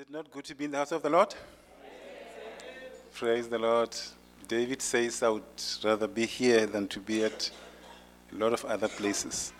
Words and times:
it 0.00 0.10
not 0.10 0.30
good 0.30 0.44
to 0.44 0.54
be 0.54 0.64
in 0.64 0.70
the 0.70 0.78
house 0.78 0.92
of 0.92 1.02
the 1.02 1.10
Lord? 1.10 1.34
Praise 3.12 3.48
the 3.48 3.58
Lord. 3.58 3.94
David 4.48 4.80
says, 4.80 5.22
I 5.22 5.28
would 5.28 5.42
rather 5.84 6.08
be 6.08 6.24
here 6.24 6.64
than 6.64 6.88
to 6.88 7.00
be 7.00 7.24
at 7.24 7.50
a 8.32 8.34
lot 8.34 8.54
of 8.54 8.64
other 8.64 8.88
places. 8.88 9.52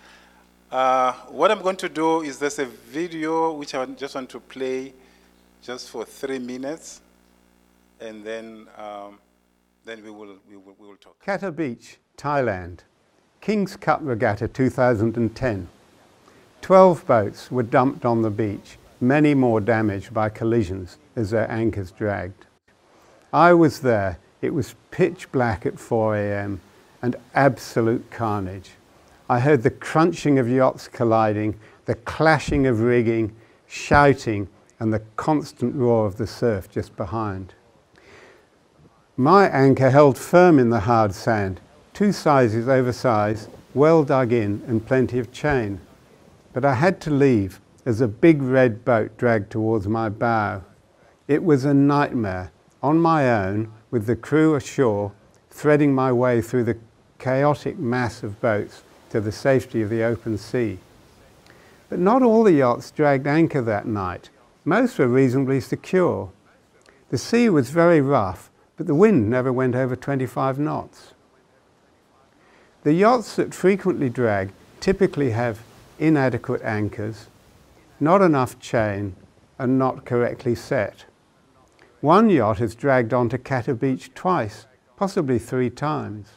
Uh, 0.70 1.12
what 1.28 1.50
I'm 1.50 1.60
going 1.60 1.76
to 1.76 1.90
do 1.90 2.22
is 2.22 2.38
there's 2.38 2.58
a 2.58 2.64
video 2.64 3.52
which 3.52 3.74
I 3.74 3.84
just 3.84 4.14
want 4.14 4.30
to 4.30 4.40
play 4.40 4.94
just 5.60 5.90
for 5.90 6.06
three 6.06 6.38
minutes, 6.38 7.02
and 8.00 8.24
then, 8.24 8.66
um, 8.78 9.18
then 9.84 10.02
we, 10.02 10.10
will, 10.10 10.38
we, 10.48 10.56
will, 10.56 10.74
we 10.78 10.86
will 10.86 10.96
talk. 10.96 11.22
Kata 11.22 11.52
Beach, 11.52 11.98
Thailand. 12.16 12.78
King's 13.42 13.76
Cup 13.76 14.00
Regatta 14.02 14.48
2010. 14.48 15.68
12 16.62 17.06
boats 17.06 17.50
were 17.50 17.62
dumped 17.62 18.06
on 18.06 18.22
the 18.22 18.30
beach, 18.30 18.78
many 19.00 19.34
more 19.34 19.60
damaged 19.60 20.12
by 20.12 20.28
collisions 20.28 20.98
as 21.16 21.30
their 21.30 21.50
anchors 21.50 21.90
dragged. 21.90 22.46
I 23.32 23.54
was 23.54 23.80
there. 23.80 24.18
It 24.42 24.54
was 24.54 24.74
pitch 24.90 25.30
black 25.32 25.66
at 25.66 25.78
4 25.78 26.16
a.m. 26.16 26.60
and 27.02 27.16
absolute 27.34 28.10
carnage. 28.10 28.72
I 29.28 29.40
heard 29.40 29.62
the 29.62 29.70
crunching 29.70 30.38
of 30.38 30.48
yachts 30.48 30.88
colliding, 30.88 31.58
the 31.84 31.94
clashing 31.94 32.66
of 32.66 32.80
rigging, 32.80 33.34
shouting, 33.68 34.48
and 34.80 34.92
the 34.92 35.02
constant 35.16 35.76
roar 35.76 36.06
of 36.06 36.16
the 36.16 36.26
surf 36.26 36.70
just 36.70 36.96
behind. 36.96 37.54
My 39.16 39.48
anchor 39.48 39.90
held 39.90 40.16
firm 40.18 40.58
in 40.58 40.70
the 40.70 40.80
hard 40.80 41.14
sand, 41.14 41.60
two 41.92 42.10
sizes 42.10 42.66
oversized, 42.66 43.50
well 43.74 44.02
dug 44.02 44.32
in, 44.32 44.62
and 44.66 44.84
plenty 44.84 45.18
of 45.18 45.30
chain. 45.30 45.80
But 46.52 46.64
I 46.64 46.74
had 46.74 47.00
to 47.02 47.10
leave 47.10 47.60
as 47.90 48.00
a 48.00 48.06
big 48.06 48.40
red 48.40 48.84
boat 48.84 49.18
dragged 49.18 49.50
towards 49.50 49.88
my 49.88 50.08
bow. 50.08 50.62
It 51.26 51.42
was 51.42 51.64
a 51.64 51.74
nightmare, 51.74 52.52
on 52.80 53.00
my 53.00 53.28
own, 53.28 53.72
with 53.90 54.06
the 54.06 54.14
crew 54.14 54.54
ashore, 54.54 55.10
threading 55.50 55.92
my 55.92 56.12
way 56.12 56.40
through 56.40 56.62
the 56.62 56.78
chaotic 57.18 57.80
mass 57.80 58.22
of 58.22 58.40
boats 58.40 58.84
to 59.10 59.20
the 59.20 59.32
safety 59.32 59.82
of 59.82 59.90
the 59.90 60.04
open 60.04 60.38
sea. 60.38 60.78
But 61.88 61.98
not 61.98 62.22
all 62.22 62.44
the 62.44 62.52
yachts 62.52 62.92
dragged 62.92 63.26
anchor 63.26 63.60
that 63.60 63.88
night. 63.88 64.30
Most 64.64 64.96
were 64.96 65.08
reasonably 65.08 65.60
secure. 65.60 66.30
The 67.08 67.18
sea 67.18 67.50
was 67.50 67.70
very 67.70 68.00
rough, 68.00 68.52
but 68.76 68.86
the 68.86 68.94
wind 68.94 69.28
never 69.28 69.52
went 69.52 69.74
over 69.74 69.96
25 69.96 70.60
knots. 70.60 71.12
The 72.84 72.92
yachts 72.92 73.34
that 73.34 73.52
frequently 73.52 74.10
drag 74.10 74.52
typically 74.78 75.30
have 75.30 75.58
inadequate 75.98 76.62
anchors, 76.62 77.26
not 78.00 78.22
enough 78.22 78.58
chain, 78.58 79.14
and 79.58 79.78
not 79.78 80.06
correctly 80.06 80.54
set. 80.54 81.04
One 82.00 82.30
yacht 82.30 82.58
has 82.58 82.74
dragged 82.74 83.12
onto 83.12 83.36
Kata 83.36 83.74
Beach 83.74 84.10
twice, 84.14 84.66
possibly 84.96 85.38
three 85.38 85.68
times. 85.68 86.28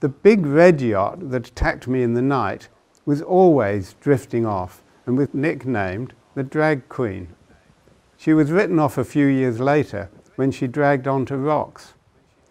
The 0.00 0.10
big 0.10 0.44
red 0.44 0.82
yacht 0.82 1.30
that 1.30 1.48
attacked 1.48 1.88
me 1.88 2.02
in 2.02 2.12
the 2.12 2.22
night 2.22 2.68
was 3.06 3.22
always 3.22 3.94
drifting 4.00 4.44
off 4.44 4.82
and 5.06 5.16
was 5.16 5.32
nicknamed 5.32 6.12
the 6.34 6.42
Drag 6.42 6.88
Queen. 6.90 7.28
She 8.18 8.34
was 8.34 8.52
written 8.52 8.78
off 8.78 8.98
a 8.98 9.04
few 9.04 9.26
years 9.26 9.60
later 9.60 10.10
when 10.36 10.50
she 10.50 10.66
dragged 10.66 11.08
onto 11.08 11.36
rocks. 11.36 11.94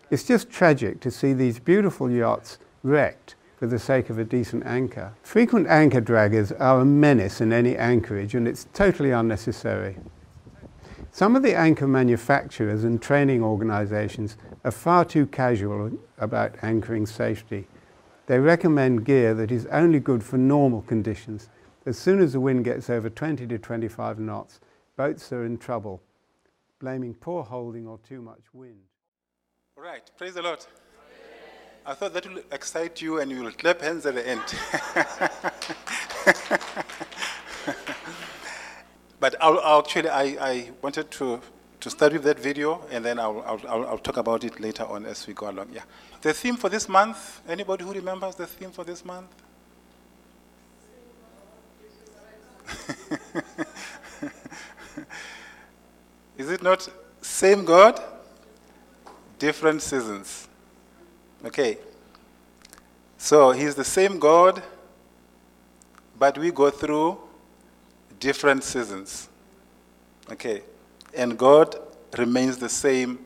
It's 0.09 0.23
just 0.23 0.49
tragic 0.49 0.99
to 1.01 1.11
see 1.11 1.33
these 1.33 1.59
beautiful 1.59 2.09
yachts 2.09 2.57
wrecked 2.81 3.35
for 3.63 3.67
the 3.67 3.79
sake 3.79 4.09
of 4.09 4.19
a 4.19 4.25
decent 4.25 4.65
anchor. 4.65 5.13
Frequent 5.21 5.67
anchor 5.67 6.01
draggers 6.01 6.51
are 6.59 6.81
a 6.81 6.85
menace 6.85 7.39
in 7.39 7.53
any 7.53 7.77
anchorage 7.77 8.35
and 8.35 8.45
it's 8.45 8.67
totally 8.73 9.11
unnecessary. 9.11 9.95
Some 11.11 11.37
of 11.37 11.43
the 11.43 11.55
anchor 11.55 11.87
manufacturers 11.87 12.83
and 12.83 13.01
training 13.01 13.41
organizations 13.41 14.35
are 14.65 14.71
far 14.71 15.05
too 15.05 15.25
casual 15.27 15.97
about 16.17 16.57
anchoring 16.61 17.05
safety. 17.05 17.65
They 18.25 18.37
recommend 18.37 19.05
gear 19.05 19.33
that 19.33 19.49
is 19.49 19.65
only 19.67 20.01
good 20.01 20.25
for 20.25 20.37
normal 20.37 20.81
conditions. 20.81 21.47
As 21.85 21.97
soon 21.97 22.19
as 22.19 22.33
the 22.33 22.41
wind 22.41 22.65
gets 22.65 22.89
over 22.89 23.09
20 23.09 23.47
to 23.47 23.57
25 23.57 24.19
knots, 24.19 24.59
boats 24.97 25.31
are 25.31 25.45
in 25.45 25.57
trouble, 25.57 26.01
blaming 26.81 27.13
poor 27.13 27.43
holding 27.45 27.87
or 27.87 27.97
too 27.99 28.21
much 28.21 28.43
wind. 28.51 28.81
All 29.77 29.83
right, 29.85 30.11
praise 30.17 30.33
the 30.33 30.41
Lord. 30.41 30.65
I 31.85 31.93
thought 31.93 32.13
that 32.13 32.25
will 32.25 32.41
excite 32.51 33.01
you 33.01 33.19
and 33.19 33.29
you 33.29 33.43
will 33.43 33.51
clap 33.51 33.81
hands 33.81 34.05
at 34.05 34.15
the 34.15 34.25
end. 34.25 34.39
but 39.19 39.35
I'll, 39.41 39.59
I'll 39.59 39.79
actually, 39.79 40.07
I, 40.07 40.23
I 40.39 40.71
wanted 40.81 41.11
to, 41.11 41.41
to 41.81 41.89
start 41.89 42.13
with 42.13 42.23
that 42.23 42.39
video 42.39 42.85
and 42.89 43.03
then 43.03 43.19
I'll, 43.19 43.43
I'll, 43.45 43.59
I'll, 43.67 43.85
I'll 43.87 43.97
talk 43.97 44.15
about 44.15 44.45
it 44.45 44.61
later 44.61 44.85
on 44.85 45.05
as 45.05 45.27
we 45.27 45.33
go 45.33 45.49
along. 45.49 45.71
Yeah. 45.73 45.81
The 46.21 46.33
theme 46.33 46.55
for 46.55 46.69
this 46.69 46.87
month, 46.87 47.41
anybody 47.49 47.83
who 47.83 47.91
remembers 47.91 48.35
the 48.35 48.47
theme 48.47 48.71
for 48.71 48.85
this 48.85 49.03
month? 49.03 49.27
Is 56.37 56.49
it 56.49 56.63
not 56.63 56.87
same 57.21 57.65
God, 57.65 58.01
different 59.37 59.81
seasons? 59.81 60.47
Okay. 61.45 61.77
So 63.17 63.51
he's 63.51 63.75
the 63.75 63.83
same 63.83 64.19
God, 64.19 64.61
but 66.17 66.37
we 66.37 66.51
go 66.51 66.69
through 66.69 67.17
different 68.19 68.63
seasons. 68.63 69.29
Okay. 70.31 70.63
And 71.13 71.37
God 71.37 71.75
remains 72.17 72.57
the 72.57 72.69
same 72.69 73.25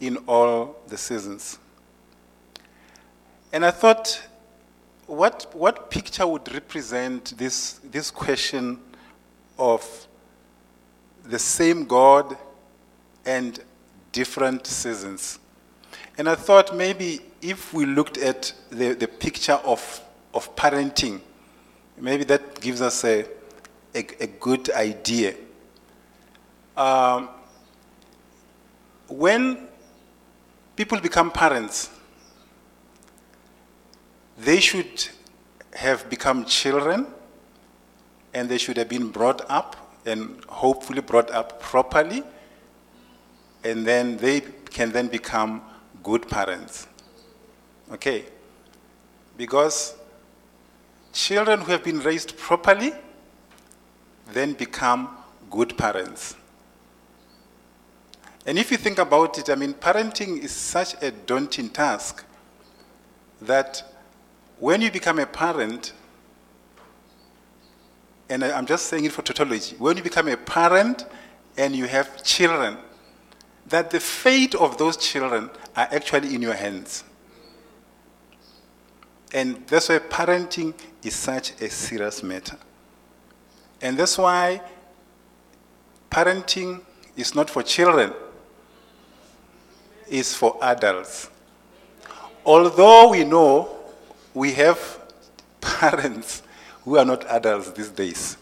in 0.00 0.18
all 0.26 0.76
the 0.88 0.98
seasons. 0.98 1.58
And 3.52 3.64
I 3.64 3.70
thought, 3.70 4.20
what, 5.06 5.50
what 5.54 5.90
picture 5.90 6.26
would 6.26 6.52
represent 6.52 7.36
this, 7.38 7.80
this 7.84 8.10
question 8.10 8.80
of 9.58 10.08
the 11.24 11.38
same 11.38 11.84
God 11.84 12.36
and 13.24 13.62
different 14.12 14.66
seasons? 14.66 15.38
And 16.16 16.28
I 16.28 16.36
thought 16.36 16.76
maybe 16.76 17.20
if 17.42 17.74
we 17.74 17.86
looked 17.86 18.18
at 18.18 18.52
the, 18.70 18.94
the 18.94 19.08
picture 19.08 19.58
of, 19.64 20.00
of 20.32 20.54
parenting, 20.54 21.20
maybe 21.98 22.24
that 22.24 22.60
gives 22.60 22.80
us 22.80 23.04
a, 23.04 23.24
a, 23.94 24.06
a 24.20 24.26
good 24.26 24.70
idea. 24.70 25.34
Um, 26.76 27.28
when 29.08 29.68
people 30.76 31.00
become 31.00 31.30
parents, 31.30 31.90
they 34.38 34.60
should 34.60 35.08
have 35.74 36.08
become 36.08 36.44
children 36.44 37.06
and 38.32 38.48
they 38.48 38.58
should 38.58 38.76
have 38.76 38.88
been 38.88 39.08
brought 39.08 39.48
up 39.50 39.98
and 40.06 40.42
hopefully 40.48 41.00
brought 41.00 41.30
up 41.30 41.60
properly, 41.60 42.22
and 43.62 43.86
then 43.86 44.16
they 44.18 44.40
can 44.70 44.92
then 44.92 45.06
become 45.06 45.62
good 46.04 46.28
parents. 46.28 46.86
Okay? 47.90 48.26
Because 49.36 49.96
children 51.12 51.60
who 51.62 51.72
have 51.72 51.82
been 51.82 52.00
raised 52.00 52.36
properly 52.36 52.92
then 54.32 54.52
become 54.52 55.08
good 55.50 55.76
parents. 55.76 56.36
And 58.46 58.58
if 58.58 58.70
you 58.70 58.76
think 58.76 58.98
about 58.98 59.38
it, 59.38 59.48
I 59.48 59.54
mean, 59.54 59.72
parenting 59.74 60.42
is 60.42 60.52
such 60.52 61.02
a 61.02 61.10
daunting 61.10 61.70
task 61.70 62.24
that 63.40 63.82
when 64.58 64.82
you 64.82 64.90
become 64.90 65.18
a 65.18 65.26
parent, 65.26 65.92
and 68.28 68.44
I'm 68.44 68.66
just 68.66 68.86
saying 68.86 69.04
it 69.04 69.12
for 69.12 69.22
tautology, 69.22 69.76
when 69.78 69.96
you 69.96 70.02
become 70.02 70.28
a 70.28 70.36
parent 70.36 71.06
and 71.56 71.74
you 71.74 71.86
have 71.86 72.22
children, 72.22 72.76
that 73.68 73.90
the 73.90 74.00
fate 74.00 74.54
of 74.54 74.76
those 74.78 74.96
children 74.96 75.50
are 75.76 75.88
actually 75.90 76.34
in 76.34 76.42
your 76.42 76.54
hands. 76.54 77.04
And 79.32 79.66
that's 79.66 79.88
why 79.88 79.98
parenting 79.98 80.74
is 81.02 81.14
such 81.16 81.60
a 81.60 81.68
serious 81.68 82.22
matter. 82.22 82.56
And 83.82 83.98
that's 83.98 84.16
why 84.16 84.60
parenting 86.10 86.80
is 87.16 87.34
not 87.34 87.50
for 87.50 87.62
children, 87.62 88.12
it's 90.08 90.34
for 90.34 90.56
adults. 90.62 91.30
Although 92.46 93.10
we 93.10 93.24
know 93.24 93.76
we 94.34 94.52
have 94.52 95.00
parents 95.60 96.42
who 96.84 96.98
are 96.98 97.04
not 97.04 97.24
adults 97.28 97.70
these 97.72 97.88
days, 97.88 98.36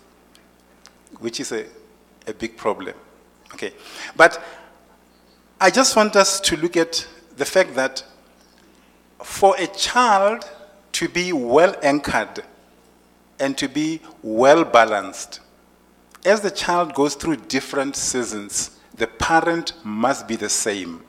which 1.20 1.40
is 1.40 1.52
a, 1.52 1.66
a 2.26 2.34
big 2.34 2.56
problem. 2.56 2.94
Okay. 3.54 3.72
But 4.16 4.42
I 5.62 5.70
just 5.70 5.94
want 5.94 6.16
us 6.16 6.40
to 6.40 6.56
look 6.56 6.76
at 6.76 7.06
the 7.36 7.44
fact 7.44 7.76
that 7.76 8.02
for 9.22 9.54
a 9.60 9.68
child 9.68 10.44
to 10.90 11.08
be 11.08 11.32
well 11.32 11.76
anchored 11.84 12.42
and 13.38 13.56
to 13.58 13.68
be 13.68 14.00
well 14.24 14.64
balanced, 14.64 15.38
as 16.24 16.40
the 16.40 16.50
child 16.50 16.94
goes 16.94 17.14
through 17.14 17.36
different 17.36 17.94
seasons, 17.94 18.76
the 18.96 19.06
parent 19.06 19.74
must 19.84 20.26
be 20.26 20.34
the 20.34 20.48
same. 20.48 21.04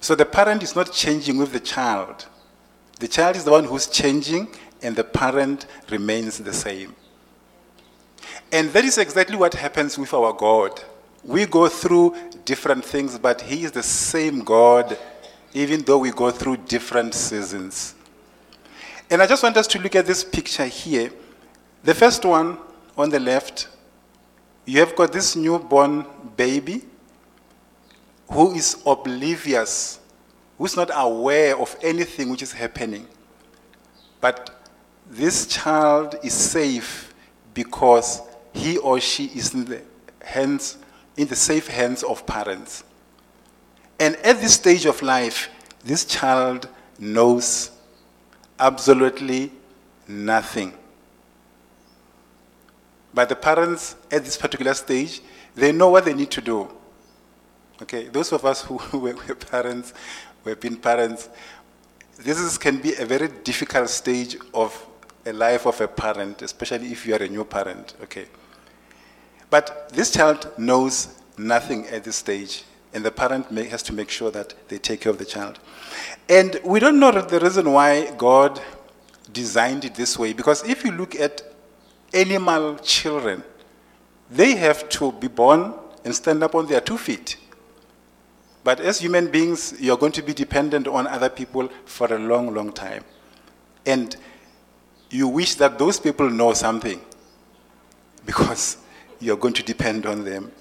So 0.00 0.14
the 0.14 0.24
parent 0.24 0.62
is 0.62 0.74
not 0.74 0.90
changing 0.94 1.36
with 1.36 1.52
the 1.52 1.60
child. 1.60 2.24
The 2.98 3.08
child 3.08 3.36
is 3.36 3.44
the 3.44 3.50
one 3.50 3.64
who's 3.64 3.88
changing, 3.88 4.48
and 4.80 4.96
the 4.96 5.04
parent 5.04 5.66
remains 5.90 6.38
the 6.38 6.54
same. 6.54 6.96
And 8.50 8.70
that 8.72 8.84
is 8.84 8.96
exactly 8.96 9.36
what 9.36 9.54
happens 9.54 9.98
with 9.98 10.14
our 10.14 10.32
God. 10.32 10.80
We 11.22 11.44
go 11.44 11.68
through 11.68 12.16
different 12.44 12.84
things, 12.84 13.18
but 13.18 13.42
He 13.42 13.64
is 13.64 13.72
the 13.72 13.82
same 13.82 14.40
God, 14.40 14.96
even 15.52 15.82
though 15.82 15.98
we 15.98 16.10
go 16.10 16.30
through 16.30 16.58
different 16.58 17.14
seasons. 17.14 17.94
And 19.10 19.20
I 19.20 19.26
just 19.26 19.42
want 19.42 19.56
us 19.56 19.66
to 19.68 19.78
look 19.78 19.94
at 19.94 20.06
this 20.06 20.24
picture 20.24 20.66
here. 20.66 21.10
The 21.82 21.94
first 21.94 22.24
one 22.24 22.58
on 22.96 23.10
the 23.10 23.20
left, 23.20 23.68
you 24.64 24.80
have 24.80 24.96
got 24.96 25.12
this 25.12 25.36
newborn 25.36 26.06
baby 26.36 26.82
who 28.30 28.54
is 28.54 28.82
oblivious, 28.84 30.00
who's 30.58 30.76
not 30.76 30.90
aware 30.92 31.56
of 31.58 31.76
anything 31.82 32.30
which 32.30 32.42
is 32.42 32.52
happening. 32.52 33.06
But 34.20 34.50
this 35.08 35.46
child 35.46 36.16
is 36.22 36.34
safe 36.34 37.14
because 37.54 38.20
he 38.58 38.76
or 38.78 39.00
she 39.00 39.26
is 39.26 39.54
in 39.54 39.64
the 39.64 39.82
hands, 40.22 40.78
in 41.16 41.28
the 41.28 41.36
safe 41.36 41.68
hands 41.68 42.02
of 42.02 42.26
parents. 42.26 42.84
And 44.00 44.16
at 44.16 44.40
this 44.40 44.54
stage 44.54 44.84
of 44.84 45.00
life, 45.02 45.48
this 45.84 46.04
child 46.04 46.68
knows 46.98 47.70
absolutely 48.58 49.52
nothing. 50.06 50.72
But 53.14 53.28
the 53.28 53.36
parents 53.36 53.96
at 54.10 54.24
this 54.24 54.36
particular 54.36 54.74
stage, 54.74 55.22
they 55.54 55.72
know 55.72 55.88
what 55.90 56.04
they 56.04 56.14
need 56.14 56.30
to 56.32 56.40
do. 56.40 56.68
Okay, 57.82 58.08
those 58.08 58.32
of 58.32 58.44
us 58.44 58.62
who 58.62 58.78
were, 58.98 59.14
parents, 59.34 59.94
who 60.42 60.50
have 60.50 60.60
been 60.60 60.76
parents, 60.76 61.28
this 62.18 62.38
is, 62.38 62.58
can 62.58 62.78
be 62.78 62.94
a 62.94 63.06
very 63.06 63.28
difficult 63.28 63.88
stage 63.88 64.36
of 64.52 64.86
a 65.24 65.32
life 65.32 65.66
of 65.66 65.80
a 65.80 65.88
parent, 65.88 66.42
especially 66.42 66.90
if 66.90 67.06
you 67.06 67.14
are 67.14 67.22
a 67.22 67.28
new 67.28 67.44
parent. 67.44 67.94
Okay. 68.02 68.26
But 69.50 69.88
this 69.90 70.10
child 70.10 70.50
knows 70.58 71.08
nothing 71.38 71.86
at 71.86 72.04
this 72.04 72.16
stage, 72.16 72.64
and 72.92 73.04
the 73.04 73.10
parent 73.10 73.50
may, 73.50 73.64
has 73.64 73.82
to 73.84 73.92
make 73.92 74.10
sure 74.10 74.30
that 74.30 74.54
they 74.68 74.78
take 74.78 75.02
care 75.02 75.10
of 75.10 75.18
the 75.18 75.24
child. 75.24 75.58
And 76.28 76.60
we 76.64 76.80
don't 76.80 77.00
know 77.00 77.10
the 77.10 77.40
reason 77.40 77.72
why 77.72 78.10
God 78.16 78.60
designed 79.32 79.84
it 79.84 79.94
this 79.94 80.18
way, 80.18 80.32
because 80.32 80.66
if 80.68 80.84
you 80.84 80.92
look 80.92 81.14
at 81.14 81.42
animal 82.12 82.76
children, 82.78 83.42
they 84.30 84.56
have 84.56 84.88
to 84.90 85.12
be 85.12 85.28
born 85.28 85.74
and 86.04 86.14
stand 86.14 86.42
up 86.42 86.54
on 86.54 86.66
their 86.66 86.80
two 86.80 86.98
feet. 86.98 87.36
But 88.64 88.80
as 88.80 88.98
human 89.00 89.30
beings, 89.30 89.74
you're 89.80 89.96
going 89.96 90.12
to 90.12 90.22
be 90.22 90.34
dependent 90.34 90.86
on 90.88 91.06
other 91.06 91.30
people 91.30 91.68
for 91.86 92.12
a 92.12 92.18
long, 92.18 92.52
long 92.52 92.72
time. 92.72 93.04
And 93.86 94.14
you 95.10 95.28
wish 95.28 95.54
that 95.54 95.78
those 95.78 95.98
people 95.98 96.28
know 96.28 96.52
something 96.52 97.00
because 98.26 98.76
you're 99.20 99.36
going 99.36 99.54
to 99.54 99.62
depend 99.62 100.06
on 100.06 100.24
them. 100.24 100.52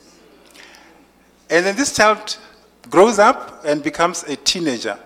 And 1.50 1.65
then 1.65 1.75
this 1.75 1.95
child 1.95 2.38
grows 2.89 3.19
up 3.19 3.63
and 3.65 3.83
becomes 3.83 4.24
a 4.24 4.36
teenager 4.36 4.98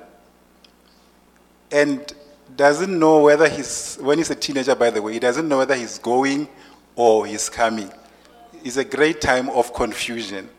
and 1.72 2.14
doesn't 2.56 2.98
know 2.98 3.20
whether 3.20 3.48
he's, 3.48 3.98
when 4.02 4.18
he's 4.18 4.30
a 4.30 4.36
teenager, 4.36 4.76
by 4.76 4.90
the 4.90 5.02
way, 5.02 5.14
he 5.14 5.20
doesn't 5.20 5.48
know 5.48 5.60
whether 5.60 5.76
he's 5.76 5.98
going 6.00 6.48
or 6.96 7.26
he's 7.26 7.50
coming. 7.50 7.92
It's 8.64 8.78
a 8.78 8.86
great 8.86 9.22
time 9.22 9.50
of 9.50 9.74
confusion. 9.74 10.50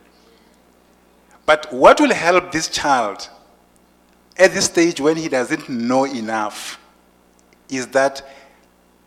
But 1.45 1.71
what 1.71 1.99
will 1.99 2.13
help 2.13 2.51
this 2.51 2.67
child 2.67 3.29
at 4.37 4.51
this 4.53 4.65
stage 4.65 4.99
when 4.99 5.17
he 5.17 5.29
doesn't 5.29 5.69
know 5.69 6.05
enough 6.05 6.79
is 7.69 7.87
that 7.87 8.27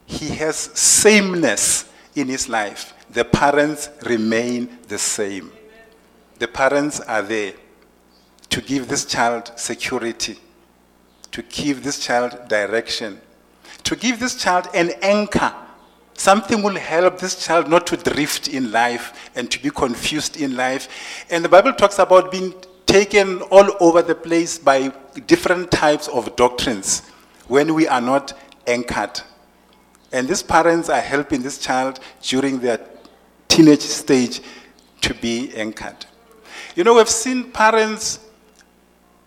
he 0.06 0.28
has 0.36 0.56
sameness 0.56 1.90
in 2.14 2.28
his 2.28 2.48
life. 2.48 2.94
The 3.16 3.24
parents 3.24 3.88
remain 4.04 4.76
the 4.88 4.98
same. 4.98 5.50
The 6.38 6.46
parents 6.46 7.00
are 7.00 7.22
there 7.22 7.54
to 8.50 8.60
give 8.60 8.88
this 8.88 9.06
child 9.06 9.52
security, 9.56 10.36
to 11.30 11.40
give 11.40 11.82
this 11.82 11.98
child 11.98 12.38
direction, 12.46 13.18
to 13.84 13.96
give 13.96 14.20
this 14.20 14.34
child 14.36 14.68
an 14.74 14.90
anchor. 15.00 15.50
Something 16.12 16.62
will 16.62 16.76
help 16.76 17.18
this 17.18 17.42
child 17.42 17.70
not 17.70 17.86
to 17.86 17.96
drift 17.96 18.48
in 18.48 18.70
life 18.70 19.30
and 19.34 19.50
to 19.50 19.62
be 19.62 19.70
confused 19.70 20.38
in 20.38 20.54
life. 20.54 20.86
And 21.30 21.42
the 21.42 21.48
Bible 21.48 21.72
talks 21.72 21.98
about 21.98 22.30
being 22.30 22.52
taken 22.84 23.40
all 23.44 23.78
over 23.80 24.02
the 24.02 24.14
place 24.14 24.58
by 24.58 24.88
different 25.26 25.70
types 25.70 26.06
of 26.08 26.36
doctrines 26.36 27.00
when 27.48 27.72
we 27.72 27.88
are 27.88 28.02
not 28.02 28.34
anchored. 28.66 29.22
And 30.12 30.28
these 30.28 30.42
parents 30.42 30.90
are 30.90 31.00
helping 31.00 31.40
this 31.40 31.56
child 31.56 31.98
during 32.20 32.58
their 32.58 32.78
teenage 33.48 33.81
stage 33.81 34.40
to 35.00 35.14
be 35.14 35.54
anchored. 35.54 36.06
You 36.75 36.84
know, 36.84 36.94
we've 36.94 37.08
seen 37.08 37.50
parents 37.52 38.20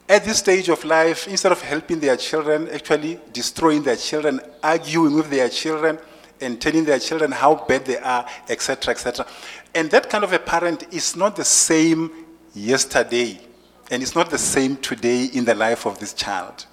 at 0.10 0.26
this 0.26 0.40
stage 0.40 0.70
of 0.70 0.84
life, 0.84 1.28
instead 1.28 1.52
of 1.52 1.62
helping 1.62 2.00
their 2.00 2.18
children, 2.18 2.68
actually 2.70 3.20
destroying 3.32 3.84
their 3.84 3.96
children, 3.96 4.42
arguing 4.64 5.14
with 5.14 5.30
their 5.30 5.48
children, 5.50 6.00
and 6.42 6.60
telling 6.60 6.84
their 6.84 6.98
children 6.98 7.32
how 7.32 7.54
bad 7.54 7.86
they 7.86 7.98
are, 7.98 8.26
etc., 8.50 8.92
etc. 8.92 9.26
And 9.76 9.92
that 9.92 10.10
kind 10.10 10.24
of 10.24 10.34
a 10.34 10.40
parent 10.40 10.92
is 10.92 11.16
not 11.16 11.36
the 11.36 11.46
same 11.46 12.26
yesterday, 12.56 13.40
and 13.92 14.02
it's 14.02 14.16
not 14.16 14.32
the 14.32 14.38
same 14.38 14.78
today 14.78 15.26
in 15.26 15.46
the 15.46 15.54
life 15.54 15.86
of 15.86 16.00
this 16.00 16.14
child. 16.14 16.66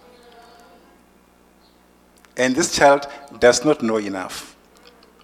And 2.38 2.54
this 2.54 2.74
child 2.74 3.06
does 3.38 3.64
not 3.64 3.82
know 3.82 3.96
enough. 3.96 4.56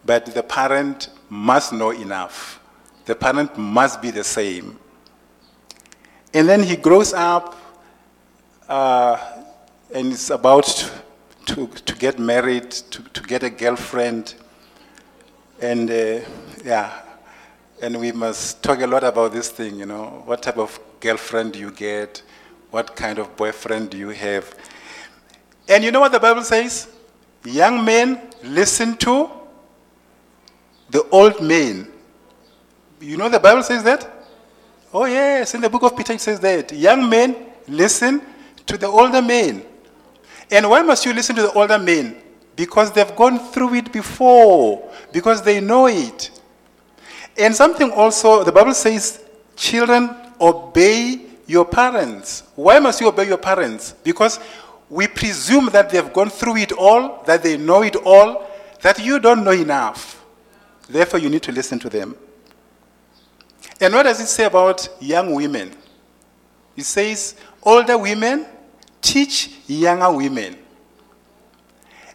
But 0.04 0.26
the 0.26 0.42
parent 0.42 1.08
must 1.32 1.72
know 1.72 1.92
enough. 1.92 2.60
The 3.06 3.14
parent 3.14 3.56
must 3.56 4.02
be 4.02 4.10
the 4.10 4.22
same. 4.22 4.78
And 6.34 6.46
then 6.46 6.62
he 6.62 6.76
grows 6.76 7.14
up 7.14 7.56
uh, 8.68 9.16
and 9.94 10.12
is 10.12 10.30
about 10.30 10.92
to, 11.46 11.66
to 11.66 11.94
get 11.94 12.18
married, 12.18 12.70
to, 12.70 13.02
to 13.02 13.22
get 13.22 13.42
a 13.42 13.48
girlfriend. 13.48 14.34
And 15.58 15.90
uh, 15.90 16.20
yeah, 16.66 17.00
and 17.80 17.98
we 17.98 18.12
must 18.12 18.62
talk 18.62 18.82
a 18.82 18.86
lot 18.86 19.02
about 19.02 19.32
this 19.32 19.48
thing, 19.48 19.76
you 19.76 19.86
know. 19.86 20.22
What 20.26 20.42
type 20.42 20.58
of 20.58 20.78
girlfriend 21.00 21.54
do 21.54 21.58
you 21.58 21.70
get? 21.70 22.22
What 22.70 22.94
kind 22.94 23.18
of 23.18 23.34
boyfriend 23.36 23.88
do 23.88 23.96
you 23.96 24.10
have? 24.10 24.54
And 25.66 25.82
you 25.82 25.92
know 25.92 26.00
what 26.00 26.12
the 26.12 26.20
Bible 26.20 26.42
says? 26.42 26.88
Young 27.42 27.82
men, 27.82 28.20
listen 28.42 28.98
to 28.98 29.41
the 30.92 31.08
old 31.08 31.42
men. 31.42 31.88
You 33.00 33.16
know 33.16 33.28
the 33.28 33.40
Bible 33.40 33.64
says 33.64 33.82
that? 33.82 34.08
Oh, 34.94 35.06
yes, 35.06 35.54
in 35.54 35.62
the 35.62 35.70
book 35.70 35.82
of 35.82 35.96
Peter 35.96 36.12
it 36.12 36.20
says 36.20 36.38
that. 36.40 36.70
Young 36.70 37.08
men, 37.08 37.34
listen 37.66 38.20
to 38.66 38.76
the 38.76 38.86
older 38.86 39.22
men. 39.22 39.64
And 40.50 40.68
why 40.68 40.82
must 40.82 41.04
you 41.06 41.14
listen 41.14 41.34
to 41.36 41.42
the 41.42 41.52
older 41.52 41.78
men? 41.78 42.16
Because 42.54 42.92
they've 42.92 43.16
gone 43.16 43.38
through 43.38 43.74
it 43.74 43.90
before, 43.90 44.92
because 45.10 45.40
they 45.42 45.60
know 45.60 45.86
it. 45.86 46.30
And 47.38 47.56
something 47.56 47.90
also, 47.90 48.44
the 48.44 48.52
Bible 48.52 48.74
says, 48.74 49.24
children, 49.56 50.14
obey 50.38 51.22
your 51.46 51.64
parents. 51.64 52.42
Why 52.54 52.78
must 52.78 53.00
you 53.00 53.08
obey 53.08 53.26
your 53.28 53.38
parents? 53.38 53.94
Because 54.04 54.38
we 54.90 55.08
presume 55.08 55.70
that 55.70 55.88
they've 55.88 56.12
gone 56.12 56.28
through 56.28 56.58
it 56.58 56.72
all, 56.72 57.22
that 57.24 57.42
they 57.42 57.56
know 57.56 57.82
it 57.82 57.96
all, 57.96 58.46
that 58.82 58.98
you 58.98 59.18
don't 59.18 59.42
know 59.42 59.52
enough. 59.52 60.21
Therefore, 60.88 61.20
you 61.20 61.28
need 61.28 61.42
to 61.44 61.52
listen 61.52 61.78
to 61.80 61.88
them. 61.88 62.16
And 63.80 63.94
what 63.94 64.04
does 64.04 64.20
it 64.20 64.26
say 64.26 64.44
about 64.44 64.88
young 65.00 65.34
women? 65.34 65.72
It 66.76 66.84
says, 66.84 67.36
older 67.62 67.98
women 67.98 68.46
teach 69.00 69.58
younger 69.66 70.10
women. 70.10 70.56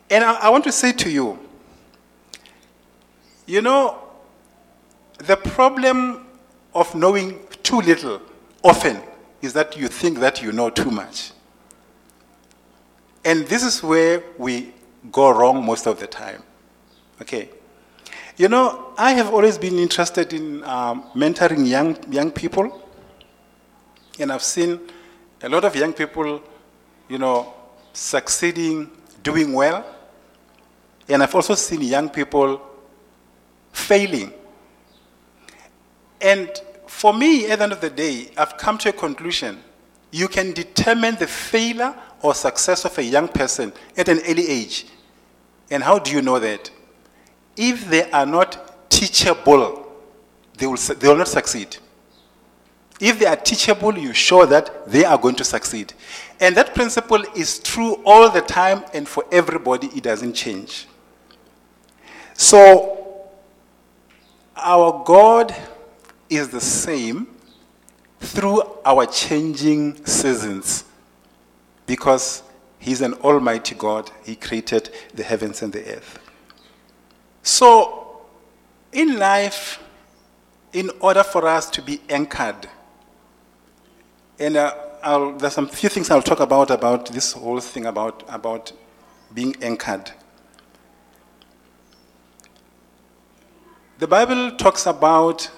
And 0.10 0.24
I, 0.24 0.34
I 0.34 0.50
want 0.50 0.64
to 0.66 0.72
say 0.72 0.94
to 0.94 1.10
you, 1.10 1.38
you 3.46 3.62
know, 3.62 4.02
the 5.20 5.36
problem 5.36 6.26
of 6.74 6.94
knowing 6.96 7.40
too 7.64 7.82
little 7.82 8.22
often 8.64 9.02
is 9.42 9.54
that 9.54 9.78
you 9.78 9.88
think 9.88 10.20
that 10.20 10.42
you 10.42 10.52
know 10.52 10.70
too 10.70 10.92
much. 10.92 11.32
And 13.26 13.46
this 13.48 13.64
is 13.64 13.84
where 13.84 14.24
we 14.38 14.74
go 15.12 15.32
wrong 15.32 15.66
most 15.66 15.86
of 15.86 16.00
the 16.00 16.08
time. 16.08 16.44
Okay. 17.22 17.50
You 18.38 18.48
know, 18.48 18.94
I 18.96 19.14
have 19.14 19.34
always 19.34 19.58
been 19.58 19.80
interested 19.80 20.32
in 20.32 20.64
um, 20.64 21.06
mentoring 21.16 21.68
young, 21.68 21.98
young 22.14 22.30
people. 22.30 22.88
And 24.20 24.32
I've 24.32 24.44
seen 24.44 24.80
a 25.42 25.50
lot 25.50 25.66
of 25.66 25.76
young 25.76 25.92
people, 25.92 26.44
you 27.10 27.18
know, 27.18 27.52
succeeding, 27.94 28.92
doing 29.24 29.54
well. 29.54 29.84
And 31.10 31.24
I've 31.24 31.34
also 31.34 31.56
seen 31.56 31.82
young 31.82 32.10
people 32.12 32.62
failing. 33.72 34.32
And 36.22 36.52
for 36.86 37.16
me, 37.16 37.50
at 37.50 37.58
the 37.58 37.64
end 37.64 37.74
of 37.74 37.82
the 37.82 37.90
day, 37.90 38.30
I've 38.38 38.56
come 38.58 38.78
to 38.80 38.90
a 38.90 38.94
conclusion. 38.94 39.64
You 40.12 40.28
can 40.28 40.54
determine 40.54 41.16
the 41.16 41.26
failure 41.26 41.96
or 42.22 42.36
success 42.36 42.86
of 42.86 42.96
a 43.00 43.04
young 43.04 43.30
person 43.30 43.74
at 43.98 44.10
an 44.10 44.20
early 44.28 44.48
age. 44.48 44.86
And 45.72 45.82
how 45.82 45.98
do 45.98 46.12
you 46.12 46.22
know 46.22 46.38
that? 46.38 46.70
If 47.58 47.90
they 47.90 48.10
are 48.12 48.26
not 48.26 48.90
teachable, 48.90 49.92
they 50.58 50.68
will, 50.68 50.78
they 50.78 51.08
will 51.08 51.18
not 51.18 51.28
succeed. 51.28 51.78
If 53.00 53.20
they 53.20 53.26
are 53.26 53.36
teachable, 53.36 53.98
you 53.98 54.14
show 54.14 54.46
that 54.46 54.88
they 54.88 55.06
are 55.06 55.18
going 55.18 55.36
to 55.36 55.44
succeed. 55.44 55.94
And 56.40 56.56
that 56.56 56.74
principle 56.74 57.24
is 57.36 57.60
true 57.60 58.02
all 58.06 58.30
the 58.30 58.42
time, 58.42 58.84
and 58.94 59.08
for 59.08 59.26
everybody, 59.32 59.88
it 59.88 60.04
doesn't 60.04 60.34
change. 60.34 60.88
So, 62.34 63.28
our 64.56 65.04
God 65.06 65.56
is 66.30 66.50
the 66.50 66.62
same 66.62 67.28
through 68.20 68.64
our 68.84 69.06
changing 69.06 70.04
seasons 70.06 70.84
because 71.86 72.44
He's 72.80 73.02
an 73.02 73.14
almighty 73.16 73.76
God. 73.76 74.12
He 74.24 74.36
created 74.36 74.90
the 75.14 75.24
heavens 75.24 75.62
and 75.62 75.74
the 75.74 75.86
earth. 75.96 76.20
So, 77.44 78.22
in 78.92 79.18
life, 79.18 79.84
in 80.74 80.92
order 81.00 81.24
for 81.24 81.48
us 81.48 81.70
to 81.72 81.82
be 81.82 82.02
anchored, 82.10 82.68
and 84.40 84.58
uh, 84.58 84.76
I'll, 85.02 85.34
there's 85.34 85.54
some 85.54 85.68
few 85.68 85.90
things 85.90 86.10
I'll 86.10 86.22
talk 86.22 86.40
about 86.40 86.70
about 86.70 87.08
this 87.08 87.34
whole 87.34 87.60
thing 87.60 87.86
about, 87.86 88.24
about 88.28 88.72
being 89.34 89.56
anchored. 89.62 90.12
The 94.00 94.08
Bible 94.08 94.52
talks 94.52 94.86
about 94.86 95.50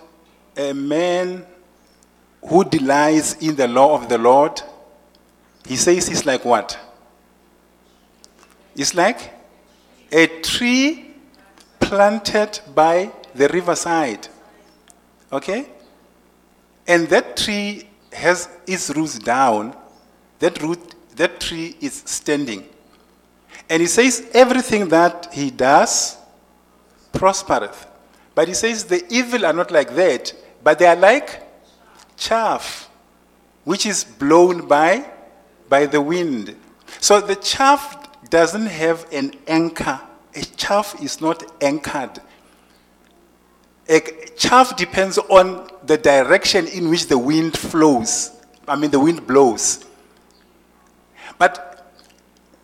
a 0.56 0.74
man 0.74 1.46
who 2.48 2.64
delights 2.64 3.34
in 3.36 3.56
the 3.56 3.68
law 3.68 3.96
of 3.96 4.08
the 4.08 4.18
Lord. 4.18 4.62
He 5.68 5.76
says 5.76 6.08
he's 6.08 6.26
like 6.26 6.46
what? 6.46 6.80
It's 8.76 8.96
like 8.96 9.34
a 10.12 10.28
tree 10.42 11.09
planted 11.90 12.60
by 12.76 13.12
the 13.34 13.48
riverside. 13.50 14.28
Okay? 15.34 15.66
And 16.88 17.08
that 17.08 17.36
tree 17.36 17.90
has 18.14 18.48
its 18.68 18.92
roots 18.92 19.18
down. 19.18 19.76
That 20.38 20.62
root, 20.62 20.80
that 21.16 21.40
tree 21.40 21.76
is 21.82 22.04
standing. 22.06 22.64
And 23.68 23.82
he 23.82 23.88
says 23.88 24.30
everything 24.34 24.88
that 24.90 25.34
he 25.34 25.50
does 25.50 26.18
prospereth. 27.12 27.88
But 28.36 28.48
he 28.48 28.54
says 28.54 28.86
the 28.86 29.04
evil 29.10 29.44
are 29.44 29.54
not 29.54 29.72
like 29.72 29.96
that, 29.96 30.32
but 30.64 30.78
they 30.78 30.86
are 30.86 30.96
like 30.96 31.42
chaff, 32.18 32.88
which 33.64 33.88
is 33.88 34.04
blown 34.04 34.68
by, 34.68 35.10
by 35.68 35.88
the 35.88 36.02
wind. 36.02 36.56
So 37.00 37.20
the 37.20 37.36
chaff 37.36 38.30
doesn't 38.30 38.68
have 38.68 39.12
an 39.12 39.34
anchor. 39.48 40.00
A 40.36 40.42
chaff 40.42 41.02
is 41.02 41.22
not 41.22 41.44
anchored. 41.62 42.22
A 43.88 44.00
chaff 44.38 44.78
depends 44.78 45.18
on 45.18 45.70
the 45.86 45.98
direction 45.98 46.68
in 46.68 46.90
which 46.90 47.08
the 47.08 47.18
wind 47.18 47.58
flows. 47.58 48.32
I 48.68 48.76
mean, 48.76 48.92
the 48.92 49.00
wind 49.00 49.26
blows. 49.26 49.84
But 51.40 51.92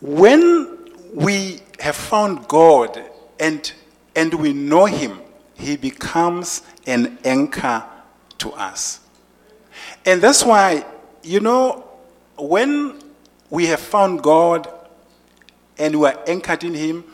when 0.00 0.78
we 1.12 1.60
have 1.80 1.96
found 1.96 2.46
God 2.46 3.02
and, 3.40 3.72
and 4.14 4.34
we 4.34 4.52
know 4.52 4.84
Him, 4.84 5.20
He 5.54 5.76
becomes 5.76 6.62
an 6.86 7.18
anchor 7.24 7.84
to 8.38 8.52
us. 8.52 9.00
And 10.04 10.22
that's 10.22 10.44
why, 10.44 10.84
you 11.22 11.40
know, 11.40 11.84
when 12.38 13.00
we 13.50 13.66
have 13.66 13.80
found 13.80 14.22
God 14.22 14.68
and 15.78 15.98
we 15.98 16.06
are 16.06 16.22
anchored 16.26 16.62
in 16.62 16.74
Him, 16.74 17.04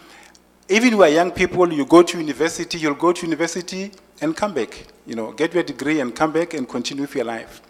even 0.72 0.96
we 0.96 1.04
are 1.04 1.08
young 1.08 1.30
people, 1.30 1.72
you 1.72 1.84
go 1.84 2.02
to 2.02 2.18
university, 2.18 2.78
you'll 2.78 2.94
go 2.94 3.12
to 3.12 3.26
university 3.26 3.90
and 4.20 4.36
come 4.36 4.54
back. 4.54 4.86
You 5.06 5.14
know, 5.14 5.32
get 5.32 5.52
your 5.52 5.62
degree 5.62 6.00
and 6.00 6.14
come 6.14 6.32
back 6.32 6.54
and 6.54 6.68
continue 6.68 7.02
with 7.02 7.14
your 7.14 7.26
life. 7.26 7.60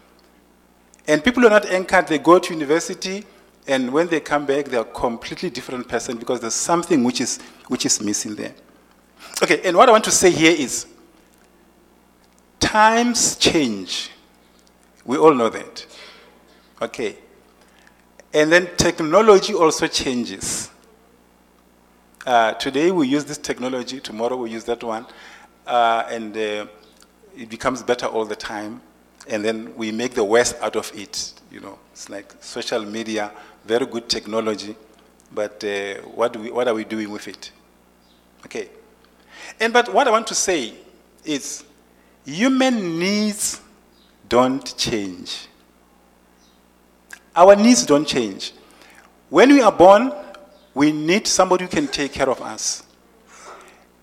And 1.07 1.23
people 1.23 1.45
are 1.45 1.49
not 1.49 1.65
anchored, 1.65 2.07
they 2.07 2.17
go 2.17 2.39
to 2.39 2.53
university, 2.53 3.25
and 3.67 3.91
when 3.91 4.07
they 4.07 4.19
come 4.19 4.45
back, 4.45 4.65
they're 4.65 4.81
a 4.81 4.85
completely 4.85 5.49
different 5.49 5.87
person 5.87 6.17
because 6.17 6.39
there's 6.39 6.53
something 6.53 7.03
which 7.03 7.19
is, 7.19 7.39
which 7.67 7.85
is 7.85 8.01
missing 8.01 8.35
there. 8.35 8.53
Okay, 9.41 9.61
and 9.65 9.75
what 9.75 9.89
I 9.89 9.91
want 9.91 10.03
to 10.05 10.11
say 10.11 10.31
here 10.31 10.55
is 10.55 10.85
times 12.59 13.35
change. 13.35 14.11
We 15.05 15.17
all 15.17 15.33
know 15.33 15.49
that. 15.49 15.85
Okay. 16.81 17.17
And 18.33 18.51
then 18.51 18.69
technology 18.77 19.53
also 19.53 19.87
changes. 19.87 20.69
Uh, 22.25 22.53
today 22.53 22.89
we 22.89 23.05
use 23.05 23.25
this 23.25 23.37
technology, 23.37 23.99
tomorrow 23.99 24.37
we 24.37 24.49
use 24.49 24.63
that 24.63 24.81
one, 24.81 25.05
uh, 25.67 26.05
and 26.09 26.37
uh, 26.37 26.65
it 27.35 27.49
becomes 27.49 27.83
better 27.83 28.05
all 28.05 28.23
the 28.23 28.35
time. 28.35 28.81
And 29.27 29.43
then 29.43 29.75
we 29.75 29.91
make 29.91 30.13
the 30.13 30.23
worst 30.23 30.55
out 30.61 30.77
of 30.77 30.89
it. 30.95 31.33
You 31.51 31.59
know, 31.59 31.77
it's 31.91 32.09
like 32.09 32.33
social 32.39 32.85
media, 32.85 33.31
very 33.65 33.85
good 33.85 34.07
technology, 34.07 34.75
but 35.33 35.61
uh, 35.65 35.95
what, 36.15 36.37
we, 36.37 36.49
what 36.49 36.69
are 36.69 36.73
we 36.73 36.85
doing 36.85 37.11
with 37.11 37.27
it? 37.27 37.51
Okay. 38.45 38.69
And 39.59 39.73
but 39.73 39.93
what 39.93 40.07
I 40.07 40.11
want 40.11 40.27
to 40.27 40.35
say 40.35 40.75
is, 41.25 41.65
human 42.25 42.99
needs 42.99 43.59
don't 44.29 44.77
change. 44.77 45.47
Our 47.35 47.57
needs 47.57 47.85
don't 47.85 48.07
change. 48.07 48.53
When 49.29 49.49
we 49.49 49.61
are 49.61 49.71
born, 49.71 50.13
we 50.73 50.91
need 50.91 51.27
somebody 51.27 51.65
who 51.65 51.69
can 51.69 51.87
take 51.87 52.13
care 52.13 52.29
of 52.29 52.41
us. 52.41 52.83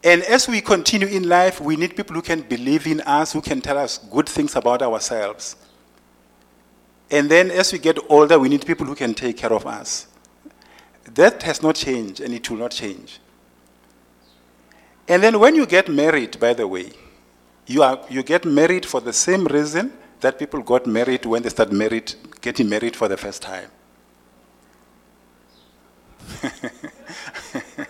And 0.03 0.23
as 0.23 0.49
we 0.49 0.61
continue 0.61 1.09
in 1.09 1.29
life, 1.29 1.61
we 1.61 1.77
need 1.77 1.95
people 1.95 2.15
who 2.15 2.23
can 2.23 2.41
believe 2.41 2.87
in 2.87 3.00
us, 3.03 3.33
who 3.33 3.43
can 3.43 3.61
tell 3.61 3.77
us 3.77 3.99
good 3.99 4.29
things 4.29 4.57
about 4.57 4.81
ourselves. 4.81 5.57
And 7.11 7.29
then 7.31 7.50
as 7.50 7.73
we 7.73 7.79
get 7.79 7.99
older, 8.09 8.39
we 8.39 8.49
need 8.49 8.65
people 8.65 8.87
who 8.87 8.95
can 8.95 9.15
take 9.15 9.37
care 9.37 9.53
of 9.53 9.67
us. 9.67 10.07
That 11.15 11.43
has 11.43 11.62
not 11.62 11.75
changed, 11.75 12.21
and 12.21 12.33
it 12.33 12.49
will 12.49 12.59
not 12.59 12.71
change. 12.71 13.21
And 15.09 15.23
then 15.23 15.41
when 15.41 15.57
you 15.57 15.67
get 15.67 15.89
married, 15.89 16.39
by 16.39 16.55
the 16.55 16.69
way, 16.69 16.93
you, 17.67 17.83
are, 17.83 18.00
you 18.09 18.23
get 18.23 18.45
married 18.45 18.87
for 18.87 19.00
the 19.00 19.12
same 19.12 19.45
reason 19.47 19.93
that 20.21 20.39
people 20.39 20.62
got 20.62 20.87
married 20.87 21.27
when 21.27 21.43
they 21.43 21.49
start 21.49 21.73
married, 21.73 22.15
getting 22.41 22.69
married 22.69 22.95
for 22.95 23.09
the 23.09 23.17
first 23.17 23.43
time. 23.43 23.71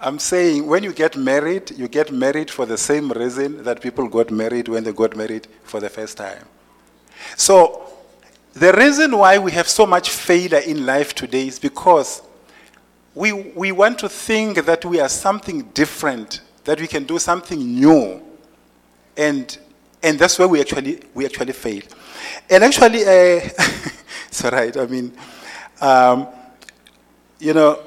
I'm 0.00 0.18
saying 0.18 0.66
when 0.66 0.82
you 0.82 0.92
get 0.92 1.16
married, 1.16 1.70
you 1.70 1.86
get 1.86 2.10
married 2.10 2.50
for 2.50 2.66
the 2.66 2.76
same 2.76 3.12
reason 3.12 3.62
that 3.62 3.80
people 3.80 4.08
got 4.08 4.32
married 4.32 4.66
when 4.66 4.82
they 4.82 4.92
got 4.92 5.16
married 5.16 5.46
for 5.62 5.78
the 5.78 5.88
first 5.88 6.16
time. 6.16 6.44
So, 7.36 7.88
the 8.52 8.72
reason 8.72 9.16
why 9.16 9.38
we 9.38 9.52
have 9.52 9.68
so 9.68 9.86
much 9.86 10.10
failure 10.10 10.58
in 10.58 10.84
life 10.84 11.14
today 11.14 11.46
is 11.46 11.58
because 11.58 12.20
we, 13.14 13.32
we 13.32 13.72
want 13.72 13.98
to 14.00 14.08
think 14.08 14.64
that 14.64 14.84
we 14.84 15.00
are 15.00 15.08
something 15.08 15.62
different, 15.74 16.40
that 16.64 16.80
we 16.80 16.86
can 16.86 17.04
do 17.04 17.18
something 17.18 17.58
new. 17.58 18.20
And, 19.16 19.56
and 20.02 20.18
that's 20.18 20.38
where 20.38 20.48
we 20.48 20.60
actually, 20.60 21.00
we 21.14 21.24
actually 21.24 21.52
fail. 21.52 21.82
And 22.50 22.64
actually, 22.64 23.02
uh, 23.04 23.06
it's 24.28 24.44
all 24.44 24.50
right. 24.50 24.76
I 24.76 24.86
mean, 24.86 25.12
um, 25.82 26.28
you 27.40 27.52
know, 27.52 27.80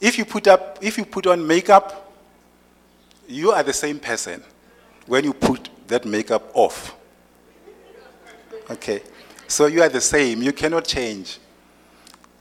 if 0.00 0.16
you 0.16 0.24
put 0.24 0.46
up, 0.46 0.78
if 0.80 0.96
you 0.96 1.04
put 1.04 1.26
on 1.26 1.44
makeup, 1.44 2.12
you 3.28 3.50
are 3.50 3.64
the 3.64 3.72
same 3.72 3.98
person 3.98 4.42
when 5.06 5.24
you 5.24 5.34
put 5.34 5.68
that 5.88 6.04
makeup 6.04 6.50
off. 6.54 6.96
Okay, 8.70 9.02
so 9.48 9.66
you 9.66 9.82
are 9.82 9.88
the 9.88 10.00
same. 10.00 10.40
You 10.40 10.52
cannot 10.52 10.84
change. 10.84 11.38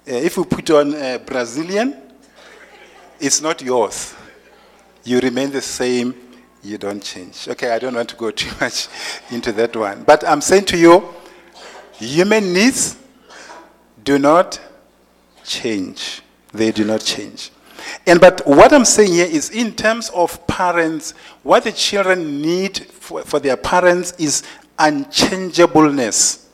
Uh, 0.08 0.14
if 0.14 0.38
you 0.38 0.46
put 0.46 0.70
on 0.70 0.94
uh, 0.94 1.18
Brazilian, 1.26 1.98
it's 3.20 3.42
not 3.42 3.64
yours. 3.64 4.14
You 5.04 5.20
remain 5.20 5.50
the 5.50 5.62
same. 5.62 6.14
You 6.62 6.78
don't 6.78 7.02
change. 7.02 7.48
Okay, 7.48 7.72
I 7.72 7.80
don't 7.80 7.96
want 7.96 8.10
to 8.10 8.16
go 8.16 8.30
too 8.44 8.52
much 8.62 8.88
into 9.32 9.52
that 9.54 9.76
one. 9.76 10.04
But 10.04 10.24
I'm 10.28 10.42
saying 10.42 10.66
to 10.66 10.78
you, 10.78 11.10
human 11.94 12.54
needs 12.54 12.99
do 14.10 14.18
not 14.18 14.60
change. 15.44 16.24
They 16.52 16.72
do 16.72 16.84
not 16.84 17.02
change. 17.02 17.52
And 18.08 18.20
but 18.20 18.42
what 18.44 18.74
I'm 18.74 18.84
saying 18.84 19.12
here 19.12 19.28
is 19.28 19.52
in 19.52 19.76
terms 19.76 20.10
of 20.16 20.48
parents, 20.48 21.12
what 21.44 21.66
the 21.66 21.72
children 21.72 22.42
need 22.42 22.80
for, 22.80 23.22
for 23.22 23.40
their 23.40 23.56
parents 23.56 24.14
is 24.18 24.42
unchangeableness. 24.80 26.50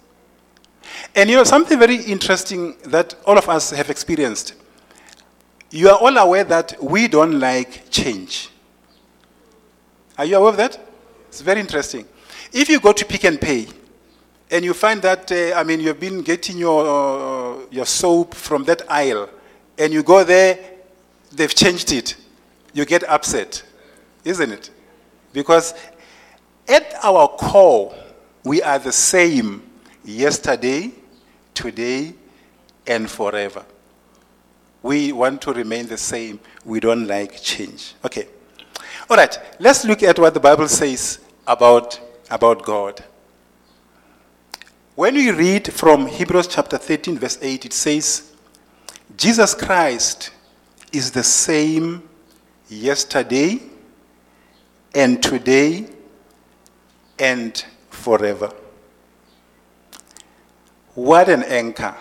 And 1.16 1.30
you 1.30 1.38
know, 1.38 1.46
something 1.46 1.80
very 1.80 1.96
interesting 1.96 2.76
that 2.88 3.16
all 3.26 3.38
of 3.38 3.48
us 3.48 3.70
have 3.70 3.90
experienced. 3.90 4.54
You 5.72 5.88
are 5.92 5.98
all 5.98 6.18
aware 6.18 6.44
that 6.44 6.76
we 6.84 7.08
don't 7.08 7.40
like 7.40 7.90
change. 7.90 8.50
Are 10.18 10.26
you 10.26 10.36
aware 10.36 10.50
of 10.50 10.58
that? 10.58 10.78
It's 11.30 11.40
very 11.40 11.62
interesting. 11.62 12.06
If 12.52 12.68
you 12.68 12.82
go 12.82 12.92
to 12.92 13.06
Pick 13.06 13.24
n 13.24 13.38
Pay 13.38 13.68
and 14.52 14.64
you 14.64 14.74
find 14.74 15.02
that, 15.02 15.32
uh, 15.32 15.54
I 15.56 15.64
mean, 15.64 15.80
you've 15.80 16.00
been 16.00 16.22
getting 16.22 16.58
your, 16.58 16.86
uh, 16.86 17.66
your 17.72 17.86
soap 17.86 18.34
from 18.34 18.64
that 18.66 18.84
aisle 18.90 19.30
and 19.78 19.92
you 19.92 20.04
go 20.04 20.24
there, 20.24 20.60
they've 21.32 21.54
changed 21.54 21.92
it, 21.92 22.16
you 22.74 22.86
get 22.86 23.04
upset, 23.10 23.64
isn't 24.24 24.52
it? 24.52 24.70
Because 25.34 25.74
at 26.68 26.96
our 27.04 27.28
core, 27.28 27.96
we 28.44 28.62
are 28.62 28.80
the 28.80 28.92
same 28.92 29.64
yesterday, 30.04 30.92
today, 31.54 32.14
and 32.88 33.10
forever. 33.10 33.66
We 34.84 35.12
want 35.12 35.42
to 35.42 35.54
remain 35.54 35.88
the 35.88 35.98
same. 35.98 36.40
We 36.64 36.80
don't 36.80 37.08
like 37.08 37.42
change. 37.42 37.96
Okay. 38.06 38.28
All 39.10 39.18
right. 39.18 39.38
Let's 39.60 39.84
look 39.84 40.04
at 40.04 40.20
what 40.20 40.34
the 40.36 40.40
Bible 40.40 40.68
says 40.68 41.20
about, 41.48 42.00
about 42.30 42.64
God. 42.64 43.04
When 44.96 45.16
we 45.16 45.30
read 45.30 45.74
from 45.74 46.08
Hebrews 46.08 46.48
chapter 46.48 46.78
13, 46.78 47.20
verse 47.20 47.38
8, 47.42 47.66
it 47.66 47.74
says, 47.74 48.32
Jesus 49.18 49.54
Christ 49.54 50.32
is 50.94 51.12
the 51.12 51.22
same 51.22 52.08
yesterday 52.70 53.60
and 54.94 55.22
today 55.22 55.90
and 57.20 57.66
forever. 57.90 58.54
What 60.94 61.28
an 61.28 61.44
anchor. 61.44 61.94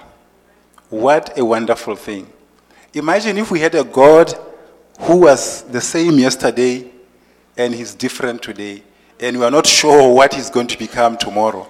What 0.89 1.37
a 1.37 1.45
wonderful 1.45 1.97
thing. 1.97 2.33
Imagine 2.93 3.39
if 3.39 3.51
we 3.51 3.59
had 3.59 3.75
a 3.75 3.83
God 3.83 4.33
who 5.01 5.23
was 5.23 5.63
the 5.63 5.81
same 5.81 6.17
yesterday 6.21 6.93
and 7.57 7.75
he's 7.75 7.93
different 7.93 8.41
today, 8.41 8.85
and 9.19 9.37
we 9.37 9.45
are 9.45 9.51
not 9.51 9.67
sure 9.67 10.15
what 10.15 10.33
he's 10.33 10.49
going 10.49 10.69
to 10.69 10.79
become 10.79 11.17
tomorrow. 11.17 11.69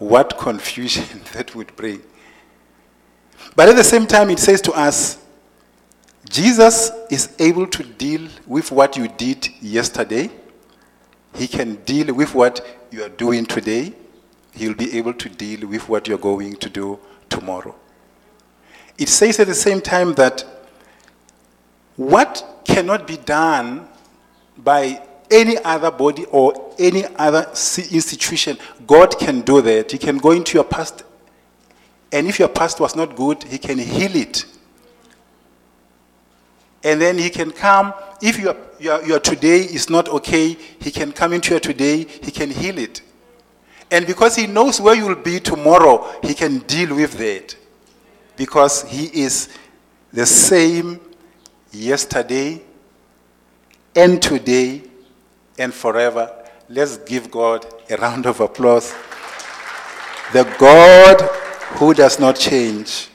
What 0.00 0.38
confusion 0.38 1.20
that 1.34 1.54
would 1.54 1.76
bring. 1.76 2.02
But 3.54 3.68
at 3.68 3.76
the 3.76 3.84
same 3.84 4.06
time, 4.06 4.30
it 4.30 4.38
says 4.38 4.60
to 4.62 4.72
us, 4.72 5.18
Jesus 6.28 6.90
is 7.10 7.34
able 7.38 7.66
to 7.66 7.82
deal 7.82 8.28
with 8.46 8.70
what 8.70 8.96
you 8.96 9.08
did 9.08 9.48
yesterday. 9.60 10.30
He 11.34 11.46
can 11.46 11.76
deal 11.84 12.14
with 12.14 12.34
what 12.34 12.64
you 12.90 13.04
are 13.04 13.08
doing 13.08 13.46
today. 13.46 13.92
He'll 14.54 14.74
be 14.74 14.96
able 14.98 15.14
to 15.14 15.28
deal 15.28 15.66
with 15.68 15.88
what 15.88 16.08
you're 16.08 16.18
going 16.18 16.56
to 16.56 16.68
do 16.68 16.98
tomorrow. 17.28 17.74
It 18.98 19.08
says 19.08 19.38
at 19.38 19.46
the 19.46 19.54
same 19.54 19.80
time 19.80 20.14
that 20.14 20.44
what 21.96 22.62
cannot 22.64 23.06
be 23.06 23.16
done 23.18 23.88
by 24.56 25.02
any 25.30 25.56
other 25.58 25.90
body 25.90 26.24
or 26.30 26.74
any 26.78 27.04
other 27.16 27.46
institution, 27.90 28.58
God 28.86 29.18
can 29.18 29.42
do 29.42 29.60
that. 29.62 29.92
He 29.92 29.98
can 29.98 30.18
go 30.18 30.32
into 30.32 30.54
your 30.54 30.64
past, 30.64 31.04
and 32.12 32.26
if 32.26 32.38
your 32.38 32.48
past 32.48 32.80
was 32.80 32.96
not 32.96 33.14
good, 33.16 33.42
He 33.44 33.58
can 33.58 33.78
heal 33.78 34.14
it. 34.16 34.44
And 36.82 37.00
then 37.00 37.18
He 37.18 37.30
can 37.30 37.50
come, 37.52 37.94
if 38.20 38.38
your, 38.38 38.56
your, 38.78 39.04
your 39.04 39.20
today 39.20 39.60
is 39.60 39.88
not 39.88 40.08
okay, 40.08 40.56
He 40.80 40.90
can 40.90 41.12
come 41.12 41.32
into 41.32 41.50
your 41.50 41.60
today, 41.60 41.98
He 42.04 42.30
can 42.30 42.50
heal 42.50 42.78
it. 42.78 43.02
And 43.90 44.06
because 44.06 44.36
He 44.36 44.46
knows 44.46 44.80
where 44.80 44.94
you 44.94 45.06
will 45.06 45.22
be 45.22 45.40
tomorrow, 45.40 46.10
He 46.22 46.34
can 46.34 46.58
deal 46.60 46.94
with 46.96 47.18
that. 47.18 47.56
Because 48.36 48.82
He 48.82 49.22
is 49.22 49.48
the 50.12 50.26
same 50.26 51.00
yesterday 51.72 52.60
and 53.94 54.20
today 54.20 54.82
and 55.60 55.74
forever. 55.74 56.34
Let's 56.68 56.96
give 56.96 57.30
God 57.30 57.66
a 57.90 57.96
round 57.96 58.26
of 58.26 58.40
applause. 58.40 58.92
The 60.32 60.44
God 60.58 61.20
who 61.78 61.92
does 61.92 62.18
not 62.18 62.36
change. 62.36 63.08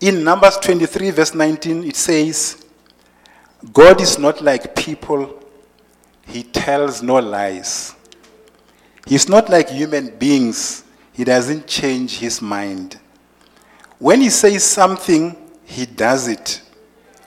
In 0.00 0.22
Numbers 0.24 0.56
23, 0.58 1.10
verse 1.10 1.34
19, 1.34 1.84
it 1.84 1.96
says, 1.96 2.64
God 3.72 4.00
is 4.00 4.18
not 4.18 4.40
like 4.40 4.74
people, 4.74 5.42
He 6.26 6.42
tells 6.42 7.02
no 7.02 7.18
lies. 7.18 7.94
He's 9.06 9.28
not 9.28 9.50
like 9.50 9.68
human 9.68 10.16
beings, 10.18 10.84
He 11.12 11.24
doesn't 11.24 11.66
change 11.66 12.18
His 12.18 12.40
mind. 12.40 12.98
When 13.98 14.20
He 14.20 14.30
says 14.30 14.62
something, 14.64 15.36
He 15.64 15.86
does 15.86 16.28
it. 16.28 16.62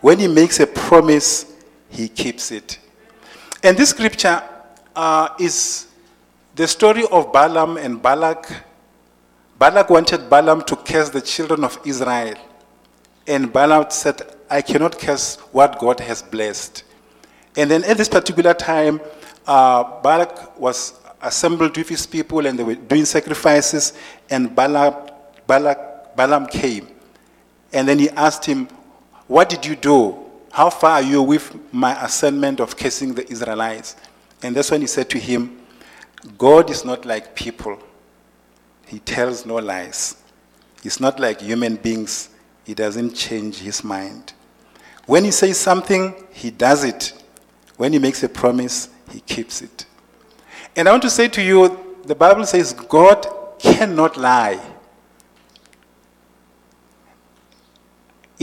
When 0.02 0.20
He 0.20 0.28
makes 0.28 0.60
a 0.60 0.68
promise, 0.68 1.54
He 1.90 2.08
keeps 2.08 2.52
it. 2.52 2.80
And 3.66 3.78
this 3.78 3.92
scripture 3.92 4.44
uh, 4.94 5.30
is 5.40 5.88
the 6.54 6.68
story 6.68 7.06
of 7.10 7.32
Balaam 7.32 7.78
and 7.78 8.02
Balak. 8.02 8.52
Balak 9.58 9.90
wanted 9.90 10.30
Balaam 10.30 10.64
to 10.64 10.76
curse 10.76 11.10
the 11.10 11.22
children 11.22 11.64
of 11.64 11.80
Israel. 11.86 12.36
And 13.26 13.54
Balaam 13.54 13.86
said, 13.90 14.36
I 14.50 14.62
cannot 14.62 15.00
curse 15.00 15.38
what 15.54 15.80
God 15.80 16.02
has 16.02 16.22
blessed. 16.22 16.84
And 17.56 17.72
then 17.72 17.86
at 17.86 17.96
this 17.96 18.10
particular 18.10 18.54
time, 18.54 19.00
uh, 19.48 20.02
Balak 20.02 20.60
was 20.60 21.00
assembled 21.22 21.78
with 21.78 21.88
his 21.88 22.06
people 22.06 22.46
and 22.46 22.60
they 22.60 22.64
were 22.64 22.76
doing 22.76 23.06
sacrifices. 23.06 23.94
And 24.30 24.54
Balak, 24.54 25.48
Balak, 25.48 26.18
Balaam 26.18 26.48
came. 26.48 26.90
And 27.72 27.88
then 27.88 27.98
he 27.98 28.10
asked 28.10 28.44
him, 28.44 28.68
What 29.28 29.48
did 29.48 29.66
you 29.66 29.78
do? 29.78 30.23
How 30.54 30.70
far 30.70 30.92
are 30.92 31.02
you 31.02 31.24
with 31.24 31.58
my 31.74 32.00
assignment 32.06 32.60
of 32.60 32.78
cursing 32.78 33.16
the 33.16 33.28
Israelites? 33.28 33.96
And 34.44 34.56
that's 34.56 34.70
when 34.70 34.82
he 34.82 34.88
said 34.88 35.10
to 35.10 35.18
him, 35.18 35.60
God 36.38 36.70
is 36.70 36.86
not 36.86 37.06
like 37.06 37.34
people. 37.34 37.80
He 38.86 39.00
tells 39.00 39.48
no 39.48 39.56
lies. 39.56 40.16
He's 40.84 41.00
not 41.00 41.20
like 41.20 41.42
human 41.42 41.78
beings. 41.78 42.30
He 42.66 42.76
doesn't 42.76 43.16
change 43.16 43.58
his 43.58 43.84
mind. 43.84 44.34
When 45.08 45.24
he 45.24 45.32
says 45.32 45.58
something, 45.58 46.14
he 46.32 46.52
does 46.52 46.84
it. 46.84 47.14
When 47.78 47.92
he 47.92 47.98
makes 47.98 48.22
a 48.22 48.30
promise, 48.30 48.90
he 49.10 49.22
keeps 49.22 49.64
it. 49.64 49.88
And 50.76 50.88
I 50.88 50.92
want 50.92 51.02
to 51.02 51.10
say 51.10 51.30
to 51.30 51.42
you, 51.42 51.96
the 52.06 52.14
Bible 52.14 52.46
says 52.46 52.74
God 52.74 53.26
cannot 53.58 54.18
lie. 54.18 54.62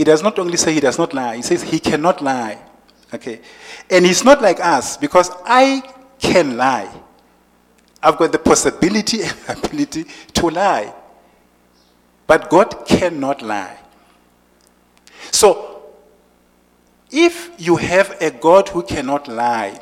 He 0.01 0.05
does 0.05 0.23
not 0.23 0.39
only 0.39 0.57
say 0.57 0.73
he 0.73 0.79
does 0.79 0.97
not 0.97 1.13
lie, 1.13 1.35
he 1.35 1.43
says 1.43 1.61
he 1.61 1.77
cannot 1.79 2.23
lie. 2.23 2.57
Okay? 3.13 3.39
And 3.87 4.03
he's 4.03 4.23
not 4.23 4.41
like 4.41 4.59
us 4.59 4.97
because 4.97 5.29
I 5.45 5.83
can 6.17 6.57
lie. 6.57 6.91
I've 8.01 8.17
got 8.17 8.31
the 8.31 8.39
possibility 8.39 9.21
and 9.47 9.63
ability 9.63 10.05
to 10.33 10.49
lie. 10.49 10.91
But 12.25 12.49
God 12.49 12.83
cannot 12.87 13.43
lie. 13.43 13.77
So, 15.29 15.83
if 17.11 17.51
you 17.59 17.75
have 17.75 18.17
a 18.19 18.31
God 18.31 18.69
who 18.69 18.81
cannot 18.81 19.27
lie, 19.27 19.79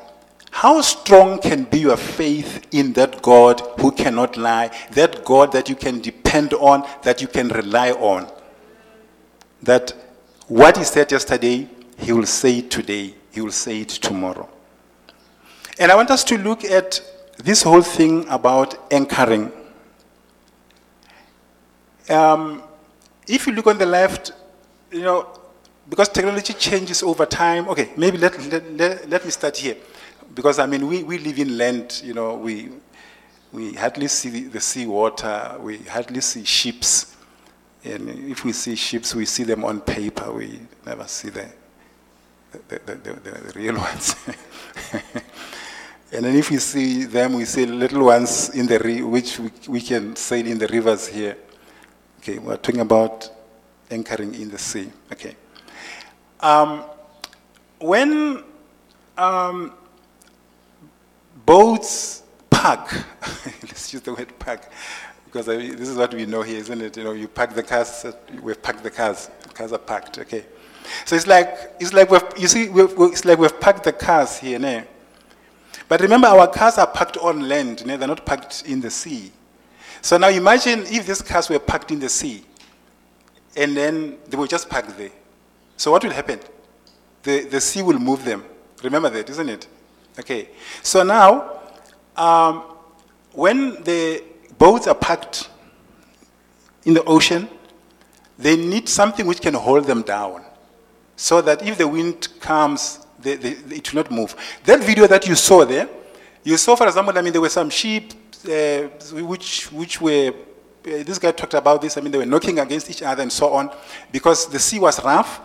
how 0.52 0.82
strong 0.82 1.40
can 1.40 1.64
be 1.64 1.80
your 1.80 1.96
faith 1.96 2.68
in 2.72 2.92
that 2.92 3.22
God 3.22 3.62
who 3.80 3.94
cannot 3.94 4.36
lie, 4.36 4.70
that 4.92 5.24
God 5.24 5.54
that 5.54 5.70
you 5.70 5.78
can 5.78 6.02
depend 6.02 6.54
on, 6.56 6.86
that 7.04 7.22
you 7.22 7.30
can 7.30 7.48
rely 7.48 7.92
on? 7.92 8.30
That 9.64 9.94
what 10.50 10.76
he 10.76 10.84
said 10.84 11.12
yesterday, 11.12 11.68
he 11.98 12.12
will 12.12 12.26
say 12.26 12.58
it 12.58 12.70
today, 12.70 13.14
he 13.32 13.40
will 13.40 13.52
say 13.52 13.82
it 13.82 13.90
tomorrow. 13.90 14.50
And 15.80 15.92
I 15.92 15.96
want 15.96 16.12
us 16.12 16.26
to 16.26 16.38
look 16.38 16.66
at 16.66 17.02
this 17.38 17.64
whole 17.64 17.82
thing 17.82 18.28
about 18.28 18.92
anchoring. 18.92 19.52
Um, 22.10 22.64
if 23.28 23.48
you 23.48 23.54
look 23.54 23.68
on 23.68 23.78
the 23.78 23.86
left, 23.86 24.34
you 24.92 25.04
know, 25.04 25.40
because 25.90 26.10
technology 26.10 26.54
changes 26.54 27.02
over 27.02 27.26
time. 27.26 27.68
Okay, 27.70 27.90
maybe 27.98 28.18
let, 28.18 28.38
let, 28.52 28.74
let, 28.74 29.10
let 29.10 29.26
me 29.26 29.32
start 29.32 29.58
here. 29.58 29.76
Because, 30.34 30.60
I 30.60 30.68
mean, 30.68 30.88
we, 30.88 31.04
we 31.04 31.18
live 31.18 31.40
in 31.40 31.58
land, 31.58 32.02
you 32.04 32.14
know, 32.14 32.36
we, 32.36 32.70
we 33.52 33.74
hardly 33.74 34.08
see 34.08 34.30
the, 34.30 34.42
the 34.44 34.60
sea 34.60 34.86
water, 34.86 35.58
we 35.60 35.78
hardly 35.80 36.22
see 36.22 36.44
ships. 36.44 37.16
And 37.84 38.10
if 38.30 38.44
we 38.44 38.52
see 38.52 38.76
ships, 38.76 39.16
we 39.16 39.26
see 39.26 39.44
them 39.44 39.64
on 39.64 39.82
paper. 39.82 40.32
We 40.32 40.60
never 40.86 41.08
see 41.08 41.30
the, 41.30 41.48
the, 42.52 42.80
the, 42.86 42.96
the, 42.96 43.14
the 43.14 43.54
real 43.56 43.78
ones. 43.78 44.16
and 46.12 46.26
then 46.26 46.36
if 46.36 46.52
we 46.52 46.58
see 46.58 47.06
them, 47.06 47.34
we 47.34 47.46
see 47.46 47.66
little 47.66 48.06
ones 48.06 48.50
in 48.50 48.68
the 48.68 48.80
re- 48.80 49.02
which 49.02 49.40
we, 49.40 49.52
we 49.68 49.82
can 49.82 50.16
sail 50.16 50.46
in 50.46 50.58
the 50.58 50.68
rivers 50.68 51.08
here. 51.08 51.38
Okay, 52.20 52.38
we're 52.38 52.58
talking 52.58 52.82
about 52.82 53.30
anchoring 53.90 54.36
in 54.36 54.50
the 54.50 54.58
sea. 54.58 54.92
Okay. 55.12 55.36
Um, 56.42 56.84
when 57.80 58.44
um, 59.18 59.74
boats 61.46 62.24
park, 62.50 62.94
let's 63.64 63.94
use 63.94 64.02
the 64.02 64.14
word 64.14 64.38
park, 64.38 64.70
because 65.32 65.48
I 65.48 65.58
this 65.58 65.88
is 65.88 65.96
what 65.96 66.14
we 66.14 66.26
know 66.26 66.42
here, 66.42 66.58
isn't 66.58 66.82
it? 66.82 66.98
You 66.98 67.04
know, 67.04 67.12
you 67.12 67.28
park 67.28 67.54
the 67.54 67.64
cars, 67.64 68.06
we've 68.42 68.62
parked 68.62 68.82
the 68.84 68.90
cars, 68.90 69.30
the 69.44 69.50
cars 69.50 69.72
are 69.72 69.78
parked, 69.78 70.18
okay. 70.18 70.46
So 71.06 71.16
it's 71.16 71.28
like, 71.28 71.76
it's 71.80 71.94
like 71.94 72.10
we've, 72.10 72.24
you 72.38 72.48
see, 72.48 72.70
we've, 72.70 72.92
it's 72.98 73.26
like 73.26 73.38
we've 73.38 73.60
parked 73.60 73.84
the 73.84 73.94
cars 73.94 74.40
here, 74.40 74.58
né? 74.58 74.88
But 75.88 76.02
remember, 76.02 76.28
our 76.28 76.48
cars 76.48 76.78
are 76.80 76.88
parked 76.88 77.18
on 77.18 77.48
land, 77.48 77.86
know, 77.86 77.96
they're 77.96 78.08
not 78.08 78.26
parked 78.26 78.64
in 78.66 78.82
the 78.82 78.90
sea. 78.90 79.32
So 80.02 80.18
now 80.18 80.30
imagine 80.30 80.82
if 80.88 81.06
these 81.06 81.22
cars 81.22 81.50
were 81.50 81.60
parked 81.60 81.92
in 81.92 82.00
the 82.00 82.10
sea 82.10 82.44
and 83.56 83.76
then 83.76 84.18
they 84.28 84.38
were 84.38 84.48
just 84.48 84.70
parked 84.70 84.98
there. 84.98 85.12
So 85.78 85.92
what 85.92 86.04
will 86.04 86.12
happen? 86.12 86.40
The, 87.24 87.46
the 87.46 87.62
sea 87.62 87.82
will 87.82 88.00
move 88.00 88.24
them. 88.24 88.46
Remember 88.84 89.10
that, 89.10 89.30
isn't 89.30 89.50
it? 89.50 89.68
Okay. 90.18 90.50
So 90.82 91.04
now, 91.04 91.60
um, 92.16 92.64
when 93.34 93.84
the 93.84 94.24
boats 94.60 94.86
are 94.86 94.94
parked 94.96 95.50
in 96.86 96.94
the 96.94 97.04
ocean, 97.06 97.50
they 98.38 98.56
need 98.56 98.88
something 98.88 99.26
which 99.26 99.42
can 99.42 99.54
hold 99.54 99.86
them 99.86 100.02
down 100.04 100.44
so 101.16 101.42
that 101.42 101.66
if 101.66 101.78
the 101.78 101.88
wind 101.88 102.28
comes, 102.40 103.06
they, 103.20 103.36
they, 103.36 103.52
it 103.76 103.92
will 103.94 104.04
not 104.04 104.12
move. 104.12 104.36
That 104.66 104.82
video 104.82 105.08
that 105.08 105.28
you 105.28 105.36
saw 105.36 105.66
there, 105.66 105.90
you 106.44 106.56
saw, 106.58 106.76
for 106.76 106.88
example, 106.88 107.18
I 107.18 107.22
mean, 107.22 107.34
there 107.34 107.42
were 107.42 107.50
some 107.50 107.70
sheep 107.70 108.14
uh, 108.46 108.84
which, 109.14 109.72
which 109.72 110.00
were, 110.00 110.30
uh, 110.30 111.04
this 111.04 111.20
guy 111.20 111.32
talked 111.32 111.56
about 111.56 111.82
this, 111.82 111.98
I 111.98 112.02
mean, 112.02 112.12
they 112.12 112.18
were 112.18 112.26
knocking 112.26 112.60
against 112.60 112.90
each 112.90 113.02
other 113.02 113.22
and 113.22 113.32
so 113.32 113.52
on 113.54 113.70
because 114.12 114.48
the 114.48 114.60
sea 114.60 114.80
was 114.80 115.04
rough. 115.04 115.42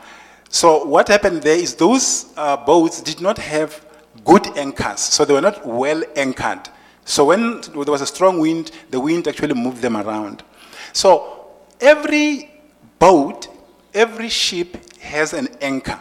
So 0.49 0.85
what 0.85 1.09
happened 1.09 1.43
there 1.43 1.59
is 1.59 1.75
those 1.75 2.33
uh, 2.37 2.57
boats 2.57 3.01
did 3.01 3.21
not 3.21 3.39
have 3.39 3.85
good 4.25 4.47
anchors, 4.57 5.01
so 5.01 5.25
they 5.25 5.35
were 5.35 5.41
not 5.41 5.67
well 5.67 6.05
anchored. 6.15 6.69
So 7.05 7.27
when 7.27 7.61
there 7.61 7.93
was 7.93 8.01
a 8.01 8.07
strong 8.07 8.39
wind, 8.39 8.71
the 8.91 9.01
wind 9.01 9.29
actually 9.29 9.55
moved 9.55 9.83
them 9.83 9.97
around. 9.97 10.43
So 10.93 11.47
every 11.81 12.51
boat, 12.99 13.49
every 13.93 14.29
ship 14.29 14.99
has 15.01 15.33
an 15.33 15.49
anchor, 15.61 16.01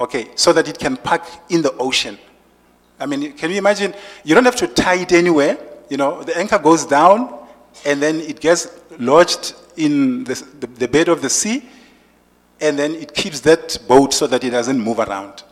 okay, 0.00 0.30
so 0.34 0.52
that 0.52 0.68
it 0.68 0.78
can 0.78 0.96
park 0.96 1.22
in 1.50 1.62
the 1.62 1.72
ocean. 1.74 2.18
I 2.98 3.06
mean, 3.06 3.32
can 3.34 3.50
you 3.50 3.58
imagine? 3.58 3.94
You 4.24 4.34
don't 4.34 4.44
have 4.44 4.56
to 4.56 4.66
tie 4.66 4.96
it 4.96 5.12
anywhere. 5.12 5.58
You 5.88 5.96
know, 5.96 6.22
the 6.22 6.36
anchor 6.36 6.58
goes 6.58 6.84
down 6.84 7.46
and 7.84 8.02
then 8.02 8.16
it 8.20 8.40
gets 8.40 8.68
lodged 8.98 9.54
in 9.76 10.24
the, 10.24 10.34
the, 10.60 10.66
the 10.66 10.88
bed 10.88 11.08
of 11.08 11.22
the 11.22 11.30
sea 11.30 11.68
and 12.60 12.78
then 12.78 12.94
it 12.94 13.14
keeps 13.14 13.40
that 13.40 13.78
boat 13.86 14.12
so 14.12 14.26
that 14.26 14.42
it 14.42 14.50
doesn't 14.50 14.80
move 14.80 14.98
around. 14.98 15.44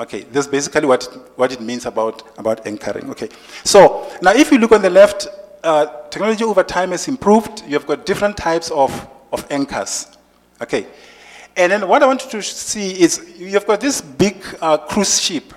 Okay, 0.00 0.22
that's 0.30 0.46
basically 0.46 0.86
what, 0.86 1.04
what 1.36 1.52
it 1.52 1.60
means 1.60 1.84
about, 1.84 2.22
about 2.38 2.64
anchoring. 2.66 3.10
Okay, 3.10 3.28
so 3.64 4.08
now 4.22 4.32
if 4.32 4.52
you 4.52 4.58
look 4.58 4.72
on 4.72 4.82
the 4.82 4.90
left, 4.90 5.26
uh, 5.64 5.86
technology 6.08 6.44
over 6.44 6.62
time 6.62 6.92
has 6.92 7.08
improved. 7.08 7.64
You've 7.66 7.86
got 7.86 8.06
different 8.06 8.36
types 8.36 8.70
of, 8.70 9.08
of 9.32 9.44
anchors. 9.50 10.06
Okay, 10.62 10.86
and 11.56 11.72
then 11.72 11.88
what 11.88 12.02
I 12.02 12.06
want 12.06 12.20
to 12.20 12.42
see 12.42 13.00
is 13.00 13.34
you've 13.36 13.66
got 13.66 13.80
this 13.80 14.00
big 14.00 14.36
uh, 14.60 14.76
cruise 14.76 15.20
ship 15.20 15.52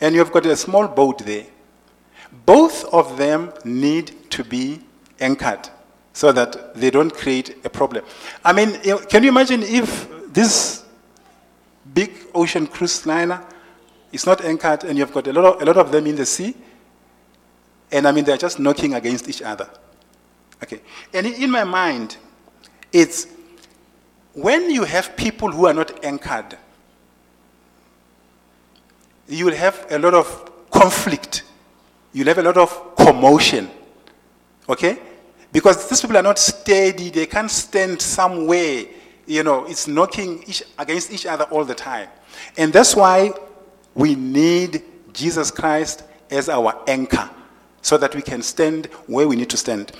and 0.00 0.14
you've 0.14 0.30
got 0.30 0.46
a 0.46 0.56
small 0.56 0.86
boat 0.86 1.18
there. 1.18 1.46
Both 2.46 2.84
of 2.92 3.16
them 3.16 3.52
need 3.64 4.30
to 4.30 4.44
be 4.44 4.80
anchored 5.18 5.68
so 6.12 6.30
that 6.30 6.74
they 6.74 6.90
don't 6.90 7.12
create 7.12 7.56
a 7.64 7.70
problem. 7.70 8.04
I 8.44 8.52
mean, 8.52 8.78
can 9.08 9.22
you 9.24 9.30
imagine 9.30 9.62
if 9.62 10.32
this 10.32 10.84
big 11.92 12.12
ocean 12.34 12.66
cruise 12.66 13.04
liner 13.06 13.44
is 14.12 14.26
not 14.26 14.44
anchored 14.44 14.84
and 14.84 14.98
you've 14.98 15.12
got 15.12 15.26
a 15.26 15.32
lot 15.32 15.56
of, 15.56 15.62
a 15.62 15.64
lot 15.64 15.76
of 15.76 15.90
them 15.90 16.06
in 16.06 16.16
the 16.16 16.26
sea? 16.26 16.54
And 17.90 18.06
I 18.06 18.12
mean, 18.12 18.24
they're 18.24 18.36
just 18.36 18.58
knocking 18.58 18.94
against 18.94 19.28
each 19.28 19.42
other. 19.42 19.68
Okay. 20.62 20.80
And 21.12 21.26
in 21.26 21.50
my 21.50 21.64
mind, 21.64 22.16
it's 22.92 23.26
when 24.34 24.70
you 24.70 24.84
have 24.84 25.16
people 25.16 25.50
who 25.50 25.66
are 25.66 25.74
not 25.74 26.04
anchored, 26.04 26.56
you 29.28 29.46
will 29.46 29.54
have 29.54 29.86
a 29.90 29.98
lot 29.98 30.14
of 30.14 30.70
conflict. 30.70 31.44
You'll 32.12 32.28
have 32.28 32.38
a 32.38 32.42
lot 32.42 32.56
of 32.56 32.96
commotion. 32.96 33.70
Okay? 34.68 34.98
Because 35.52 35.88
these 35.88 36.00
people 36.00 36.16
are 36.16 36.22
not 36.22 36.38
steady, 36.38 37.10
they 37.10 37.26
can't 37.26 37.50
stand 37.50 38.00
somewhere. 38.00 38.84
You 39.26 39.42
know, 39.42 39.66
it's 39.66 39.86
knocking 39.86 40.42
each, 40.46 40.62
against 40.78 41.12
each 41.12 41.26
other 41.26 41.44
all 41.44 41.64
the 41.64 41.74
time. 41.74 42.08
And 42.56 42.72
that's 42.72 42.96
why 42.96 43.32
we 43.94 44.14
need 44.14 44.82
Jesus 45.12 45.50
Christ 45.50 46.04
as 46.30 46.48
our 46.48 46.82
anchor 46.86 47.28
so 47.82 47.98
that 47.98 48.14
we 48.14 48.22
can 48.22 48.42
stand 48.42 48.86
where 49.06 49.28
we 49.28 49.36
need 49.36 49.50
to 49.50 49.56
stand. 49.56 49.92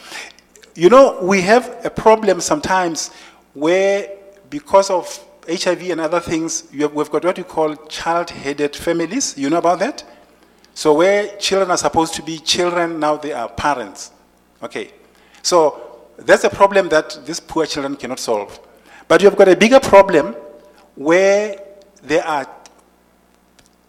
You 0.75 0.89
know, 0.89 1.19
we 1.23 1.43
have 1.43 1.85
a 1.85 1.91
problem 1.91 2.41
sometimes 2.41 3.11
where, 3.55 4.09
because 4.49 4.89
of 4.89 5.23
HIV 5.49 5.91
and 5.91 6.01
other 6.01 6.21
things, 6.21 6.65
we've 6.73 7.11
got 7.11 7.25
what 7.25 7.37
we 7.37 7.45
call 7.45 7.77
child 7.87 8.31
headed 8.31 8.75
families. 8.75 9.37
You 9.37 9.51
know 9.51 9.59
about 9.59 9.81
that? 9.81 10.05
So, 10.75 10.95
where 10.95 11.37
children 11.37 11.71
are 11.71 11.77
supposed 11.77 12.15
to 12.15 12.23
be 12.23 12.39
children, 12.39 12.99
now 12.99 13.17
they 13.17 13.33
are 13.33 13.49
parents. 13.49 14.13
Okay. 14.63 14.93
So 15.43 16.07
that's 16.17 16.45
a 16.45 16.51
problem 16.51 16.89
that 16.91 17.27
these 17.27 17.41
poor 17.41 17.67
children 17.67 17.97
cannot 17.97 18.21
solve. 18.21 18.59
But 19.09 19.23
you've 19.23 19.37
got 19.37 19.49
a 19.49 19.57
bigger 19.57 19.81
problem 19.81 20.35
where 20.95 21.61
there 22.03 22.25
are 22.25 22.47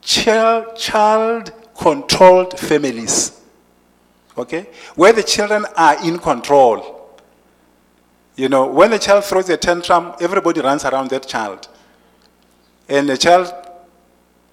child 0.03 1.51
controlled 1.77 2.57
families. 2.59 3.41
Okay? 4.37 4.67
Where 4.95 5.13
the 5.13 5.23
children 5.23 5.65
are 5.75 6.05
in 6.05 6.19
control. 6.19 7.19
You 8.35 8.49
know, 8.49 8.65
when 8.65 8.91
the 8.91 8.99
child 8.99 9.25
throws 9.25 9.49
a 9.49 9.57
tantrum, 9.57 10.13
everybody 10.19 10.61
runs 10.61 10.85
around 10.85 11.09
that 11.11 11.27
child. 11.27 11.67
And 12.89 13.07
the 13.07 13.17
child 13.17 13.53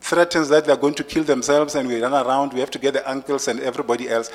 threatens 0.00 0.48
that 0.48 0.64
they're 0.64 0.76
going 0.76 0.94
to 0.94 1.04
kill 1.04 1.24
themselves 1.24 1.74
and 1.74 1.88
we 1.88 2.00
run 2.02 2.12
around, 2.12 2.52
we 2.52 2.60
have 2.60 2.70
to 2.70 2.78
get 2.78 2.94
the 2.94 3.10
uncles 3.10 3.48
and 3.48 3.60
everybody 3.60 4.08
else. 4.08 4.30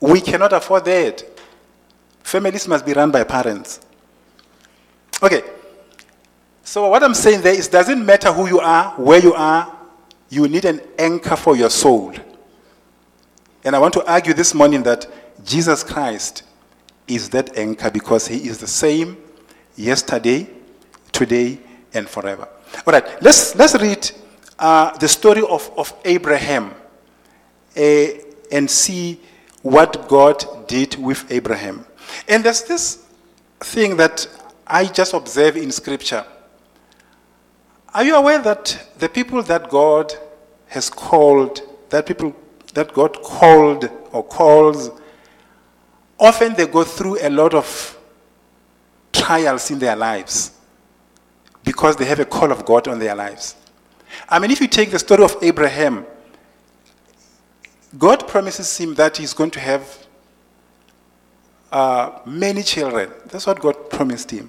We 0.00 0.20
cannot 0.20 0.52
afford 0.52 0.84
that. 0.86 1.24
Families 2.22 2.66
must 2.68 2.86
be 2.86 2.92
run 2.92 3.10
by 3.10 3.24
parents. 3.24 3.80
Okay. 5.22 5.42
So 6.62 6.88
what 6.88 7.02
I'm 7.02 7.14
saying 7.14 7.42
there 7.42 7.54
is 7.54 7.68
doesn't 7.68 8.04
matter 8.04 8.32
who 8.32 8.46
you 8.46 8.60
are, 8.60 8.92
where 8.92 9.20
you 9.20 9.34
are, 9.34 9.79
you 10.30 10.48
need 10.48 10.64
an 10.64 10.80
anchor 10.98 11.36
for 11.36 11.56
your 11.56 11.70
soul. 11.70 12.14
And 13.64 13.76
I 13.76 13.78
want 13.78 13.92
to 13.94 14.10
argue 14.10 14.32
this 14.32 14.54
morning 14.54 14.82
that 14.84 15.06
Jesus 15.44 15.84
Christ 15.84 16.44
is 17.06 17.28
that 17.30 17.58
anchor 17.58 17.90
because 17.90 18.28
he 18.28 18.48
is 18.48 18.58
the 18.58 18.66
same 18.66 19.18
yesterday, 19.76 20.48
today, 21.12 21.58
and 21.92 22.08
forever. 22.08 22.48
All 22.86 22.92
right, 22.92 23.22
let's, 23.22 23.54
let's 23.56 23.74
read 23.74 24.10
uh, 24.58 24.96
the 24.98 25.08
story 25.08 25.42
of, 25.42 25.70
of 25.76 25.92
Abraham 26.04 26.74
uh, 27.76 28.06
and 28.52 28.70
see 28.70 29.20
what 29.62 30.08
God 30.08 30.68
did 30.68 30.94
with 30.96 31.30
Abraham. 31.30 31.84
And 32.28 32.44
there's 32.44 32.62
this 32.62 33.04
thing 33.60 33.96
that 33.96 34.26
I 34.66 34.86
just 34.86 35.12
observe 35.12 35.56
in 35.56 35.70
Scripture. 35.72 36.24
Are 37.92 38.04
you 38.04 38.14
aware 38.14 38.40
that 38.42 38.88
the 38.98 39.08
people 39.08 39.42
that 39.42 39.68
God 39.68 40.14
has 40.68 40.88
called, 40.88 41.60
that 41.88 42.06
people 42.06 42.34
that 42.74 42.92
God 42.92 43.20
called 43.22 43.90
or 44.12 44.22
calls, 44.22 44.90
often 46.18 46.54
they 46.54 46.66
go 46.66 46.84
through 46.84 47.18
a 47.20 47.28
lot 47.28 47.54
of 47.54 47.98
trials 49.12 49.70
in 49.70 49.78
their 49.80 49.96
lives 49.96 50.52
because 51.64 51.96
they 51.96 52.04
have 52.04 52.20
a 52.20 52.24
call 52.24 52.52
of 52.52 52.64
God 52.64 52.86
on 52.86 52.98
their 52.98 53.14
lives. 53.14 53.56
I 54.28 54.38
mean, 54.38 54.50
if 54.50 54.60
you 54.60 54.68
take 54.68 54.90
the 54.90 54.98
story 54.98 55.24
of 55.24 55.36
Abraham, 55.42 56.06
God 57.98 58.28
promises 58.28 58.76
him 58.78 58.94
that 58.94 59.16
he's 59.16 59.34
going 59.34 59.50
to 59.52 59.60
have 59.60 60.06
uh, 61.72 62.20
many 62.24 62.62
children. 62.62 63.10
That's 63.26 63.46
what 63.46 63.58
God 63.60 63.90
promised 63.90 64.30
him. 64.30 64.48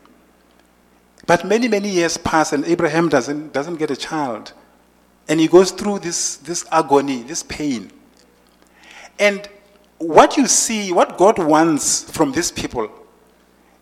But 1.31 1.45
many, 1.45 1.69
many 1.69 1.87
years 1.87 2.17
pass 2.17 2.51
and 2.51 2.65
Abraham 2.65 3.07
doesn't, 3.07 3.53
doesn't 3.53 3.75
get 3.75 3.89
a 3.89 3.95
child. 3.95 4.51
And 5.29 5.39
he 5.39 5.47
goes 5.47 5.71
through 5.71 5.99
this, 5.99 6.35
this 6.35 6.65
agony, 6.69 7.23
this 7.23 7.41
pain. 7.41 7.89
And 9.17 9.47
what 9.97 10.35
you 10.35 10.45
see, 10.45 10.91
what 10.91 11.17
God 11.17 11.39
wants 11.39 12.03
from 12.11 12.33
these 12.33 12.51
people, 12.51 12.91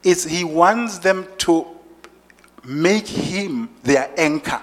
is 0.03 0.25
He 0.25 0.43
wants 0.43 0.99
them 0.99 1.27
to 1.39 1.65
make 2.63 3.07
Him 3.07 3.71
their 3.81 4.11
anchor. 4.15 4.61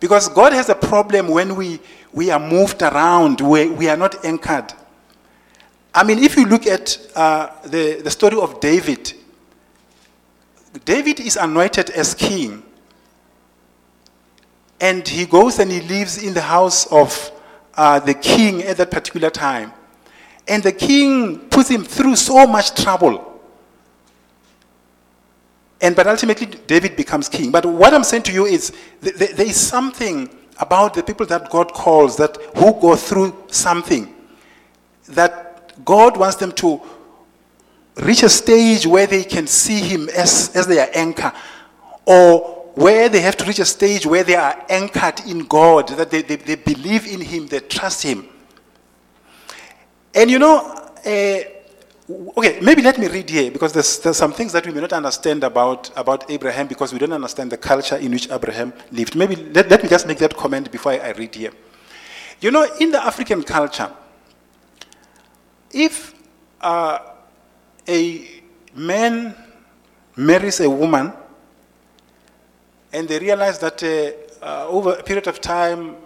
Because 0.00 0.30
God 0.30 0.54
has 0.54 0.70
a 0.70 0.74
problem 0.74 1.28
when 1.28 1.54
we, 1.54 1.80
we 2.14 2.30
are 2.30 2.40
moved 2.40 2.80
around, 2.80 3.42
we, 3.42 3.68
we 3.68 3.90
are 3.90 3.96
not 3.98 4.24
anchored. 4.24 4.72
I 5.94 6.02
mean, 6.02 6.18
if 6.18 6.34
you 6.34 6.46
look 6.46 6.66
at 6.66 6.96
uh, 7.14 7.50
the, 7.64 8.00
the 8.02 8.10
story 8.10 8.40
of 8.40 8.58
David, 8.58 9.12
David 10.84 11.20
is 11.20 11.36
anointed 11.36 11.90
as 11.90 12.14
king. 12.14 12.62
And 14.80 15.06
he 15.06 15.26
goes 15.26 15.58
and 15.58 15.70
he 15.70 15.80
lives 15.80 16.22
in 16.22 16.34
the 16.34 16.40
house 16.40 16.86
of 16.86 17.30
uh, 17.74 18.00
the 18.00 18.14
king 18.14 18.62
at 18.62 18.78
that 18.78 18.90
particular 18.90 19.30
time. 19.30 19.72
And 20.48 20.62
the 20.62 20.72
king 20.72 21.38
puts 21.50 21.68
him 21.68 21.84
through 21.84 22.16
so 22.16 22.46
much 22.46 22.74
trouble. 22.82 23.40
And 25.80 25.96
but 25.96 26.06
ultimately, 26.06 26.46
David 26.46 26.96
becomes 26.96 27.28
king. 27.28 27.50
But 27.50 27.66
what 27.66 27.92
I'm 27.92 28.04
saying 28.04 28.22
to 28.24 28.32
you 28.32 28.46
is 28.46 28.72
th- 29.02 29.16
th- 29.16 29.30
there 29.32 29.46
is 29.46 29.56
something 29.56 30.28
about 30.58 30.94
the 30.94 31.02
people 31.02 31.26
that 31.26 31.50
God 31.50 31.72
calls 31.72 32.16
that 32.16 32.36
who 32.56 32.72
go 32.80 32.94
through 32.94 33.36
something 33.48 34.14
that 35.08 35.84
God 35.84 36.16
wants 36.16 36.36
them 36.36 36.52
to 36.52 36.80
reach 37.96 38.22
a 38.22 38.28
stage 38.28 38.86
where 38.86 39.06
they 39.06 39.24
can 39.24 39.46
see 39.46 39.80
him 39.80 40.08
as, 40.10 40.54
as 40.54 40.66
their 40.66 40.90
anchor 40.96 41.32
or 42.04 42.62
where 42.74 43.08
they 43.08 43.20
have 43.20 43.36
to 43.36 43.44
reach 43.44 43.58
a 43.58 43.64
stage 43.64 44.06
where 44.06 44.24
they 44.24 44.34
are 44.34 44.64
anchored 44.68 45.20
in 45.26 45.40
God, 45.40 45.88
that 45.88 46.10
they, 46.10 46.22
they, 46.22 46.36
they 46.36 46.54
believe 46.54 47.06
in 47.06 47.20
him, 47.20 47.46
they 47.46 47.60
trust 47.60 48.02
him. 48.02 48.26
And 50.14 50.30
you 50.30 50.38
know, 50.38 50.74
uh, 51.04 51.40
okay, 52.36 52.60
maybe 52.60 52.82
let 52.82 52.98
me 52.98 53.08
read 53.08 53.28
here 53.28 53.50
because 53.50 53.72
there's, 53.72 53.98
there's 53.98 54.16
some 54.16 54.32
things 54.32 54.52
that 54.52 54.66
we 54.66 54.72
may 54.72 54.80
not 54.80 54.92
understand 54.92 55.44
about, 55.44 55.90
about 55.96 56.30
Abraham 56.30 56.66
because 56.66 56.92
we 56.92 56.98
don't 56.98 57.12
understand 57.12 57.52
the 57.52 57.58
culture 57.58 57.96
in 57.96 58.12
which 58.12 58.30
Abraham 58.30 58.72
lived. 58.90 59.16
Maybe 59.16 59.36
let, 59.36 59.68
let 59.68 59.82
me 59.82 59.88
just 59.88 60.06
make 60.06 60.18
that 60.18 60.36
comment 60.36 60.70
before 60.72 60.92
I, 60.92 60.98
I 60.98 61.10
read 61.12 61.34
here. 61.34 61.52
You 62.40 62.50
know, 62.50 62.66
in 62.80 62.90
the 62.90 63.04
African 63.04 63.42
culture, 63.42 63.90
if 65.70 66.14
uh, 66.60 66.98
a 67.88 68.42
man 68.74 69.34
marries 70.16 70.60
a 70.60 70.68
woman 70.68 71.12
and 72.92 73.08
they 73.08 73.18
realize 73.18 73.58
that 73.58 73.82
uh, 73.82 74.44
uh, 74.44 74.66
over 74.68 74.94
a 74.94 75.02
period 75.02 75.26
of 75.26 75.40
time 75.40 75.96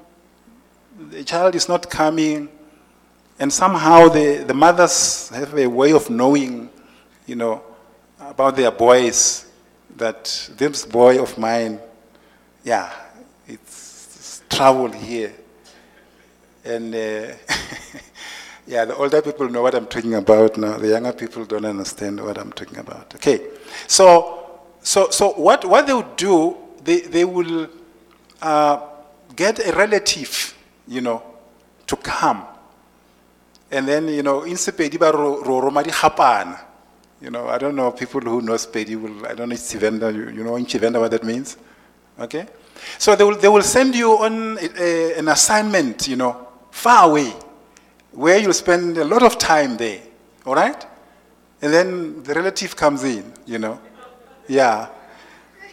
the 1.10 1.24
child 1.24 1.54
is 1.54 1.68
not 1.68 1.90
coming 1.90 2.48
and 3.38 3.52
somehow 3.52 4.08
the, 4.08 4.44
the 4.46 4.54
mothers 4.54 5.28
have 5.28 5.54
a 5.58 5.66
way 5.66 5.92
of 5.92 6.08
knowing, 6.08 6.70
you 7.26 7.36
know, 7.36 7.62
about 8.18 8.56
their 8.56 8.70
boys 8.70 9.46
that 9.96 10.50
this 10.56 10.86
boy 10.86 11.20
of 11.20 11.36
mine, 11.36 11.78
yeah, 12.64 12.90
it's, 13.46 14.16
it's 14.16 14.42
trouble 14.48 14.90
here. 14.90 15.34
And 16.64 16.94
uh, 16.94 17.34
yeah, 18.66 18.84
the 18.84 18.96
older 18.96 19.22
people 19.22 19.48
know 19.48 19.62
what 19.62 19.74
I'm 19.74 19.86
talking 19.86 20.14
about 20.14 20.56
now. 20.56 20.76
The 20.78 20.88
younger 20.88 21.12
people 21.12 21.44
don't 21.44 21.64
understand 21.64 22.20
what 22.22 22.38
I'm 22.38 22.52
talking 22.52 22.78
about. 22.78 23.14
Okay, 23.14 23.40
so 23.86 24.60
so 24.82 25.10
so 25.10 25.32
what 25.32 25.64
what 25.64 25.86
they 25.86 25.94
would 25.94 26.16
do, 26.16 26.56
they 26.82 27.00
they 27.00 27.24
will 27.24 27.68
uh, 28.42 28.80
get 29.34 29.58
a 29.66 29.72
relative, 29.72 30.54
you 30.86 31.00
know, 31.00 31.22
to 31.86 31.96
come 31.96 32.46
and 33.70 33.86
then, 33.86 34.08
you 34.08 34.22
know, 34.22 34.42
in 34.42 34.54
Sepedi 34.54 34.98
ba. 34.98 36.66
You 37.20 37.30
know, 37.30 37.48
I 37.48 37.58
don't 37.58 37.74
know 37.74 37.90
people 37.92 38.20
who 38.20 38.42
know 38.42 38.52
Sepedi 38.54 39.00
will, 39.00 39.26
I 39.26 39.34
don't 39.34 39.48
know 39.48 39.54
if 39.54 39.60
Tshivenda, 39.60 40.14
you, 40.14 40.28
you 40.30 40.44
know 40.44 40.56
in 40.56 40.66
Tshivenda 40.66 41.00
what 41.00 41.10
that 41.10 41.24
means? 41.24 41.56
Okay? 42.18 42.46
So 42.98 43.16
they 43.16 43.24
will, 43.24 43.36
they 43.36 43.48
will 43.48 43.62
send 43.62 43.94
you 43.94 44.12
on 44.12 44.58
a, 44.58 44.82
a, 44.82 45.18
an 45.18 45.28
assignment, 45.28 46.06
you 46.08 46.16
know, 46.16 46.46
far 46.70 47.08
away, 47.08 47.32
where 48.16 48.38
you'll 48.38 48.54
spend 48.54 48.96
a 48.96 49.04
lot 49.04 49.22
of 49.22 49.38
time 49.38 49.76
there. 49.76 50.00
All 50.46 50.54
right? 50.54 50.86
And 51.60 51.72
then 51.72 52.22
the 52.22 52.34
relative 52.34 52.74
comes 52.74 53.04
in, 53.04 53.32
you 53.44 53.58
know. 53.58 53.78
Yeah. 54.48 54.88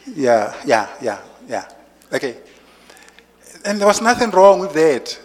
Yeah, 0.06 0.54
yeah, 0.66 0.90
yeah, 1.02 1.20
yeah. 1.48 1.68
Okay. 2.12 2.38
And 3.64 3.80
there 3.80 3.88
was 3.88 4.02
nothing 4.02 4.30
wrong 4.32 4.60
with 4.60 4.74
that. 4.74 5.18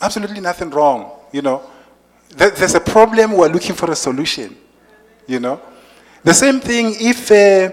Absolutely 0.00 0.40
nothing 0.40 0.68
wrong, 0.68 1.10
you 1.32 1.40
know. 1.40 1.62
There's 2.36 2.74
a 2.74 2.80
problem, 2.80 3.32
we're 3.32 3.48
looking 3.48 3.74
for 3.74 3.90
a 3.90 3.96
solution. 3.96 4.54
You 5.26 5.40
know? 5.40 5.60
The 6.22 6.34
same 6.34 6.60
thing 6.60 6.94
if 6.98 7.30
uh, 7.30 7.70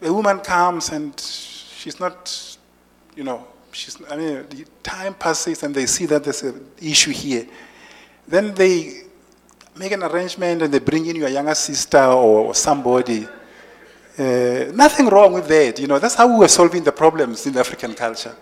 a 0.00 0.12
woman 0.12 0.38
comes 0.40 0.90
and 0.90 1.18
she's 1.20 2.00
not, 2.00 2.56
you 3.14 3.24
know, 3.24 3.46
she's, 3.74 3.98
I 4.10 4.16
mean, 4.16 4.46
the 4.48 4.64
time 4.82 5.14
passes 5.14 5.62
and 5.62 5.74
they 5.74 5.86
see 5.86 6.06
that 6.06 6.24
there's 6.24 6.42
an 6.42 6.64
issue 6.80 7.10
here. 7.10 7.46
Then 8.26 8.54
they 8.54 9.02
make 9.76 9.92
an 9.92 10.02
arrangement 10.02 10.62
and 10.62 10.72
they 10.72 10.78
bring 10.78 11.06
in 11.06 11.16
your 11.16 11.28
younger 11.28 11.54
sister 11.54 12.04
or 12.04 12.54
somebody. 12.54 13.26
Uh, 14.16 14.70
nothing 14.72 15.08
wrong 15.08 15.32
with 15.32 15.48
that, 15.48 15.78
you 15.80 15.86
know. 15.86 15.98
That's 15.98 16.14
how 16.14 16.28
we 16.32 16.38
were 16.38 16.48
solving 16.48 16.84
the 16.84 16.92
problems 16.92 17.46
in 17.46 17.56
African 17.58 17.94
culture, 17.94 18.34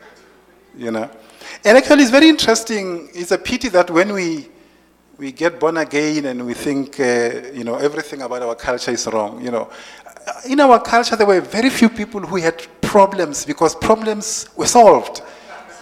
you 0.77 0.90
know. 0.90 1.11
And 1.64 1.79
actually, 1.79 2.03
it's 2.03 2.11
very 2.11 2.29
interesting. 2.29 3.09
It's 3.14 3.31
a 3.31 3.38
pity 3.38 3.68
that 3.71 3.90
when 3.90 4.12
we 4.12 4.49
we 5.18 5.31
get 5.31 5.61
born 5.61 5.77
again 5.77 6.25
and 6.27 6.45
we 6.45 6.53
think, 6.53 6.99
uh, 6.99 7.05
you 7.55 7.64
know, 7.64 7.77
everything 7.77 8.23
about 8.23 8.42
our 8.42 8.55
culture 8.55 8.90
is 8.90 9.07
wrong. 9.07 9.42
You 9.42 9.53
know, 9.53 9.71
in 10.47 10.61
our 10.61 10.81
culture, 10.81 11.17
there 11.17 11.27
were 11.27 11.41
very 11.41 11.71
few 11.71 11.89
people 11.89 12.21
who 12.21 12.37
had 12.37 12.67
problems 12.81 13.45
because 13.45 13.75
problems 13.75 14.49
were 14.57 14.67
solved. 14.67 15.23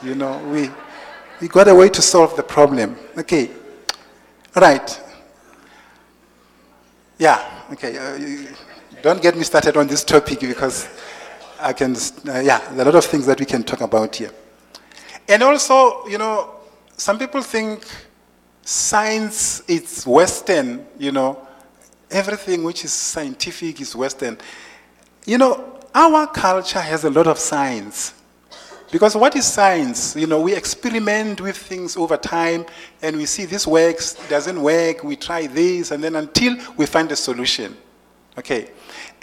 You 0.03 0.15
know, 0.15 0.39
we, 0.49 0.71
we 1.41 1.49
got 1.49 1.69
a 1.69 1.75
way 1.75 1.89
to 1.89 2.03
solve 2.03 2.37
the 2.37 2.43
problem. 2.43 2.97
Okay, 3.19 3.51
right. 4.57 5.01
Yeah, 7.19 7.65
okay. 7.73 7.99
Uh, 7.99 8.55
don't 9.03 9.21
get 9.21 9.37
me 9.37 9.45
started 9.45 9.77
on 9.77 9.87
this 9.87 10.05
topic 10.05 10.41
because 10.41 10.89
I 11.61 11.73
can, 11.73 11.95
uh, 11.95 12.39
yeah, 12.41 12.59
there 12.71 12.87
are 12.87 12.89
a 12.89 12.93
lot 12.93 12.95
of 12.95 13.05
things 13.05 13.27
that 13.27 13.39
we 13.39 13.47
can 13.47 13.63
talk 13.63 13.83
about 13.83 14.17
here. 14.17 14.31
And 15.29 15.43
also, 15.43 16.07
you 16.07 16.19
know, 16.19 16.55
some 16.97 17.19
people 17.19 17.43
think 17.43 17.85
science 18.63 19.61
is 19.69 20.07
Western, 20.07 20.87
you 20.99 21.13
know. 21.13 21.47
Everything 22.11 22.65
which 22.65 22.85
is 22.85 22.93
scientific 22.93 23.81
is 23.81 23.95
Western. 23.95 24.37
You 25.25 25.39
know, 25.39 25.79
our 25.95 26.27
culture 26.27 26.81
has 26.81 27.05
a 27.05 27.11
lot 27.11 27.27
of 27.27 27.39
science. 27.39 28.15
Because 28.91 29.15
what 29.15 29.37
is 29.37 29.47
science? 29.47 30.17
You 30.17 30.27
know, 30.27 30.41
we 30.41 30.55
experiment 30.55 31.41
with 31.41 31.57
things 31.57 31.97
over 31.97 32.17
time 32.17 32.67
and 33.03 33.17
we 33.17 33.27
see 33.27 33.45
this 33.45 33.67
works, 33.67 34.15
doesn't 34.29 34.61
work, 34.61 35.05
we 35.05 35.15
try 35.15 35.47
this, 35.47 35.93
and 35.93 36.03
then 36.03 36.17
until 36.17 36.57
we 36.77 36.87
find 36.87 37.11
a 37.13 37.17
solution. 37.17 37.77
Okay. 38.37 38.71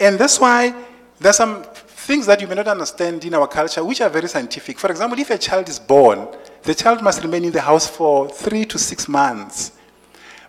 And 0.00 0.18
that's 0.18 0.40
why 0.40 0.74
there's 1.18 1.36
some 1.36 1.64
things 1.64 2.24
that 2.26 2.40
you 2.40 2.46
may 2.46 2.54
not 2.54 2.68
understand 2.68 3.22
in 3.26 3.34
our 3.34 3.46
culture 3.46 3.84
which 3.84 4.00
are 4.00 4.08
very 4.08 4.28
scientific. 4.28 4.78
For 4.78 4.90
example, 4.90 5.18
if 5.18 5.28
a 5.28 5.36
child 5.36 5.68
is 5.68 5.78
born, 5.78 6.28
the 6.62 6.74
child 6.74 7.02
must 7.02 7.22
remain 7.22 7.44
in 7.44 7.52
the 7.52 7.60
house 7.60 7.86
for 7.86 8.28
three 8.30 8.64
to 8.64 8.78
six 8.78 9.06
months. 9.08 9.72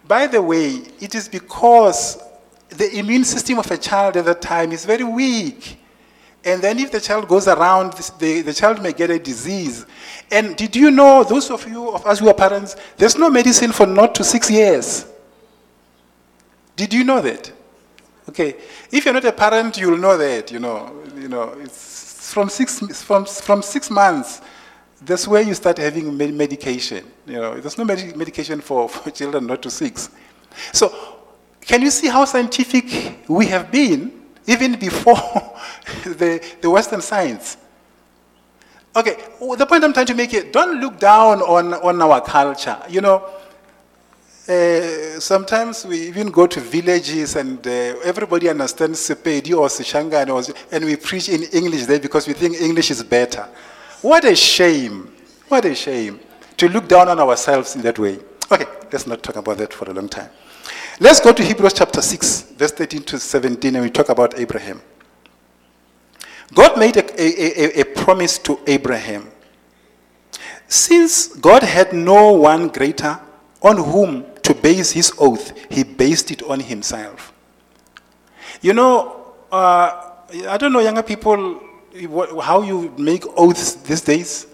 By 0.08 0.28
the 0.28 0.42
way, 0.42 0.82
it 1.02 1.14
is 1.14 1.28
because 1.28 2.18
the 2.70 2.98
immune 2.98 3.24
system 3.24 3.60
of 3.60 3.70
a 3.72 3.78
child 3.78 4.18
at 4.18 4.26
that 4.26 4.42
time 4.42 4.72
is 4.72 4.86
very 4.86 5.04
weak. 5.04 5.78
And 6.44 6.62
then 6.62 6.80
if 6.80 6.92
the 6.92 7.02
child 7.02 7.28
goes 7.28 7.48
around, 7.48 7.94
the, 8.20 8.42
the 8.42 8.54
child 8.54 8.82
may 8.82 8.94
get 8.94 9.10
a 9.10 9.20
disease. 9.20 9.86
And 10.32 10.56
did 10.56 10.76
you 10.76 10.90
know, 10.90 11.24
those 11.24 11.52
of 11.52 11.68
you 11.68 11.90
of 11.90 12.06
us 12.06 12.20
who 12.20 12.30
are 12.30 12.34
parents, 12.34 12.76
there's 12.98 13.18
no 13.18 13.30
medicine 13.30 13.72
for 13.72 13.86
not 13.86 14.16
to 14.16 14.24
six 14.24 14.50
years. 14.50 15.06
Did 16.76 16.94
you 16.94 17.04
know 17.04 17.20
that? 17.22 17.52
Okay. 18.30 18.56
If 18.92 19.04
you're 19.04 19.14
not 19.14 19.26
a 19.26 19.34
parent, 19.34 19.78
you'll 19.78 19.98
know 19.98 20.18
that, 20.18 20.52
you 20.52 20.60
know. 20.60 21.04
You 21.16 21.28
know, 21.28 21.56
it's 21.60 22.32
from 22.32 22.48
six, 22.48 22.80
from, 23.02 23.26
from 23.26 23.62
six 23.62 23.90
months 23.90 24.42
that's 25.02 25.28
where 25.28 25.42
you 25.42 25.54
start 25.54 25.78
having 25.78 26.16
medication. 26.18 27.06
You 27.26 27.36
know, 27.36 27.60
there's 27.60 27.78
no 27.78 27.86
med 27.86 28.16
medication 28.18 28.62
for, 28.62 28.90
for 28.90 29.10
children 29.12 29.48
not 29.48 29.62
to 29.62 29.72
six. 29.72 30.10
So, 30.74 31.19
can 31.62 31.82
you 31.82 31.92
see 31.92 32.08
how 32.08 32.26
scientific 32.26 33.20
we 33.28 33.46
have 33.48 33.72
been 33.72 34.12
even 34.48 34.80
before 34.80 35.16
the, 36.04 36.44
the 36.62 36.70
Western 36.70 37.02
science? 37.02 37.58
Okay, 38.96 39.18
the 39.58 39.66
point 39.66 39.84
I'm 39.84 39.94
trying 39.94 40.08
to 40.08 40.16
make 40.16 40.32
here, 40.32 40.44
don't 40.52 40.82
look 40.82 41.00
down 41.00 41.42
on, 41.42 41.76
on 41.76 42.02
our 42.02 42.22
culture. 42.22 42.78
You 42.90 43.02
know, 43.02 43.30
uh, 44.48 45.20
sometimes 45.20 45.86
we 45.86 46.08
even 46.08 46.32
go 46.32 46.48
to 46.48 46.60
villages 46.60 47.36
and 47.36 47.66
uh, 47.68 47.70
everybody 48.04 48.50
understands 48.50 49.00
Sepedi 49.00 49.56
or 49.56 49.68
Sishangane 49.68 50.56
and 50.72 50.86
we 50.86 50.96
preach 50.96 51.30
in 51.30 51.44
English 51.44 51.86
there 51.86 52.00
because 52.00 52.28
we 52.28 52.34
think 52.34 52.60
English 52.60 52.90
is 52.90 53.04
better. 53.04 53.48
What 54.02 54.26
a 54.26 54.36
shame. 54.36 55.14
What 55.50 55.66
a 55.66 55.76
shame 55.76 56.20
to 56.58 56.68
look 56.68 56.88
down 56.88 57.10
on 57.10 57.20
ourselves 57.20 57.76
in 57.76 57.84
that 57.84 58.00
way. 58.00 58.18
Okay, 58.52 58.66
let's 58.92 59.06
not 59.06 59.22
talk 59.22 59.36
about 59.36 59.58
that 59.60 59.72
for 59.72 59.90
a 59.90 59.94
long 59.94 60.10
time. 60.10 60.30
Let's 61.02 61.22
go 61.22 61.32
to 61.32 61.42
Hebrews 61.42 61.72
chapter 61.72 62.02
6, 62.02 62.42
verse 62.58 62.74
13 62.74 63.04
to 63.04 63.20
17, 63.20 63.74
and 63.74 63.86
we 63.86 63.90
talk 63.90 64.10
about 64.10 64.38
Abraham. 64.38 64.82
God 66.54 66.78
made 66.78 66.98
a, 66.98 67.22
a, 67.22 67.80
a, 67.80 67.82
a 67.82 67.86
promise 67.86 68.38
to 68.40 68.60
Abraham. 68.68 69.32
Since 70.68 71.28
God 71.38 71.64
had 71.64 71.94
no 71.94 72.34
one 72.34 72.68
greater 72.68 73.18
on 73.62 73.78
whom 73.78 74.26
to 74.44 74.54
base 74.54 74.92
his 74.92 75.14
oath, 75.18 75.54
he 75.72 75.84
based 75.86 76.32
it 76.32 76.44
on 76.44 76.60
himself. 76.60 77.32
You 78.62 78.74
know, 78.74 79.36
uh, 79.54 80.12
I 80.50 80.58
don't 80.58 80.74
know, 80.74 80.82
younger 80.82 81.04
people 81.04 81.62
how 82.44 82.62
you 82.62 82.94
make 82.98 83.24
oaths 83.38 83.76
these 83.76 84.02
days. 84.02 84.48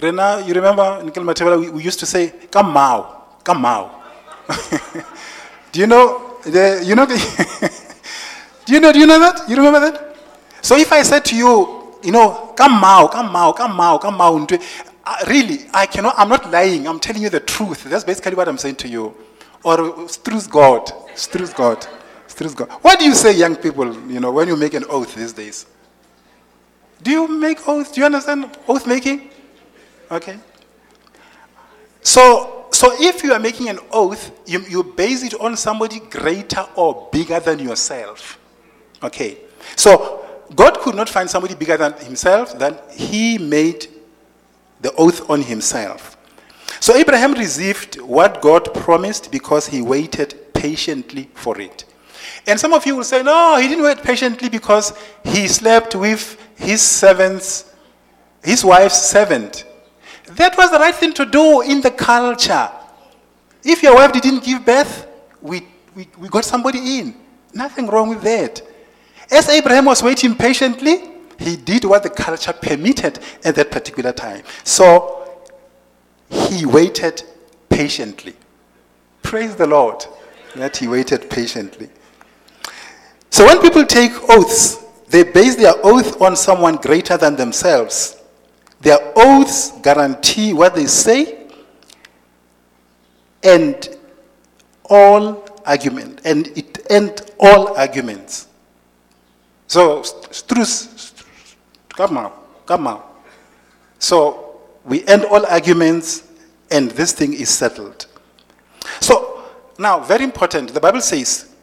Rena, 0.00 0.42
you 0.46 0.54
remember 0.54 0.98
in 1.02 1.10
Kilmatebela, 1.10 1.60
we, 1.60 1.68
we 1.68 1.82
used 1.82 2.00
to 2.00 2.06
say, 2.06 2.30
come 2.50 2.72
mau, 2.72 3.22
come 3.44 3.60
mau. 3.60 4.00
Do 5.72 5.80
you 5.80 5.86
know, 5.86 6.36
the, 6.44 6.82
you 6.84 6.94
know, 6.94 7.06
do 8.66 8.72
you 8.72 8.80
know, 8.80 8.92
do 8.92 8.98
you 8.98 9.06
know 9.06 9.18
that? 9.18 9.48
You 9.48 9.56
remember 9.56 9.80
that? 9.80 10.16
So 10.62 10.76
if 10.76 10.92
I 10.92 11.02
said 11.02 11.24
to 11.26 11.36
you, 11.36 11.96
you 12.02 12.12
know, 12.12 12.52
come 12.56 12.80
now, 12.80 13.06
come 13.08 13.32
now, 13.32 13.52
come 13.52 13.76
now, 13.76 13.98
come 13.98 14.18
ntwe." 14.18 14.60
Uh, 15.04 15.16
really, 15.28 15.66
I 15.72 15.86
cannot, 15.86 16.14
I'm 16.18 16.28
not 16.28 16.50
lying. 16.50 16.86
I'm 16.86 17.00
telling 17.00 17.22
you 17.22 17.30
the 17.30 17.40
truth. 17.40 17.84
That's 17.84 18.04
basically 18.04 18.34
what 18.34 18.48
I'm 18.48 18.58
saying 18.58 18.76
to 18.76 18.88
you. 18.88 19.14
Or 19.64 19.76
truth 20.08 20.50
God. 20.50 20.92
Truth 21.16 21.56
God. 21.56 21.86
Truth 22.28 22.56
God. 22.56 22.70
What 22.82 22.98
do 22.98 23.06
you 23.06 23.14
say, 23.14 23.32
young 23.32 23.56
people, 23.56 23.92
you 24.10 24.20
know, 24.20 24.30
when 24.30 24.48
you 24.48 24.56
make 24.56 24.74
an 24.74 24.84
oath 24.88 25.14
these 25.14 25.32
days? 25.32 25.66
Do 27.02 27.10
you 27.10 27.28
make 27.28 27.66
oath? 27.66 27.92
Do 27.92 28.00
you 28.00 28.06
understand 28.06 28.56
oath 28.68 28.86
making? 28.86 29.30
Okay. 30.10 30.38
So, 32.02 32.59
so 32.80 32.96
if 32.98 33.22
you 33.22 33.34
are 33.34 33.38
making 33.38 33.68
an 33.68 33.78
oath, 33.92 34.32
you, 34.46 34.60
you 34.60 34.82
base 34.82 35.22
it 35.22 35.34
on 35.34 35.54
somebody 35.54 36.00
greater 36.00 36.66
or 36.74 37.10
bigger 37.12 37.38
than 37.38 37.58
yourself. 37.58 38.38
Okay. 39.02 39.36
So 39.76 40.24
God 40.54 40.78
could 40.80 40.94
not 40.94 41.06
find 41.06 41.28
somebody 41.28 41.54
bigger 41.54 41.76
than 41.76 41.92
himself, 41.98 42.58
then 42.58 42.78
he 42.90 43.36
made 43.36 43.86
the 44.80 44.94
oath 44.94 45.28
on 45.28 45.42
himself. 45.42 46.16
So 46.80 46.94
Abraham 46.94 47.34
received 47.34 48.00
what 48.00 48.40
God 48.40 48.72
promised 48.72 49.30
because 49.30 49.66
he 49.66 49.82
waited 49.82 50.54
patiently 50.54 51.28
for 51.34 51.60
it. 51.60 51.84
And 52.46 52.58
some 52.58 52.72
of 52.72 52.86
you 52.86 52.96
will 52.96 53.04
say, 53.04 53.22
no, 53.22 53.58
he 53.60 53.68
didn't 53.68 53.84
wait 53.84 54.02
patiently 54.02 54.48
because 54.48 54.94
he 55.22 55.48
slept 55.48 55.94
with 55.94 56.40
his 56.56 56.80
servant's, 56.80 57.74
his 58.42 58.64
wife's 58.64 59.02
servant. 59.02 59.66
That 60.36 60.56
was 60.56 60.70
the 60.70 60.78
right 60.78 60.94
thing 60.94 61.12
to 61.14 61.26
do 61.26 61.62
in 61.62 61.80
the 61.80 61.90
culture. 61.90 62.70
If 63.62 63.82
your 63.82 63.94
wife 63.94 64.12
didn't 64.12 64.44
give 64.44 64.64
birth, 64.64 65.06
we, 65.42 65.66
we, 65.94 66.08
we 66.18 66.28
got 66.28 66.44
somebody 66.44 66.98
in. 66.98 67.14
Nothing 67.52 67.86
wrong 67.88 68.08
with 68.08 68.22
that. 68.22 68.62
As 69.30 69.48
Abraham 69.48 69.86
was 69.86 70.02
waiting 70.02 70.34
patiently, 70.34 71.10
he 71.38 71.56
did 71.56 71.84
what 71.84 72.02
the 72.02 72.10
culture 72.10 72.52
permitted 72.52 73.18
at 73.44 73.54
that 73.54 73.70
particular 73.70 74.12
time. 74.12 74.42
So 74.64 75.42
he 76.28 76.66
waited 76.66 77.22
patiently. 77.68 78.34
Praise 79.22 79.56
the 79.56 79.66
Lord 79.66 80.04
that 80.56 80.76
he 80.76 80.88
waited 80.88 81.30
patiently. 81.30 81.88
So 83.30 83.46
when 83.46 83.60
people 83.60 83.84
take 83.86 84.12
oaths, 84.28 84.84
they 85.08 85.22
base 85.22 85.56
their 85.56 85.74
oath 85.82 86.20
on 86.20 86.36
someone 86.36 86.76
greater 86.76 87.16
than 87.16 87.36
themselves. 87.36 88.19
Their 88.80 88.98
oaths 89.16 89.72
guarantee 89.82 90.52
what 90.52 90.74
they 90.74 90.86
say 90.86 91.46
and 93.42 93.96
all 94.84 95.44
argument 95.66 96.20
and 96.24 96.46
it 96.56 96.86
end 96.90 97.30
all 97.38 97.76
arguments. 97.76 98.48
So 99.66 100.02
truth, 100.48 101.24
come 101.90 102.16
on, 102.16 102.32
come 102.66 102.86
on. 102.86 103.02
So 103.98 104.60
we 104.84 105.06
end 105.06 105.24
all 105.26 105.44
arguments 105.46 106.26
and 106.70 106.90
this 106.92 107.12
thing 107.12 107.34
is 107.34 107.50
settled. 107.50 108.06
So 109.00 109.44
now, 109.78 110.00
very 110.00 110.24
important, 110.24 110.74
the 110.74 110.80
Bible 110.80 111.00
says 111.00 111.54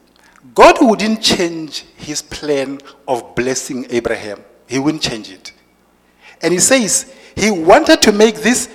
God 0.53 0.77
wouldn't 0.81 1.21
change 1.21 1.85
his 1.97 2.21
plan 2.21 2.79
of 3.07 3.35
blessing 3.35 3.85
Abraham. 3.89 4.43
He 4.67 4.79
wouldn't 4.79 5.03
change 5.03 5.29
it. 5.29 5.51
And 6.41 6.53
he 6.53 6.59
says 6.59 7.13
he 7.35 7.51
wanted 7.51 8.01
to 8.03 8.11
make 8.11 8.35
this 8.35 8.69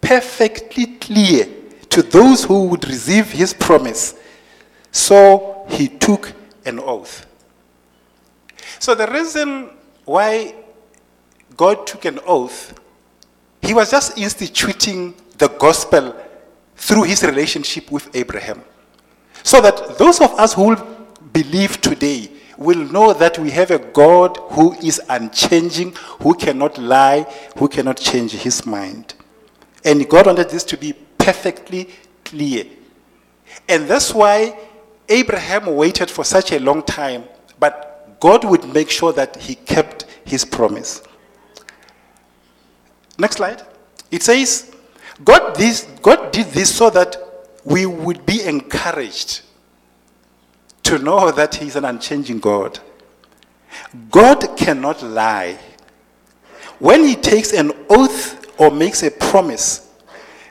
perfectly 0.00 0.86
clear 0.86 1.48
to 1.90 2.02
those 2.02 2.44
who 2.44 2.66
would 2.68 2.86
receive 2.86 3.30
his 3.30 3.52
promise. 3.52 4.14
So 4.90 5.66
he 5.68 5.88
took 5.88 6.32
an 6.64 6.80
oath. 6.80 7.26
So 8.78 8.94
the 8.94 9.06
reason 9.06 9.70
why 10.04 10.54
God 11.56 11.86
took 11.86 12.04
an 12.04 12.20
oath, 12.26 12.78
he 13.62 13.74
was 13.74 13.90
just 13.90 14.16
instituting 14.16 15.14
the 15.36 15.48
gospel 15.48 16.14
through 16.76 17.02
his 17.04 17.22
relationship 17.24 17.90
with 17.90 18.14
Abraham. 18.14 18.62
So 19.42 19.60
that 19.60 19.98
those 19.98 20.20
of 20.20 20.32
us 20.38 20.54
who 20.54 20.76
believe 21.32 21.80
today 21.80 22.30
will 22.58 22.84
know 22.90 23.12
that 23.14 23.38
we 23.38 23.50
have 23.52 23.70
a 23.70 23.78
God 23.78 24.36
who 24.50 24.74
is 24.82 25.00
unchanging, 25.08 25.94
who 26.20 26.34
cannot 26.34 26.76
lie, 26.76 27.22
who 27.56 27.68
cannot 27.68 27.96
change 27.96 28.32
his 28.32 28.66
mind. 28.66 29.14
And 29.84 30.08
God 30.08 30.26
wanted 30.26 30.50
this 30.50 30.64
to 30.64 30.76
be 30.76 30.92
perfectly 31.16 31.88
clear. 32.24 32.66
And 33.68 33.86
that's 33.86 34.12
why 34.12 34.58
Abraham 35.08 35.66
waited 35.76 36.10
for 36.10 36.24
such 36.24 36.52
a 36.52 36.58
long 36.58 36.82
time, 36.82 37.24
but 37.60 38.18
God 38.20 38.44
would 38.44 38.64
make 38.74 38.90
sure 38.90 39.12
that 39.12 39.36
he 39.36 39.54
kept 39.54 40.04
his 40.24 40.44
promise. 40.44 41.02
Next 43.18 43.36
slide. 43.36 43.62
It 44.10 44.22
says, 44.22 44.74
God, 45.24 45.54
this, 45.54 45.86
God 46.02 46.32
did 46.32 46.46
this 46.48 46.74
so 46.74 46.90
that 46.90 47.16
we 47.64 47.86
would 47.86 48.26
be 48.26 48.42
encouraged 48.42 49.42
to 50.88 50.98
know 50.98 51.30
that 51.30 51.54
He's 51.54 51.76
an 51.76 51.84
unchanging 51.84 52.38
God. 52.38 52.80
God 54.10 54.56
cannot 54.56 55.02
lie. 55.02 55.58
When 56.78 57.04
He 57.04 57.14
takes 57.14 57.52
an 57.52 57.72
oath 57.90 58.58
or 58.58 58.70
makes 58.70 59.02
a 59.02 59.10
promise, 59.10 59.92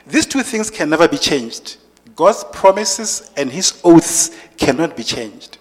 these 0.06 0.26
two 0.26 0.44
things 0.44 0.70
can 0.70 0.90
never 0.90 1.08
be 1.08 1.18
changed. 1.18 1.78
God's 2.14 2.44
promises 2.52 3.32
and 3.36 3.50
His 3.50 3.80
oaths 3.82 4.30
cannot 4.56 4.96
be 4.96 5.02
changed. 5.02 5.58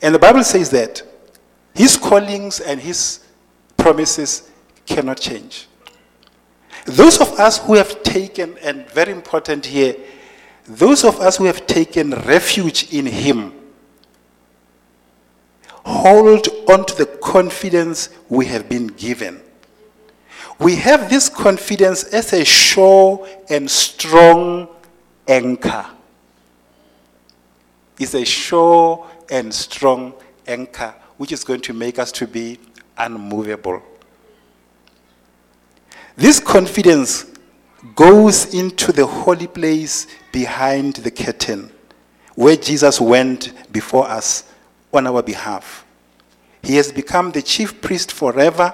And 0.00 0.14
the 0.14 0.18
Bible 0.18 0.44
says 0.44 0.70
that 0.70 1.02
His 1.74 1.98
callings 1.98 2.60
and 2.60 2.80
His 2.80 3.20
promises 3.76 4.50
cannot 4.86 5.20
change. 5.20 5.66
Those 6.86 7.20
of 7.20 7.28
us 7.38 7.58
who 7.58 7.74
have 7.74 8.02
taken, 8.02 8.56
and 8.62 8.88
very 8.90 9.12
important 9.12 9.66
here, 9.66 9.94
those 10.66 11.04
of 11.04 11.20
us 11.20 11.36
who 11.36 11.44
have 11.44 11.66
taken 11.66 12.12
refuge 12.12 12.94
in 12.94 13.04
Him, 13.04 13.52
hold 15.84 16.48
on 16.68 16.84
to 16.86 16.94
the 16.96 17.06
confidence 17.06 18.08
we 18.28 18.46
have 18.46 18.68
been 18.68 18.88
given. 18.88 19.40
We 20.58 20.76
have 20.76 21.10
this 21.10 21.28
confidence 21.28 22.04
as 22.04 22.32
a 22.32 22.44
sure 22.44 23.26
and 23.48 23.70
strong 23.70 24.68
anchor. 25.26 25.86
It's 27.98 28.14
a 28.14 28.24
sure 28.24 29.06
and 29.30 29.52
strong 29.52 30.14
anchor 30.46 30.94
which 31.16 31.32
is 31.32 31.44
going 31.44 31.60
to 31.62 31.72
make 31.72 31.98
us 31.98 32.12
to 32.12 32.26
be 32.26 32.58
unmovable. 32.98 33.82
This 36.16 36.38
confidence 36.38 37.26
goes 37.94 38.54
into 38.54 38.92
the 38.92 39.06
holy 39.06 39.46
place 39.46 40.06
behind 40.32 40.94
the 40.96 41.10
curtain 41.10 41.70
where 42.34 42.56
Jesus 42.56 43.00
went 43.00 43.72
before 43.72 44.08
us 44.08 44.44
on 44.94 45.06
our 45.06 45.22
behalf. 45.22 45.84
He 46.62 46.76
has 46.76 46.92
become 46.92 47.30
the 47.30 47.42
chief 47.42 47.80
priest 47.80 48.12
forever 48.12 48.72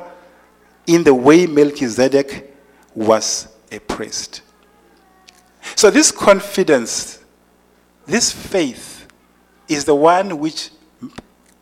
in 0.86 1.04
the 1.04 1.14
way 1.14 1.46
Melchizedek 1.46 2.54
was 2.94 3.48
a 3.70 3.78
priest. 3.80 4.42
So, 5.76 5.90
this 5.90 6.10
confidence, 6.10 7.22
this 8.06 8.32
faith, 8.32 9.06
is 9.68 9.84
the 9.84 9.94
one 9.94 10.38
which 10.38 10.70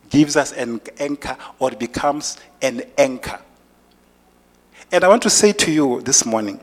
gives 0.09 0.35
us 0.35 0.51
an 0.53 0.81
anchor 0.97 1.37
or 1.59 1.71
becomes 1.71 2.37
an 2.61 2.81
anchor. 2.97 3.39
And 4.91 5.03
I 5.03 5.07
want 5.07 5.21
to 5.23 5.29
say 5.29 5.51
to 5.53 5.71
you 5.71 6.01
this 6.01 6.25
morning 6.25 6.59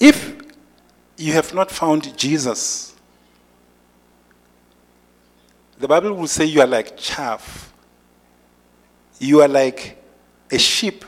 if 0.00 0.34
you 1.16 1.32
have 1.32 1.54
not 1.54 1.70
found 1.70 2.16
Jesus, 2.16 2.94
the 5.78 5.88
Bible 5.88 6.14
will 6.14 6.26
say 6.26 6.44
you 6.44 6.60
are 6.60 6.66
like 6.66 6.96
chaff. 6.96 7.72
You 9.18 9.42
are 9.42 9.48
like 9.48 10.02
a 10.50 10.58
ship 10.58 11.04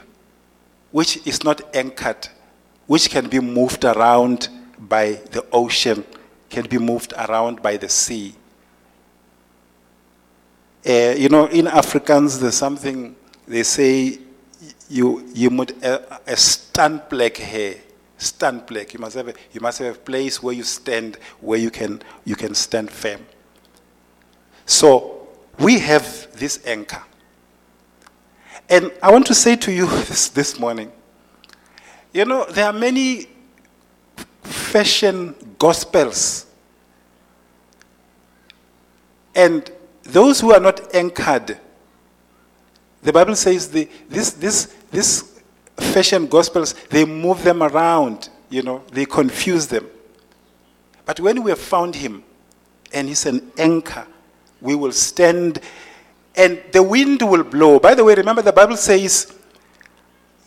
which 0.91 1.27
is 1.27 1.45
not 1.45 1.75
anchored, 1.75 2.29
which 2.87 3.11
can 3.11 3.29
be 3.29 3.41
moved 3.41 3.85
around 3.85 4.49
by 4.79 5.13
the 5.31 5.45
ocean, 5.53 6.05
can 6.49 6.67
be 6.67 6.79
moved 6.79 7.13
around 7.17 7.63
by 7.63 7.77
the 7.77 7.89
sea. 7.89 8.35
Uh, 10.87 11.15
you 11.17 11.29
know, 11.29 11.47
in 11.47 11.67
Afrikaans, 11.67 12.41
there's 12.41 12.55
something 12.55 13.15
they 13.47 13.63
say 13.63 14.19
you, 14.89 15.27
you 15.35 15.51
must 15.51 15.73
a, 15.83 16.15
a 16.15 16.35
standplek 16.35 17.37
here. 17.37 17.77
Standplek. 18.19 18.95
You 18.95 18.99
must 19.01 19.17
have 19.17 19.29
a, 19.29 19.35
you 19.53 19.61
must 19.61 19.79
have 19.79 19.95
a 19.95 19.99
place 19.99 20.43
where 20.43 20.55
you 20.55 20.63
stand, 20.65 21.17
where 21.41 21.59
you 21.59 21.71
can 21.71 22.03
you 22.25 22.35
can 22.35 22.55
stand 22.55 22.91
firm. 22.91 23.21
So 24.69 25.27
we 25.59 25.81
have 25.81 26.29
this 26.39 26.65
anchor. 26.65 27.03
And 28.71 28.93
I 29.03 29.11
want 29.11 29.27
to 29.27 29.35
say 29.35 29.57
to 29.57 29.73
you 29.73 29.87
this, 30.05 30.29
this 30.29 30.61
morning, 30.61 30.93
you 32.13 32.25
know, 32.25 32.45
there 32.45 32.67
are 32.67 32.73
many 32.73 33.27
fashion 34.43 35.35
gospels. 35.59 36.47
And 39.35 39.69
those 40.05 40.41
who 40.41 40.53
are 40.53 40.61
not 40.61 40.95
anchored 40.95 41.59
The 43.03 43.13
Bible 43.13 43.37
says 43.37 43.71
the, 43.71 43.89
this, 44.09 44.33
this, 44.33 44.75
this 44.91 45.41
fashion 45.77 46.27
gospels, 46.27 46.75
they 46.91 47.05
move 47.05 47.43
them 47.43 47.63
around, 47.63 48.29
you 48.51 48.63
know, 48.63 48.83
they 48.93 49.05
confuse 49.07 49.67
them. 49.67 49.89
But 51.05 51.21
when 51.21 51.43
we 51.43 51.51
have 51.51 51.61
found 51.61 51.95
him 51.95 52.25
and 52.93 53.09
he's 53.09 53.25
an 53.27 53.51
anchor, 53.57 54.07
we 54.61 54.75
will 54.75 54.93
stand 54.93 55.61
and 56.39 56.63
the 56.71 56.83
wind 56.83 57.21
will 57.21 57.43
blow. 57.43 57.81
By 57.81 57.95
the 57.95 58.05
way, 58.05 58.15
remember 58.15 58.43
the 58.43 58.53
Bible 58.53 58.77
says, 58.77 59.37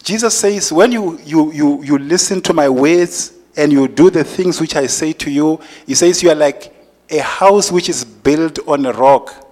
Jesus 0.01 0.38
says, 0.38 0.72
when 0.72 0.91
you, 0.93 1.20
you, 1.20 1.51
you, 1.51 1.84
you 1.84 1.97
listen 1.97 2.41
to 2.43 2.53
my 2.53 2.70
words 2.70 3.34
and 3.57 3.74
you 3.74 3.89
do 3.89 4.09
the 4.09 4.24
things 4.24 4.62
which 4.62 4.76
I 4.76 4.88
say 4.88 5.12
to 5.14 5.30
you, 5.30 5.59
he 5.86 5.93
says 5.93 6.24
you 6.24 6.30
are 6.30 6.36
like 6.36 6.74
a 7.09 7.20
house 7.20 7.72
which 7.72 7.89
is 7.89 8.05
built 8.05 8.57
on 8.68 8.86
a 8.86 8.93
rock. 8.93 9.49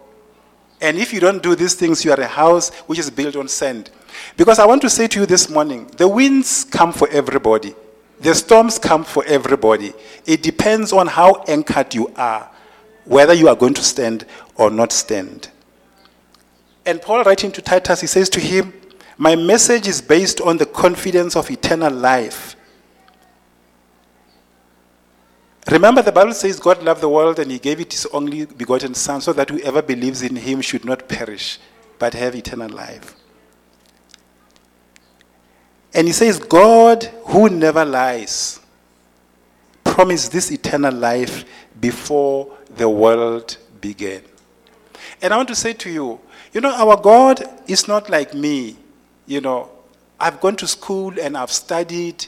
And 0.82 0.98
if 0.98 1.12
you 1.12 1.20
don't 1.20 1.44
do 1.44 1.56
these 1.56 1.76
things, 1.76 2.06
you 2.06 2.12
are 2.12 2.20
a 2.20 2.28
house 2.28 2.70
which 2.88 3.00
is 3.00 3.10
built 3.10 3.36
on 3.36 3.50
sand. 3.50 3.92
Because 4.38 4.60
I 4.60 4.66
want 4.66 4.82
to 4.84 4.90
say 4.90 5.08
to 5.08 5.20
you 5.20 5.26
this 5.26 5.50
morning 5.50 5.88
the 5.98 6.08
winds 6.08 6.64
come 6.64 6.94
for 6.94 7.10
everybody, 7.10 7.76
the 8.22 8.34
storms 8.34 8.80
come 8.80 9.04
for 9.04 9.26
everybody. 9.26 9.94
It 10.26 10.42
depends 10.42 10.94
on 10.94 11.08
how 11.08 11.44
anchored 11.50 11.94
you 11.94 12.14
are, 12.16 12.50
whether 13.10 13.34
you 13.34 13.50
are 13.50 13.56
going 13.56 13.74
to 13.74 13.84
stand 13.84 14.24
or 14.56 14.70
not 14.70 14.92
stand. 14.92 15.50
And 16.86 17.02
Paul, 17.02 17.24
writing 17.24 17.52
to 17.54 17.62
Titus, 17.62 18.02
he 18.02 18.08
says 18.08 18.30
to 18.30 18.40
him, 18.40 18.72
My 19.18 19.36
message 19.36 19.88
is 19.88 20.00
based 20.00 20.40
on 20.40 20.58
the 20.58 20.68
confidence 20.68 21.36
of 21.36 21.50
eternal 21.50 21.92
life. 21.92 22.56
Remember, 25.72 26.04
the 26.04 26.12
Bible 26.12 26.34
says 26.34 26.60
God 26.60 26.84
loved 26.84 27.02
the 27.02 27.10
world 27.10 27.40
and 27.40 27.52
he 27.52 27.58
gave 27.58 27.80
it 27.80 27.92
his 27.92 28.06
only 28.08 28.46
begotten 28.46 28.94
Son 28.94 29.22
so 29.22 29.34
that 29.34 29.50
whoever 29.50 29.82
believes 29.82 30.22
in 30.22 30.36
him 30.36 30.62
should 30.62 30.86
not 30.86 31.10
perish 31.10 31.60
but 31.98 32.14
have 32.14 32.36
eternal 32.36 32.70
life. 32.70 33.16
And 35.96 36.06
he 36.06 36.14
says, 36.14 36.38
God, 36.38 37.06
who 37.26 37.50
never 37.50 37.84
lies, 37.84 38.60
promised 39.84 40.32
this 40.32 40.52
eternal 40.52 40.94
life 40.94 41.44
before 41.80 42.56
the 42.80 42.90
world 42.90 43.58
began. 43.82 44.22
And 45.22 45.34
I 45.34 45.38
want 45.38 45.50
to 45.50 45.56
say 45.56 45.74
to 45.74 45.90
you, 45.90 46.20
you 46.54 46.62
know, 46.62 46.74
our 46.74 47.00
God 47.00 47.44
is 47.68 47.88
not 47.88 48.10
like 48.10 48.34
me. 48.34 48.78
You 49.28 49.42
know, 49.42 49.70
I've 50.20 50.40
gone 50.42 50.56
to 50.56 50.68
school 50.68 51.14
and 51.20 51.38
I've 51.38 51.52
studied, 51.52 52.26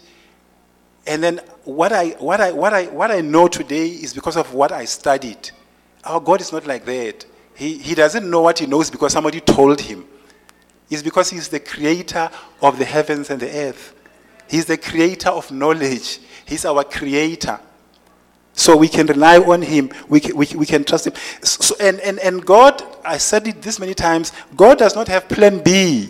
and 1.07 1.23
then 1.23 1.39
what 1.63 1.91
I, 1.91 2.09
what 2.19 2.39
I, 2.39 2.51
what 2.51 2.73
I, 2.73 2.85
what 2.87 3.11
I 3.11 3.21
know 3.21 3.47
today 3.47 3.87
is 3.87 4.13
because 4.13 4.37
of 4.37 4.53
what 4.53 4.71
I 4.71 4.85
studied. 4.85 5.49
Our 6.03 6.19
God 6.19 6.41
is 6.41 6.51
not 6.51 6.67
like 6.67 6.85
that. 6.85 7.25
He, 7.55 7.77
he 7.77 7.95
doesn't 7.95 8.29
know 8.29 8.41
what 8.41 8.59
he 8.59 8.67
knows 8.67 8.91
because 8.91 9.13
somebody 9.13 9.39
told 9.39 9.81
him. 9.81 10.05
It's 10.89 11.01
because 11.01 11.29
he's 11.29 11.47
the 11.47 11.59
creator 11.59 12.29
of 12.61 12.77
the 12.77 12.85
heavens 12.85 13.29
and 13.29 13.41
the 13.41 13.49
earth. 13.49 13.95
He's 14.49 14.65
the 14.65 14.77
creator 14.77 15.29
of 15.29 15.49
knowledge. 15.49 16.19
He's 16.45 16.65
our 16.65 16.83
creator. 16.83 17.59
So 18.61 18.77
we 18.77 18.87
can 18.87 19.07
rely 19.07 19.39
on 19.39 19.63
him. 19.63 19.89
We 20.07 20.19
can, 20.19 20.37
we, 20.37 20.45
we 20.55 20.67
can 20.67 20.83
trust 20.83 21.07
him. 21.07 21.13
So, 21.41 21.73
and, 21.79 21.99
and, 22.01 22.19
and 22.19 22.45
God, 22.45 22.83
I 23.03 23.17
said 23.17 23.47
it 23.47 23.59
this 23.59 23.79
many 23.79 23.95
times, 23.95 24.33
God 24.55 24.77
does 24.77 24.95
not 24.95 25.07
have 25.07 25.27
plan 25.27 25.63
B. 25.63 26.09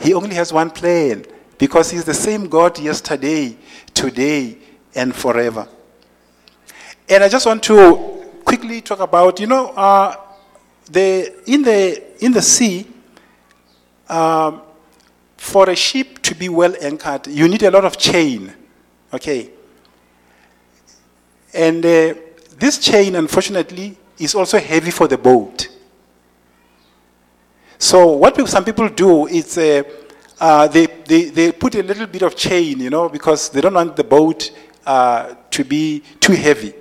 He 0.00 0.12
only 0.12 0.34
has 0.34 0.52
one 0.52 0.70
plan 0.70 1.24
because 1.58 1.92
he's 1.92 2.04
the 2.04 2.12
same 2.12 2.48
God 2.48 2.76
yesterday, 2.80 3.56
today, 3.94 4.58
and 4.96 5.14
forever. 5.14 5.68
And 7.08 7.22
I 7.22 7.28
just 7.28 7.46
want 7.46 7.62
to 7.62 8.32
quickly 8.44 8.80
talk 8.80 8.98
about, 8.98 9.38
you 9.38 9.46
know, 9.46 9.68
uh, 9.68 10.16
the, 10.90 11.32
in, 11.46 11.62
the, 11.62 12.02
in 12.18 12.32
the 12.32 12.42
sea, 12.42 12.84
um, 14.08 14.62
for 15.36 15.70
a 15.70 15.76
ship 15.76 16.18
to 16.22 16.34
be 16.34 16.48
well 16.48 16.74
anchored, 16.80 17.28
you 17.28 17.46
need 17.46 17.62
a 17.62 17.70
lot 17.70 17.84
of 17.84 17.96
chain. 17.96 18.52
Okay. 19.14 19.50
And 21.52 21.84
uh, 21.84 22.14
this 22.58 22.78
chain, 22.78 23.16
unfortunately, 23.16 23.96
is 24.18 24.34
also 24.34 24.58
heavy 24.58 24.90
for 24.90 25.08
the 25.08 25.18
boat. 25.18 25.68
So 27.78 28.12
what 28.12 28.48
some 28.48 28.64
people 28.64 28.88
do 28.88 29.26
is 29.26 29.58
uh, 29.58 29.82
uh, 30.40 30.68
they, 30.68 30.86
they, 30.86 31.24
they 31.24 31.52
put 31.52 31.74
a 31.74 31.82
little 31.82 32.06
bit 32.06 32.22
of 32.22 32.36
chain, 32.36 32.78
you 32.80 32.90
know, 32.90 33.08
because 33.08 33.50
they 33.50 33.60
don't 33.60 33.74
want 33.74 33.96
the 33.96 34.04
boat 34.04 34.50
uh, 34.86 35.34
to 35.50 35.64
be 35.64 36.02
too 36.20 36.32
heavy. 36.32 36.74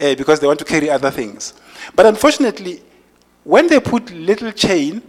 Uh, 0.00 0.14
because 0.14 0.40
they 0.40 0.46
want 0.46 0.58
to 0.58 0.64
carry 0.64 0.90
other 0.90 1.10
things. 1.10 1.54
But 1.94 2.06
unfortunately, 2.06 2.82
when 3.44 3.66
they 3.66 3.80
put 3.80 4.10
little 4.12 4.52
chain, 4.52 5.02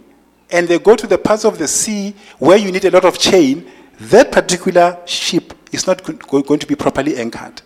and 0.50 0.68
they 0.68 0.78
go 0.78 0.94
to 0.94 1.06
the 1.06 1.18
parts 1.18 1.44
of 1.44 1.58
the 1.58 1.66
sea 1.66 2.14
where 2.38 2.56
you 2.56 2.70
need 2.70 2.84
a 2.84 2.90
lot 2.90 3.04
of 3.04 3.18
chain, 3.18 3.68
that 3.98 4.30
particular 4.30 4.98
ship 5.04 5.52
is 5.72 5.86
not 5.86 6.02
going 6.28 6.58
to 6.58 6.66
be 6.66 6.74
properly 6.74 7.16
anchored. 7.16 7.62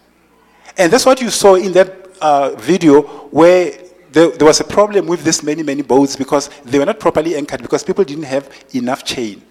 And 0.79 0.93
that's 0.93 1.05
what 1.05 1.21
you 1.21 1.29
saw 1.29 1.57
in 1.57 1.73
that 1.73 2.09
uh, 2.21 2.55
video 2.57 3.03
where 3.31 3.77
there, 4.13 4.31
there, 4.31 4.47
was 4.47 4.61
a 4.61 4.65
problem 4.65 5.07
with 5.07 5.25
this 5.25 5.43
many, 5.43 5.63
many 5.63 5.83
boats 5.83 6.15
because 6.15 6.49
they 6.65 6.79
were 6.79 6.87
not 6.87 7.01
properly 7.01 7.35
anchored 7.35 7.61
because 7.61 7.83
people 7.83 8.05
didn't 8.05 8.25
have 8.25 8.49
enough 8.73 9.05
chain. 9.05 9.43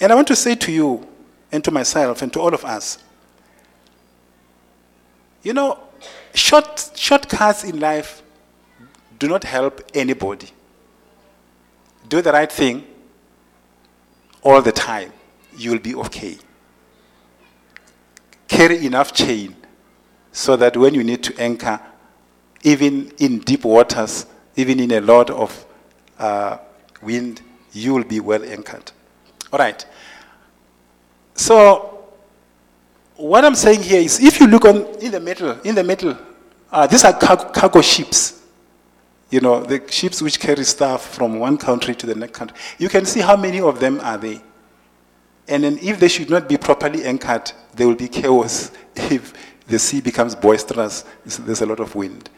And 0.00 0.10
I 0.10 0.14
want 0.14 0.26
to 0.28 0.36
say 0.36 0.54
to 0.54 0.72
you 0.72 1.06
and 1.52 1.62
to 1.62 1.70
myself 1.70 2.22
and 2.22 2.32
to 2.32 2.40
all 2.40 2.54
of 2.54 2.64
us, 2.64 2.98
you 5.42 5.52
know, 5.52 5.78
short, 6.32 6.90
shortcuts 6.94 7.64
in 7.64 7.78
life 7.78 8.22
do 9.18 9.28
not 9.28 9.44
help 9.44 9.82
anybody 9.94 10.48
do 12.08 12.22
the 12.22 12.32
right 12.32 12.50
thing 12.50 12.84
all 14.42 14.60
the 14.60 14.72
time, 14.72 15.12
you'll 15.56 15.78
be 15.78 15.94
okay. 15.94 16.36
Carry 18.48 18.84
enough 18.86 19.12
chain 19.12 19.56
so 20.34 20.54
that 20.56 20.76
when 20.76 20.92
you 20.92 21.02
need 21.02 21.22
to 21.22 21.40
anchor, 21.40 21.80
even 22.62 23.10
in 23.18 23.38
deep 23.38 23.64
waters, 23.64 24.26
even 24.56 24.80
in 24.80 24.90
a 24.90 25.00
lot 25.00 25.30
of 25.30 25.64
uh, 26.18 26.58
wind, 27.00 27.40
you 27.72 27.94
will 27.94 28.04
be 28.04 28.20
well 28.20 28.44
anchored. 28.44 28.92
All 29.50 29.58
right. 29.58 29.86
So, 31.34 32.12
what 33.16 33.46
I'm 33.46 33.54
saying 33.54 33.82
here 33.82 34.00
is, 34.02 34.20
if 34.22 34.38
you 34.40 34.46
look 34.46 34.66
on 34.66 34.84
in 35.00 35.10
the 35.10 35.20
middle, 35.20 35.58
in 35.60 35.74
the 35.74 35.84
middle, 35.84 36.18
uh, 36.70 36.86
these 36.86 37.04
are 37.04 37.12
cargo, 37.12 37.48
cargo 37.50 37.80
ships 37.80 38.42
you 39.34 39.40
know, 39.40 39.64
the 39.64 39.82
ships 39.90 40.22
which 40.22 40.38
carry 40.38 40.62
stuff 40.62 41.12
from 41.12 41.40
one 41.40 41.58
country 41.58 41.92
to 41.92 42.06
the 42.06 42.14
next 42.14 42.34
country. 42.34 42.56
You 42.78 42.88
can 42.88 43.04
see 43.04 43.18
how 43.20 43.36
many 43.36 43.60
of 43.60 43.80
them 43.80 43.98
are 44.00 44.16
there. 44.16 44.40
And 45.48 45.64
then 45.64 45.76
if 45.82 45.98
they 45.98 46.06
should 46.06 46.30
not 46.30 46.48
be 46.48 46.56
properly 46.56 47.04
anchored, 47.04 47.50
there 47.74 47.88
will 47.88 47.96
be 47.96 48.06
chaos 48.06 48.70
if 48.94 49.32
the 49.66 49.78
sea 49.78 50.00
becomes 50.00 50.34
boisterous, 50.34 51.04
there's 51.24 51.62
a 51.62 51.66
lot 51.66 51.80
of 51.80 51.94
wind. 51.94 52.28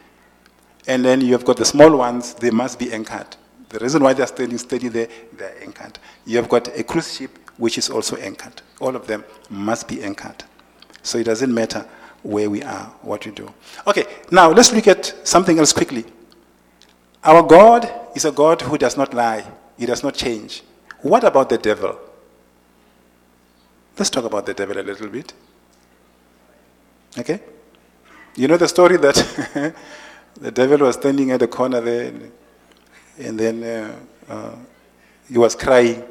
And 0.87 1.03
then 1.03 1.21
you 1.21 1.33
have 1.33 1.43
got 1.43 1.57
the 1.57 1.65
small 1.65 1.95
ones, 1.97 2.33
they 2.33 2.51
must 2.51 2.79
be 2.79 2.93
anchored. 2.93 3.35
The 3.69 3.79
reason 3.79 4.01
why 4.01 4.13
they're 4.13 4.27
standing 4.27 4.57
steady 4.57 4.87
there, 4.87 5.09
they're 5.33 5.61
anchored. 5.61 5.99
You 6.25 6.37
have 6.37 6.47
got 6.47 6.69
a 6.77 6.83
cruise 6.83 7.17
ship 7.17 7.37
which 7.57 7.77
is 7.77 7.89
also 7.89 8.15
anchored. 8.17 8.61
All 8.79 8.95
of 8.95 9.07
them 9.07 9.25
must 9.49 9.87
be 9.87 10.01
anchored. 10.01 10.43
So 11.03 11.17
it 11.17 11.25
doesn't 11.25 11.53
matter 11.53 11.85
where 12.23 12.49
we 12.49 12.63
are, 12.63 12.85
what 13.01 13.25
we 13.25 13.31
do. 13.31 13.53
Okay, 13.85 14.05
now 14.31 14.49
let's 14.51 14.71
look 14.71 14.87
at 14.87 15.13
something 15.27 15.59
else 15.59 15.73
quickly. 15.73 16.05
Our 17.23 17.43
God 17.43 17.91
is 18.15 18.25
a 18.25 18.31
God 18.31 18.61
who 18.61 18.77
does 18.77 18.95
not 18.95 19.13
lie, 19.13 19.45
He 19.77 19.85
does 19.85 20.03
not 20.03 20.13
change. 20.13 20.63
What 21.01 21.23
about 21.23 21.49
the 21.49 21.57
devil? 21.57 21.99
Let's 23.97 24.09
talk 24.09 24.25
about 24.25 24.45
the 24.45 24.53
devil 24.53 24.79
a 24.79 24.81
little 24.81 25.07
bit. 25.07 25.33
Okay? 27.17 27.39
You 28.35 28.47
know 28.47 28.57
the 28.57 28.67
story 28.67 28.97
that 28.97 29.15
the 30.39 30.51
devil 30.51 30.79
was 30.79 30.95
standing 30.95 31.31
at 31.31 31.39
the 31.39 31.47
corner 31.47 31.81
there, 31.81 32.13
and, 33.17 33.39
then 33.39 33.63
uh, 33.63 33.95
uh, 34.31 34.55
he 35.27 35.37
was 35.37 35.55
crying. 35.55 36.03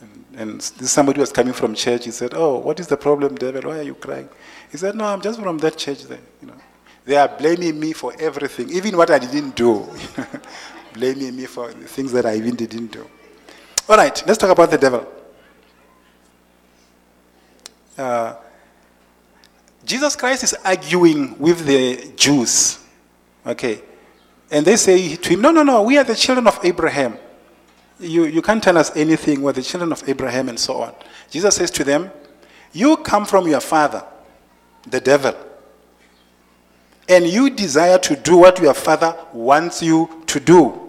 And, 0.00 0.24
and 0.36 0.62
somebody 0.62 1.18
was 1.18 1.32
coming 1.32 1.52
from 1.52 1.74
church. 1.74 2.04
He 2.04 2.12
said, 2.12 2.32
"Oh, 2.34 2.58
what 2.58 2.78
is 2.78 2.86
the 2.86 2.96
problem, 2.96 3.34
devil? 3.34 3.62
Why 3.62 3.78
are 3.80 3.82
you 3.82 3.94
crying?" 3.94 4.28
He 4.70 4.76
said, 4.76 4.94
"No, 4.94 5.06
I'm 5.06 5.20
just 5.20 5.40
from 5.40 5.58
that 5.58 5.76
church 5.76 6.04
there. 6.04 6.20
You 6.40 6.48
know, 6.48 6.54
they 7.04 7.16
are 7.16 7.28
blaming 7.28 7.80
me 7.80 7.92
for 7.92 8.14
everything, 8.20 8.70
even 8.70 8.96
what 8.96 9.10
I 9.10 9.18
didn't 9.18 9.56
do. 9.56 9.88
blaming 10.94 11.36
me 11.36 11.46
for 11.46 11.72
things 11.72 12.12
that 12.12 12.26
I 12.26 12.36
even 12.36 12.54
didn't 12.54 12.92
do. 12.92 13.06
All 13.88 13.96
right, 13.96 14.22
let's 14.26 14.38
talk 14.38 14.50
about 14.50 14.70
the 14.70 14.78
devil. 14.78 15.06
Uh, 17.96 18.34
Jesus 19.88 20.14
Christ 20.14 20.44
is 20.44 20.54
arguing 20.64 21.38
with 21.38 21.64
the 21.64 22.12
Jews. 22.14 22.78
Okay. 23.46 23.82
And 24.50 24.64
they 24.64 24.76
say 24.76 25.16
to 25.16 25.28
him, 25.30 25.40
No, 25.40 25.50
no, 25.50 25.62
no, 25.62 25.82
we 25.82 25.96
are 25.96 26.04
the 26.04 26.14
children 26.14 26.46
of 26.46 26.60
Abraham. 26.62 27.16
You, 27.98 28.26
you 28.26 28.42
can't 28.42 28.62
tell 28.62 28.76
us 28.78 28.94
anything. 28.96 29.42
We're 29.42 29.52
the 29.52 29.62
children 29.62 29.90
of 29.90 30.06
Abraham 30.08 30.48
and 30.50 30.60
so 30.60 30.82
on. 30.82 30.94
Jesus 31.30 31.56
says 31.56 31.70
to 31.72 31.84
them, 31.84 32.10
You 32.72 32.98
come 32.98 33.24
from 33.24 33.48
your 33.48 33.60
father, 33.60 34.04
the 34.86 35.00
devil 35.00 35.34
and 37.08 37.26
you 37.26 37.50
desire 37.50 37.98
to 37.98 38.14
do 38.16 38.36
what 38.36 38.58
your 38.58 38.74
father 38.74 39.16
wants 39.32 39.82
you 39.82 40.22
to 40.26 40.38
do. 40.38 40.88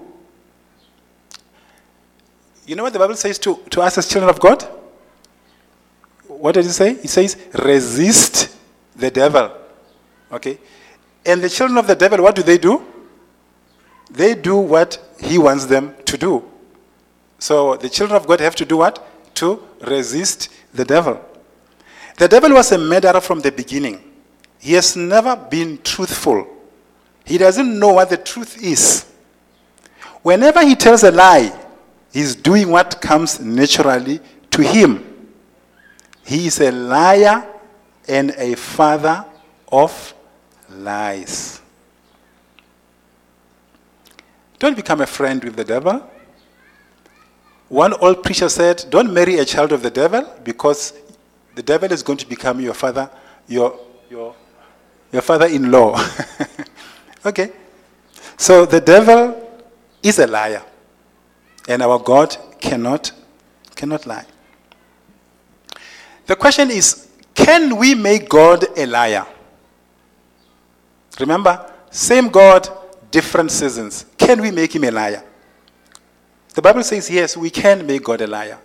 You 2.66 2.76
know 2.76 2.84
what 2.84 2.94
the 2.94 3.00
Bible 3.00 3.16
says 3.16 3.40
to, 3.40 3.56
to 3.72 3.82
us 3.82 3.98
as 3.98 4.08
children 4.08 4.30
of 4.30 4.40
God? 4.40 4.64
What 6.28 6.54
does 6.54 6.68
it 6.68 6.74
say? 6.74 6.92
It 6.92 7.10
says, 7.10 7.38
resist 7.54 8.56
the 9.00 9.12
devil. 9.12 9.52
Okay? 10.32 10.60
And 11.26 11.42
the 11.42 11.50
children 11.50 11.78
of 11.78 11.88
the 11.88 11.96
devil, 11.96 12.22
what 12.24 12.36
do 12.36 12.44
they 12.44 12.58
do? 12.58 12.86
They 14.10 14.36
do 14.36 14.58
what 14.58 14.98
he 15.20 15.38
wants 15.38 15.66
them 15.66 15.96
to 16.06 16.18
do. 16.18 16.44
So 17.38 17.76
the 17.78 17.90
children 17.90 18.18
of 18.18 18.28
God 18.28 18.40
have 18.40 18.56
to 18.56 18.66
do 18.66 18.78
what? 18.78 19.06
To 19.36 19.64
resist 19.82 20.50
the 20.74 20.86
devil. 20.86 21.24
The 22.18 22.28
devil 22.28 22.52
was 22.52 22.72
a 22.72 22.78
murderer 22.78 23.22
from 23.22 23.40
the 23.40 23.52
beginning. 23.52 24.04
He 24.60 24.74
has 24.74 24.96
never 24.96 25.36
been 25.36 25.80
truthful. 25.84 26.48
He 27.24 27.38
doesn't 27.38 27.80
know 27.80 27.94
what 27.94 28.10
the 28.10 28.18
truth 28.18 28.62
is. 28.62 29.06
Whenever 30.22 30.66
he 30.66 30.76
tells 30.76 31.04
a 31.04 31.12
lie, 31.12 31.58
he's 32.12 32.36
doing 32.36 32.70
what 32.70 33.00
comes 33.00 33.40
naturally 33.40 34.20
to 34.52 34.62
him. 34.62 35.06
He 36.26 36.48
is 36.48 36.60
a 36.60 36.72
liar 36.72 37.48
and 38.10 38.32
a 38.32 38.56
father 38.56 39.24
of 39.72 40.14
lies. 40.70 41.62
Don't 44.58 44.76
become 44.76 45.00
a 45.00 45.08
friend 45.08 45.42
with 45.44 45.56
the 45.56 45.64
devil. 45.64 46.10
One 47.70 47.94
old 47.94 48.24
preacher 48.24 48.50
said, 48.50 48.84
Don't 48.90 49.14
marry 49.14 49.38
a 49.38 49.46
child 49.46 49.72
of 49.72 49.84
the 49.84 49.92
devil 49.92 50.28
because 50.44 50.94
the 51.56 51.62
devil 51.62 51.92
is 51.92 52.02
going 52.02 52.18
to 52.18 52.28
become 52.28 52.60
your 52.60 52.74
father, 52.74 53.10
your, 53.48 53.80
your, 54.10 54.36
your 55.12 55.22
father 55.22 55.46
in 55.46 55.72
law. 55.72 56.04
okay? 57.26 57.52
So 58.38 58.66
the 58.66 58.82
devil 58.82 59.48
is 60.02 60.18
a 60.18 60.28
liar. 60.28 60.64
And 61.68 61.84
our 61.84 62.00
God 62.00 62.36
cannot, 62.60 63.12
cannot 63.76 64.08
lie. 64.08 64.26
The 66.26 66.36
question 66.36 66.72
is 66.72 67.09
can 67.40 67.78
we 67.78 67.96
make 67.96 68.28
God 68.28 68.66
a 68.78 68.86
liar? 68.86 69.26
Remember, 71.20 71.74
same 71.90 72.28
God, 72.28 72.68
different 73.10 73.50
seasons. 73.50 74.06
Can 74.18 74.42
we 74.42 74.52
make 74.52 74.76
him 74.76 74.84
a 74.84 74.92
liar? 74.92 75.24
The 76.54 76.62
Bible 76.62 76.84
says, 76.84 77.10
yes, 77.10 77.38
we 77.38 77.50
can 77.50 77.88
make 77.88 78.04
God 78.04 78.22
a 78.22 78.28
liar. 78.28 78.60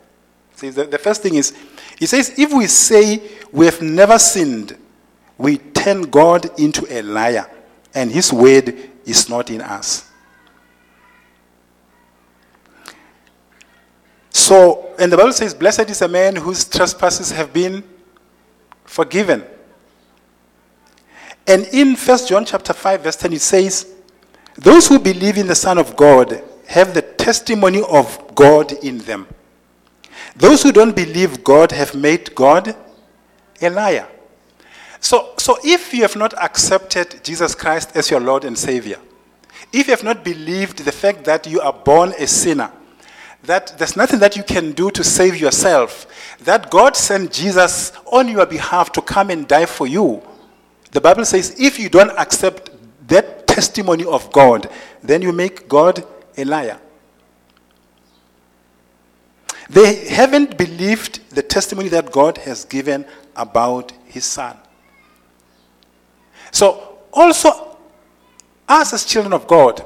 See, 0.56 0.70
the, 0.70 0.84
the 0.84 0.98
first 0.98 1.22
thing 1.22 1.36
is, 1.36 1.54
it 2.00 2.08
says, 2.08 2.34
if 2.36 2.52
we 2.52 2.66
say 2.66 3.22
we 3.52 3.66
have 3.66 3.80
never 3.80 4.18
sinned, 4.18 4.76
we 5.38 5.58
turn 5.58 6.02
God 6.02 6.58
into 6.58 6.84
a 6.90 7.00
liar, 7.02 7.48
and 7.94 8.10
his 8.10 8.32
word 8.32 8.76
is 9.04 9.28
not 9.28 9.50
in 9.50 9.60
us. 9.60 10.10
So, 14.30 14.94
and 14.98 15.12
the 15.12 15.16
Bible 15.16 15.32
says, 15.32 15.54
Blessed 15.54 15.88
is 15.90 16.02
a 16.02 16.08
man 16.08 16.36
whose 16.36 16.64
trespasses 16.64 17.30
have 17.30 17.52
been 17.52 17.82
forgiven. 18.84 19.44
And 21.46 21.66
in 21.72 21.94
1 21.94 22.26
John 22.26 22.44
chapter 22.44 22.72
5, 22.72 23.02
verse 23.02 23.16
10, 23.16 23.32
it 23.34 23.40
says, 23.40 23.94
Those 24.56 24.88
who 24.88 24.98
believe 24.98 25.36
in 25.36 25.46
the 25.46 25.54
Son 25.54 25.78
of 25.78 25.96
God 25.96 26.42
have 26.68 26.94
the 26.94 27.02
testimony 27.02 27.82
of 27.82 28.34
God 28.34 28.72
in 28.72 28.98
them. 28.98 29.26
Those 30.36 30.62
who 30.62 30.72
don't 30.72 30.96
believe 30.96 31.44
God 31.44 31.72
have 31.72 31.94
made 31.94 32.34
God 32.34 32.74
a 33.60 33.70
liar. 33.70 34.08
So, 35.00 35.34
so 35.38 35.58
if 35.62 35.92
you 35.92 36.02
have 36.02 36.16
not 36.16 36.32
accepted 36.42 37.22
Jesus 37.22 37.54
Christ 37.54 37.94
as 37.94 38.10
your 38.10 38.20
Lord 38.20 38.44
and 38.44 38.56
Savior, 38.56 38.98
if 39.72 39.86
you 39.86 39.92
have 39.92 40.02
not 40.02 40.24
believed 40.24 40.78
the 40.78 40.92
fact 40.92 41.24
that 41.24 41.46
you 41.46 41.60
are 41.60 41.72
born 41.72 42.14
a 42.18 42.26
sinner, 42.26 42.72
that 43.44 43.76
there's 43.78 43.96
nothing 43.96 44.20
that 44.20 44.36
you 44.36 44.42
can 44.42 44.72
do 44.72 44.90
to 44.90 45.04
save 45.04 45.36
yourself, 45.36 46.06
that 46.40 46.70
God 46.70 46.96
sent 46.96 47.32
Jesus 47.32 47.92
on 48.06 48.28
your 48.28 48.46
behalf 48.46 48.92
to 48.92 49.02
come 49.02 49.30
and 49.30 49.46
die 49.46 49.66
for 49.66 49.86
you, 49.86 50.22
the 50.92 51.00
Bible 51.00 51.24
says 51.24 51.56
if 51.58 51.78
you 51.78 51.88
don't 51.88 52.10
accept 52.18 52.70
that 53.08 53.46
testimony 53.46 54.04
of 54.04 54.30
God, 54.32 54.70
then 55.02 55.22
you 55.22 55.32
make 55.32 55.68
God 55.68 56.04
a 56.36 56.44
liar. 56.44 56.80
They 59.68 60.08
haven't 60.08 60.56
believed 60.58 61.30
the 61.30 61.42
testimony 61.42 61.88
that 61.88 62.12
God 62.12 62.38
has 62.38 62.64
given 62.64 63.06
about 63.34 63.92
his 64.04 64.24
son. 64.24 64.56
So, 66.50 66.98
also, 67.12 67.76
us 68.68 68.92
as 68.92 69.04
children 69.04 69.32
of 69.32 69.46
God, 69.46 69.84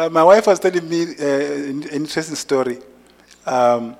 uh, 0.00 0.08
my 0.08 0.24
wife 0.24 0.46
was 0.46 0.58
telling 0.58 0.88
me 0.88 1.02
uh, 1.02 1.24
an 1.24 1.82
interesting 1.88 2.36
story. 2.36 2.78
Um, 3.44 3.96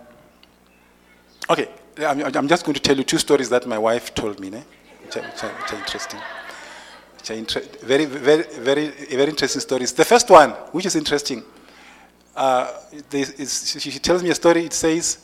okay, 1.49 1.69
I'm, 1.99 2.23
I'm, 2.37 2.49
just 2.49 2.65
going 2.65 2.75
to 2.75 2.81
tell 2.81 2.97
you 2.97 3.05
two 3.05 3.19
stories 3.19 3.49
that 3.51 3.67
my 3.67 3.79
wife 3.79 4.15
told 4.15 4.41
me, 4.41 4.51
né? 4.51 4.63
which, 5.05 5.17
are, 5.17 5.23
which, 5.23 5.45
are, 5.45 5.51
which 5.51 5.73
are 5.73 5.77
interesting. 5.77 6.21
Which 7.19 7.31
are 7.31 7.35
inter- 7.35 7.67
very, 7.83 8.07
very, 8.07 8.45
very, 8.45 8.89
very 8.89 9.31
interesting 9.31 9.61
stories. 9.61 9.93
The 9.93 10.05
first 10.05 10.31
one, 10.31 10.51
which 10.73 10.87
is 10.87 10.97
interesting, 10.97 11.43
uh, 12.35 12.73
she 13.13 13.99
tells 13.99 14.23
me 14.23 14.31
a 14.31 14.35
story. 14.35 14.65
It 14.65 14.73
says, 14.73 15.19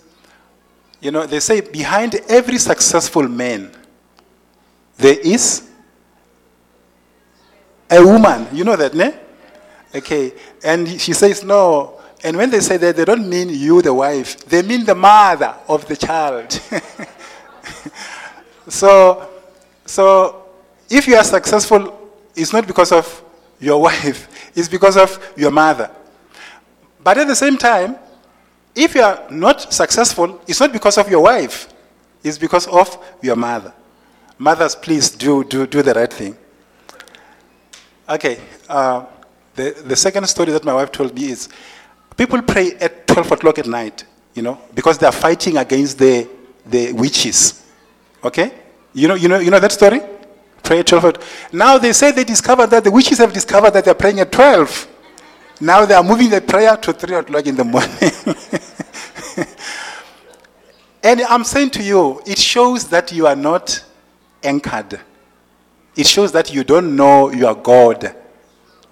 you 1.00 1.10
know, 1.10 1.24
they 1.24 1.40
say 1.40 1.60
behind 1.62 2.16
every 2.28 2.58
successful 2.58 3.26
man, 3.28 3.70
there 4.98 5.18
is 5.20 5.70
a 7.88 8.04
woman. 8.04 8.48
You 8.52 8.64
know 8.64 8.76
that, 8.76 8.94
ne? 8.94 9.25
Okay. 9.97 10.32
And 10.62 11.01
she 11.01 11.12
says, 11.12 11.42
no. 11.42 12.01
And 12.22 12.36
when 12.36 12.51
they 12.51 12.61
say 12.61 12.76
that, 12.76 12.97
they 12.97 13.05
don't 13.05 13.28
mean 13.28 13.49
you, 13.49 13.82
the 13.82 13.94
wife. 13.94 14.44
They 14.47 14.62
mean 14.62 14.84
the 14.84 14.94
mother 14.94 15.55
of 15.68 15.86
the 15.86 15.97
child. 15.97 16.53
so, 18.68 19.28
so 19.84 20.44
if 20.90 21.07
you 21.07 21.16
are 21.16 21.24
successful, 21.24 22.11
it's 22.34 22.53
not 22.53 22.66
because 22.66 22.92
of 22.92 23.22
your 23.59 23.80
wife. 23.82 24.28
It's 24.55 24.68
because 24.68 24.97
of 24.97 25.18
your 25.36 25.51
mother. 25.51 25.90
But 27.03 27.18
at 27.18 27.26
the 27.26 27.36
same 27.36 27.57
time, 27.57 27.97
if 28.74 28.94
you 28.94 29.03
are 29.03 29.24
not 29.30 29.72
successful, 29.72 30.40
it's 30.47 30.61
not 30.61 30.72
because 30.72 30.99
of 30.99 31.09
your 31.09 31.22
wife, 31.22 31.72
it's 32.22 32.36
because 32.36 32.66
of 32.66 32.99
your 33.22 33.36
mother. 33.36 33.72
Mothers, 34.38 34.76
please 34.76 35.11
do, 35.11 35.44
do, 35.44 35.66
do 35.66 35.82
the 35.82 35.94
right 35.94 36.12
thing. 36.12 36.36
Okay, 38.09 38.38
uh, 38.68 39.07
the, 39.57 39.82
the 39.84 39.96
second 39.96 40.26
story 40.26 40.52
that 40.52 40.64
my 40.64 40.74
wife 40.74 40.92
told 40.92 41.14
me 41.14 41.30
is 41.30 41.48
people 42.16 42.40
pray 42.42 42.74
at 42.74 43.07
12 43.07 43.32
o'clock 43.32 43.59
at 43.59 43.66
night, 43.66 44.04
you 44.34 44.42
know, 44.42 44.61
because 44.74 44.98
they 44.98 45.07
are 45.07 45.12
fighting 45.12 45.57
against 45.57 45.98
the, 45.98 46.28
the 46.66 46.92
witches. 46.92 47.64
Okay? 48.22 48.52
You 48.92 49.09
know, 49.09 49.14
you, 49.14 49.28
know, 49.28 49.38
you 49.38 49.50
know 49.50 49.59
that 49.59 49.72
story? 49.72 50.00
Pray 50.62 50.80
at 50.80 50.86
12 50.86 51.04
o'clock. 51.04 51.26
Now 51.52 51.78
they 51.78 51.92
say 51.92 52.12
they 52.12 52.24
discovered 52.24 52.68
that 52.68 52.84
the 52.84 52.90
witches 52.90 53.18
have 53.18 53.32
discovered 53.32 53.70
that 53.72 53.84
they're 53.84 53.94
praying 53.94 54.20
at 54.20 54.30
12. 54.30 54.88
Now 55.61 55.86
they 55.86 55.94
are 55.94 56.02
moving 56.02 56.28
the 56.28 56.40
prayer 56.42 56.76
to 56.76 56.92
3 56.92 57.16
o'clock 57.16 57.46
in 57.46 57.57
the 57.57 57.64
morning. 57.74 57.88
and 61.02 61.22
I'm 61.22 61.44
saying 61.44 61.70
to 61.70 61.82
you, 61.82 62.20
it 62.26 62.38
shows 62.38 62.88
that 62.88 63.11
you 63.11 63.26
are 63.26 63.36
not 63.36 63.82
anchored. 64.42 65.00
It 65.96 66.07
shows 66.07 66.30
that 66.32 66.52
you 66.52 66.62
don't 66.62 66.94
know 66.94 67.30
your 67.30 67.54
God. 67.54 68.14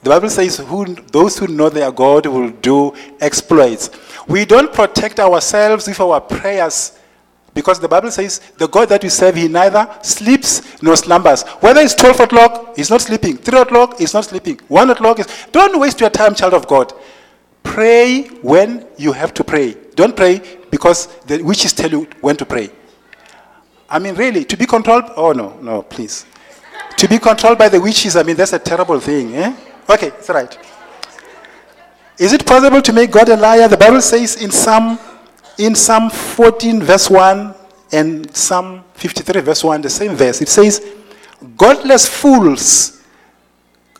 The 0.05 0.11
Bible 0.11 0.29
says, 0.29 0.59
who, 0.59 0.85
those 0.85 1.39
who 1.39 1.47
know 1.47 1.71
their 1.71 1.91
God 1.91 2.27
will 2.27 2.51
do 2.51 2.95
exploits. 3.21 3.89
We 4.29 4.45
don't 4.45 4.71
protect 4.71 5.19
ourselves 5.19 5.89
with 5.89 5.99
our 5.99 6.21
prayers 6.21 6.99
because 7.55 7.81
the 7.81 7.89
Bible 7.89 8.11
says 8.11 8.41
the 8.59 8.69
God 8.69 8.91
that 8.91 9.03
we 9.03 9.09
serve, 9.09 9.37
he 9.37 9.49
neither 9.49 9.89
sleeps 10.03 10.83
nor 10.83 10.97
slumbers. 10.97 11.43
Whether 11.61 11.81
it's 11.81 11.95
12 11.95 12.21
o'clock, 12.21 12.77
he's 12.77 12.91
not 12.91 13.01
sleeping. 13.01 13.39
3 13.39 13.61
o'clock, 13.61 13.99
he's 13.99 14.13
not 14.13 14.27
sleeping. 14.27 14.61
1 14.69 14.91
o'clock 14.91 15.21
is. 15.21 15.47
Don't 15.51 15.81
waste 15.81 16.01
your 16.01 16.11
time, 16.11 16.35
child 16.35 16.53
of 16.53 16.67
God. 16.67 16.93
Pray 17.63 18.25
when 18.43 18.87
you 18.99 19.13
have 19.13 19.33
to 19.35 19.43
pray. 19.43 19.75
Don't 19.95 20.15
pray 20.15 20.43
because 20.71 21.07
the 21.23 21.41
witches 21.43 21.73
tell 21.73 21.91
you 21.91 22.07
when 22.21 22.37
to 22.37 22.45
pray. 22.45 22.69
I 23.89 23.99
mean, 23.99 24.17
really, 24.17 24.45
to 24.45 24.57
be 24.57 24.67
controlled. 24.67 25.05
Oh, 25.17 25.33
no, 25.33 25.57
no, 25.63 25.81
please. 25.83 26.27
to 26.99 27.09
be 27.09 27.19
controlled 27.19 27.57
by 27.57 27.71
the 27.71 27.81
witches, 27.81 28.17
I 28.17 28.23
mean, 28.23 28.37
that's 28.37 28.53
a 28.53 28.59
terrible 28.59 29.01
thing. 29.01 29.35
Eh? 29.35 29.55
Okay, 29.89 30.09
it's 30.09 30.29
right. 30.29 30.59
Is 32.19 32.33
it 32.33 32.47
possible 32.47 32.81
to 32.81 32.93
make 32.93 33.11
God 33.11 33.29
a 33.29 33.37
liar? 33.37 33.69
The 33.69 33.77
Bible 33.77 34.01
says 34.01 34.43
in 34.43 34.51
Psalm 34.51 34.99
in 35.59 35.75
Psalm 35.75 36.11
14, 36.11 36.83
verse 36.83 37.09
1, 37.09 37.55
and 37.93 38.35
Psalm 38.35 38.85
53, 38.95 39.41
verse 39.41 39.63
1, 39.63 39.83
the 39.83 39.91
same 39.91 40.17
verse, 40.17 40.41
it 40.41 40.49
says, 40.49 40.85
Godless 41.57 42.09
fools 42.09 43.03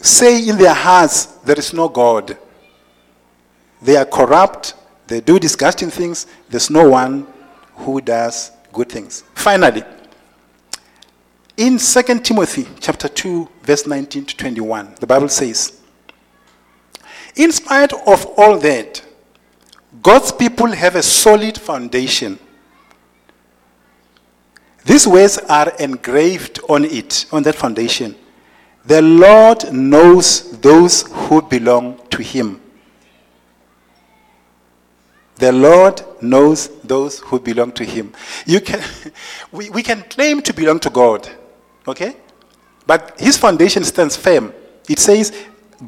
say 0.01 0.49
in 0.49 0.59
their 0.59 0.75
hearts, 0.75 1.27
There 1.45 1.59
is 1.59 1.73
no 1.73 1.89
God. 1.89 2.37
They 3.83 3.97
are 3.97 4.05
corrupt, 4.05 4.75
they 5.07 5.21
do 5.21 5.39
disgusting 5.39 5.91
things, 5.91 6.27
there's 6.49 6.71
no 6.71 6.89
one 6.89 7.27
who 7.77 8.01
does 8.01 8.51
good 8.73 8.89
things. 8.89 9.23
Finally, 9.35 9.85
in 11.57 11.79
2 11.79 12.03
Timothy 12.21 12.67
chapter 12.81 13.09
2, 13.09 13.49
verse 13.63 13.87
19 13.87 14.25
to 14.27 14.37
21, 14.37 14.97
the 15.01 15.07
Bible 15.07 15.29
says, 15.29 15.81
In 17.37 17.53
spite 17.53 17.93
of 17.93 18.27
all 18.37 18.59
that, 18.59 19.05
God's 20.03 20.33
people 20.33 20.67
have 20.67 20.97
a 20.97 21.03
solid 21.03 21.57
foundation. 21.57 22.39
These 24.85 25.07
words 25.07 25.39
are 25.49 25.73
engraved 25.79 26.61
on 26.69 26.85
it, 26.85 27.27
on 27.33 27.43
that 27.45 27.55
foundation. 27.55 28.17
The 28.85 29.01
Lord 29.01 29.73
knows 29.73 30.59
those 30.61 31.03
who 31.03 31.41
belong 31.41 32.01
to 32.11 32.23
him. 32.23 32.61
The 35.37 35.53
Lord 35.53 36.03
knows 36.21 36.69
those 36.83 37.19
who 37.21 37.41
belong 37.41 37.73
to 37.73 37.85
him. 37.85 38.13
You 38.47 38.61
can, 38.61 38.83
we, 39.53 39.71
we 39.71 39.83
can 39.83 40.03
claim 40.03 40.43
to 40.43 40.53
belong 40.53 40.81
to 40.81 40.91
God, 40.91 41.29
okay? 41.87 42.17
But 42.87 43.15
his 43.19 43.37
foundation 43.37 43.85
stands 43.85 44.17
firm. 44.17 44.53
It 44.89 44.99
says, 44.99 45.33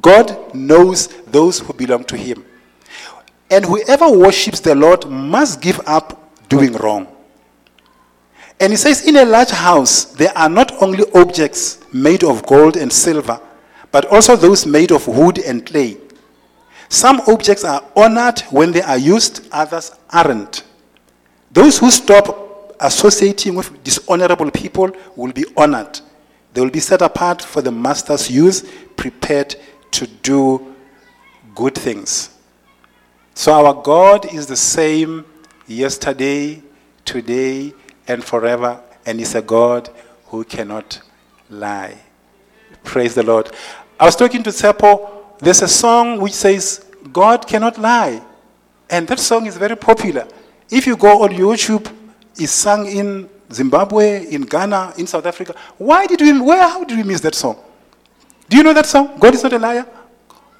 God 0.01 0.55
knows 0.55 1.09
those 1.25 1.61
who 1.61 1.73
belong 1.73 2.05
to 2.05 2.17
him. 2.17 2.45
And 3.51 3.65
whoever 3.65 4.11
worships 4.11 4.61
the 4.61 4.75
Lord 4.75 5.09
must 5.09 5.61
give 5.61 5.81
up 5.87 6.33
doing 6.49 6.73
wrong. 6.75 7.07
And 8.59 8.73
he 8.73 8.77
says, 8.77 9.07
In 9.07 9.17
a 9.17 9.25
large 9.25 9.51
house, 9.51 10.07
there 10.07 10.37
are 10.37 10.49
not 10.49 10.83
only 10.83 11.05
objects 11.15 11.79
made 11.93 12.25
of 12.25 12.45
gold 12.47 12.77
and 12.77 12.93
silver, 12.93 13.41
but 13.93 14.07
also 14.07 14.35
those 14.35 14.67
made 14.67 14.91
of 14.93 15.07
wood 15.07 15.39
and 15.39 15.65
clay. 15.65 15.99
Some 16.89 17.21
objects 17.29 17.65
are 17.65 17.85
honored 17.95 18.41
when 18.51 18.73
they 18.73 18.83
are 18.83 18.99
used, 18.99 19.47
others 19.53 19.93
aren't. 20.11 20.65
Those 21.51 21.79
who 21.79 21.91
stop 21.91 22.46
associating 22.81 23.55
with 23.55 23.83
dishonorable 23.83 24.51
people 24.51 24.91
will 25.15 25.33
be 25.33 25.45
honored. 25.57 26.01
They 26.53 26.61
will 26.61 26.71
be 26.71 26.81
set 26.81 27.03
apart 27.03 27.43
for 27.43 27.63
the 27.63 27.73
master's 27.73 28.31
use, 28.31 28.65
prepared 28.97 29.57
to 29.93 30.07
do 30.07 30.75
good 31.55 31.75
things. 31.75 32.31
So 33.35 33.53
our 33.53 33.75
God 33.75 34.33
is 34.33 34.47
the 34.47 34.57
same 34.57 35.25
yesterday, 35.67 36.63
today, 37.05 37.75
and 38.09 38.25
forever, 38.25 38.81
and 39.05 39.21
is 39.21 39.35
a 39.35 39.43
God 39.43 39.91
who 40.27 40.45
cannot 40.45 41.01
lie. 41.51 41.99
Praise 42.85 43.15
the 43.15 43.23
Lord. 43.23 43.51
I 44.01 44.05
was 44.05 44.17
talking 44.17 44.43
to 44.43 44.51
Tsepo. 44.51 45.39
There's 45.39 45.63
a 45.63 45.69
song 45.69 46.21
which 46.21 46.33
says, 46.33 46.85
God 47.13 47.47
cannot 47.47 47.79
lie. 47.79 48.23
And 48.89 49.07
that 49.09 49.19
song 49.19 49.47
is 49.47 49.57
very 49.57 49.77
popular. 49.77 50.27
If 50.71 50.87
you 50.87 50.97
go 50.97 51.23
on 51.23 51.31
YouTube, 51.31 51.93
it's 52.39 52.53
sung 52.53 52.87
in 52.87 53.29
Zimbabwe, 53.53 54.27
in 54.27 54.43
Ghana, 54.43 54.95
in 54.99 55.07
South 55.07 55.27
Africa. 55.27 55.55
Why 55.79 56.07
did 56.07 56.21
we, 56.21 56.41
where, 56.41 56.63
how 56.63 56.85
did 56.85 56.97
we 56.97 57.05
miss 57.05 57.21
that 57.21 57.35
song? 57.35 57.57
Do 58.49 58.57
you 58.57 58.63
know 58.63 58.73
that 58.73 58.87
song? 58.87 59.19
God 59.19 59.35
is 59.35 59.43
not 59.43 59.53
a 59.53 59.59
liar. 59.59 59.87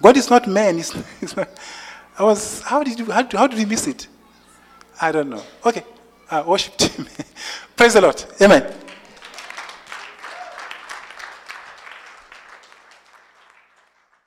God 0.01 0.17
is 0.17 0.31
not 0.31 0.47
man. 0.47 0.77
He's, 0.77 0.93
he's 1.21 1.37
not, 1.37 1.49
I 2.19 2.23
was, 2.23 2.63
how 2.63 2.83
did 2.83 2.99
you, 2.99 3.07
how, 3.07 3.27
how 3.33 3.47
did 3.47 3.59
we 3.59 3.65
miss 3.65 3.87
it? 3.87 4.09
I 5.01 5.13
don't 5.13 5.31
know. 5.31 5.43
Okay. 5.65 5.85
Uh, 6.31 6.43
worship 6.47 6.77
team. 6.79 7.07
Praise 7.77 7.95
the 7.95 8.01
Lord. 8.01 8.25
Amen. 8.41 8.73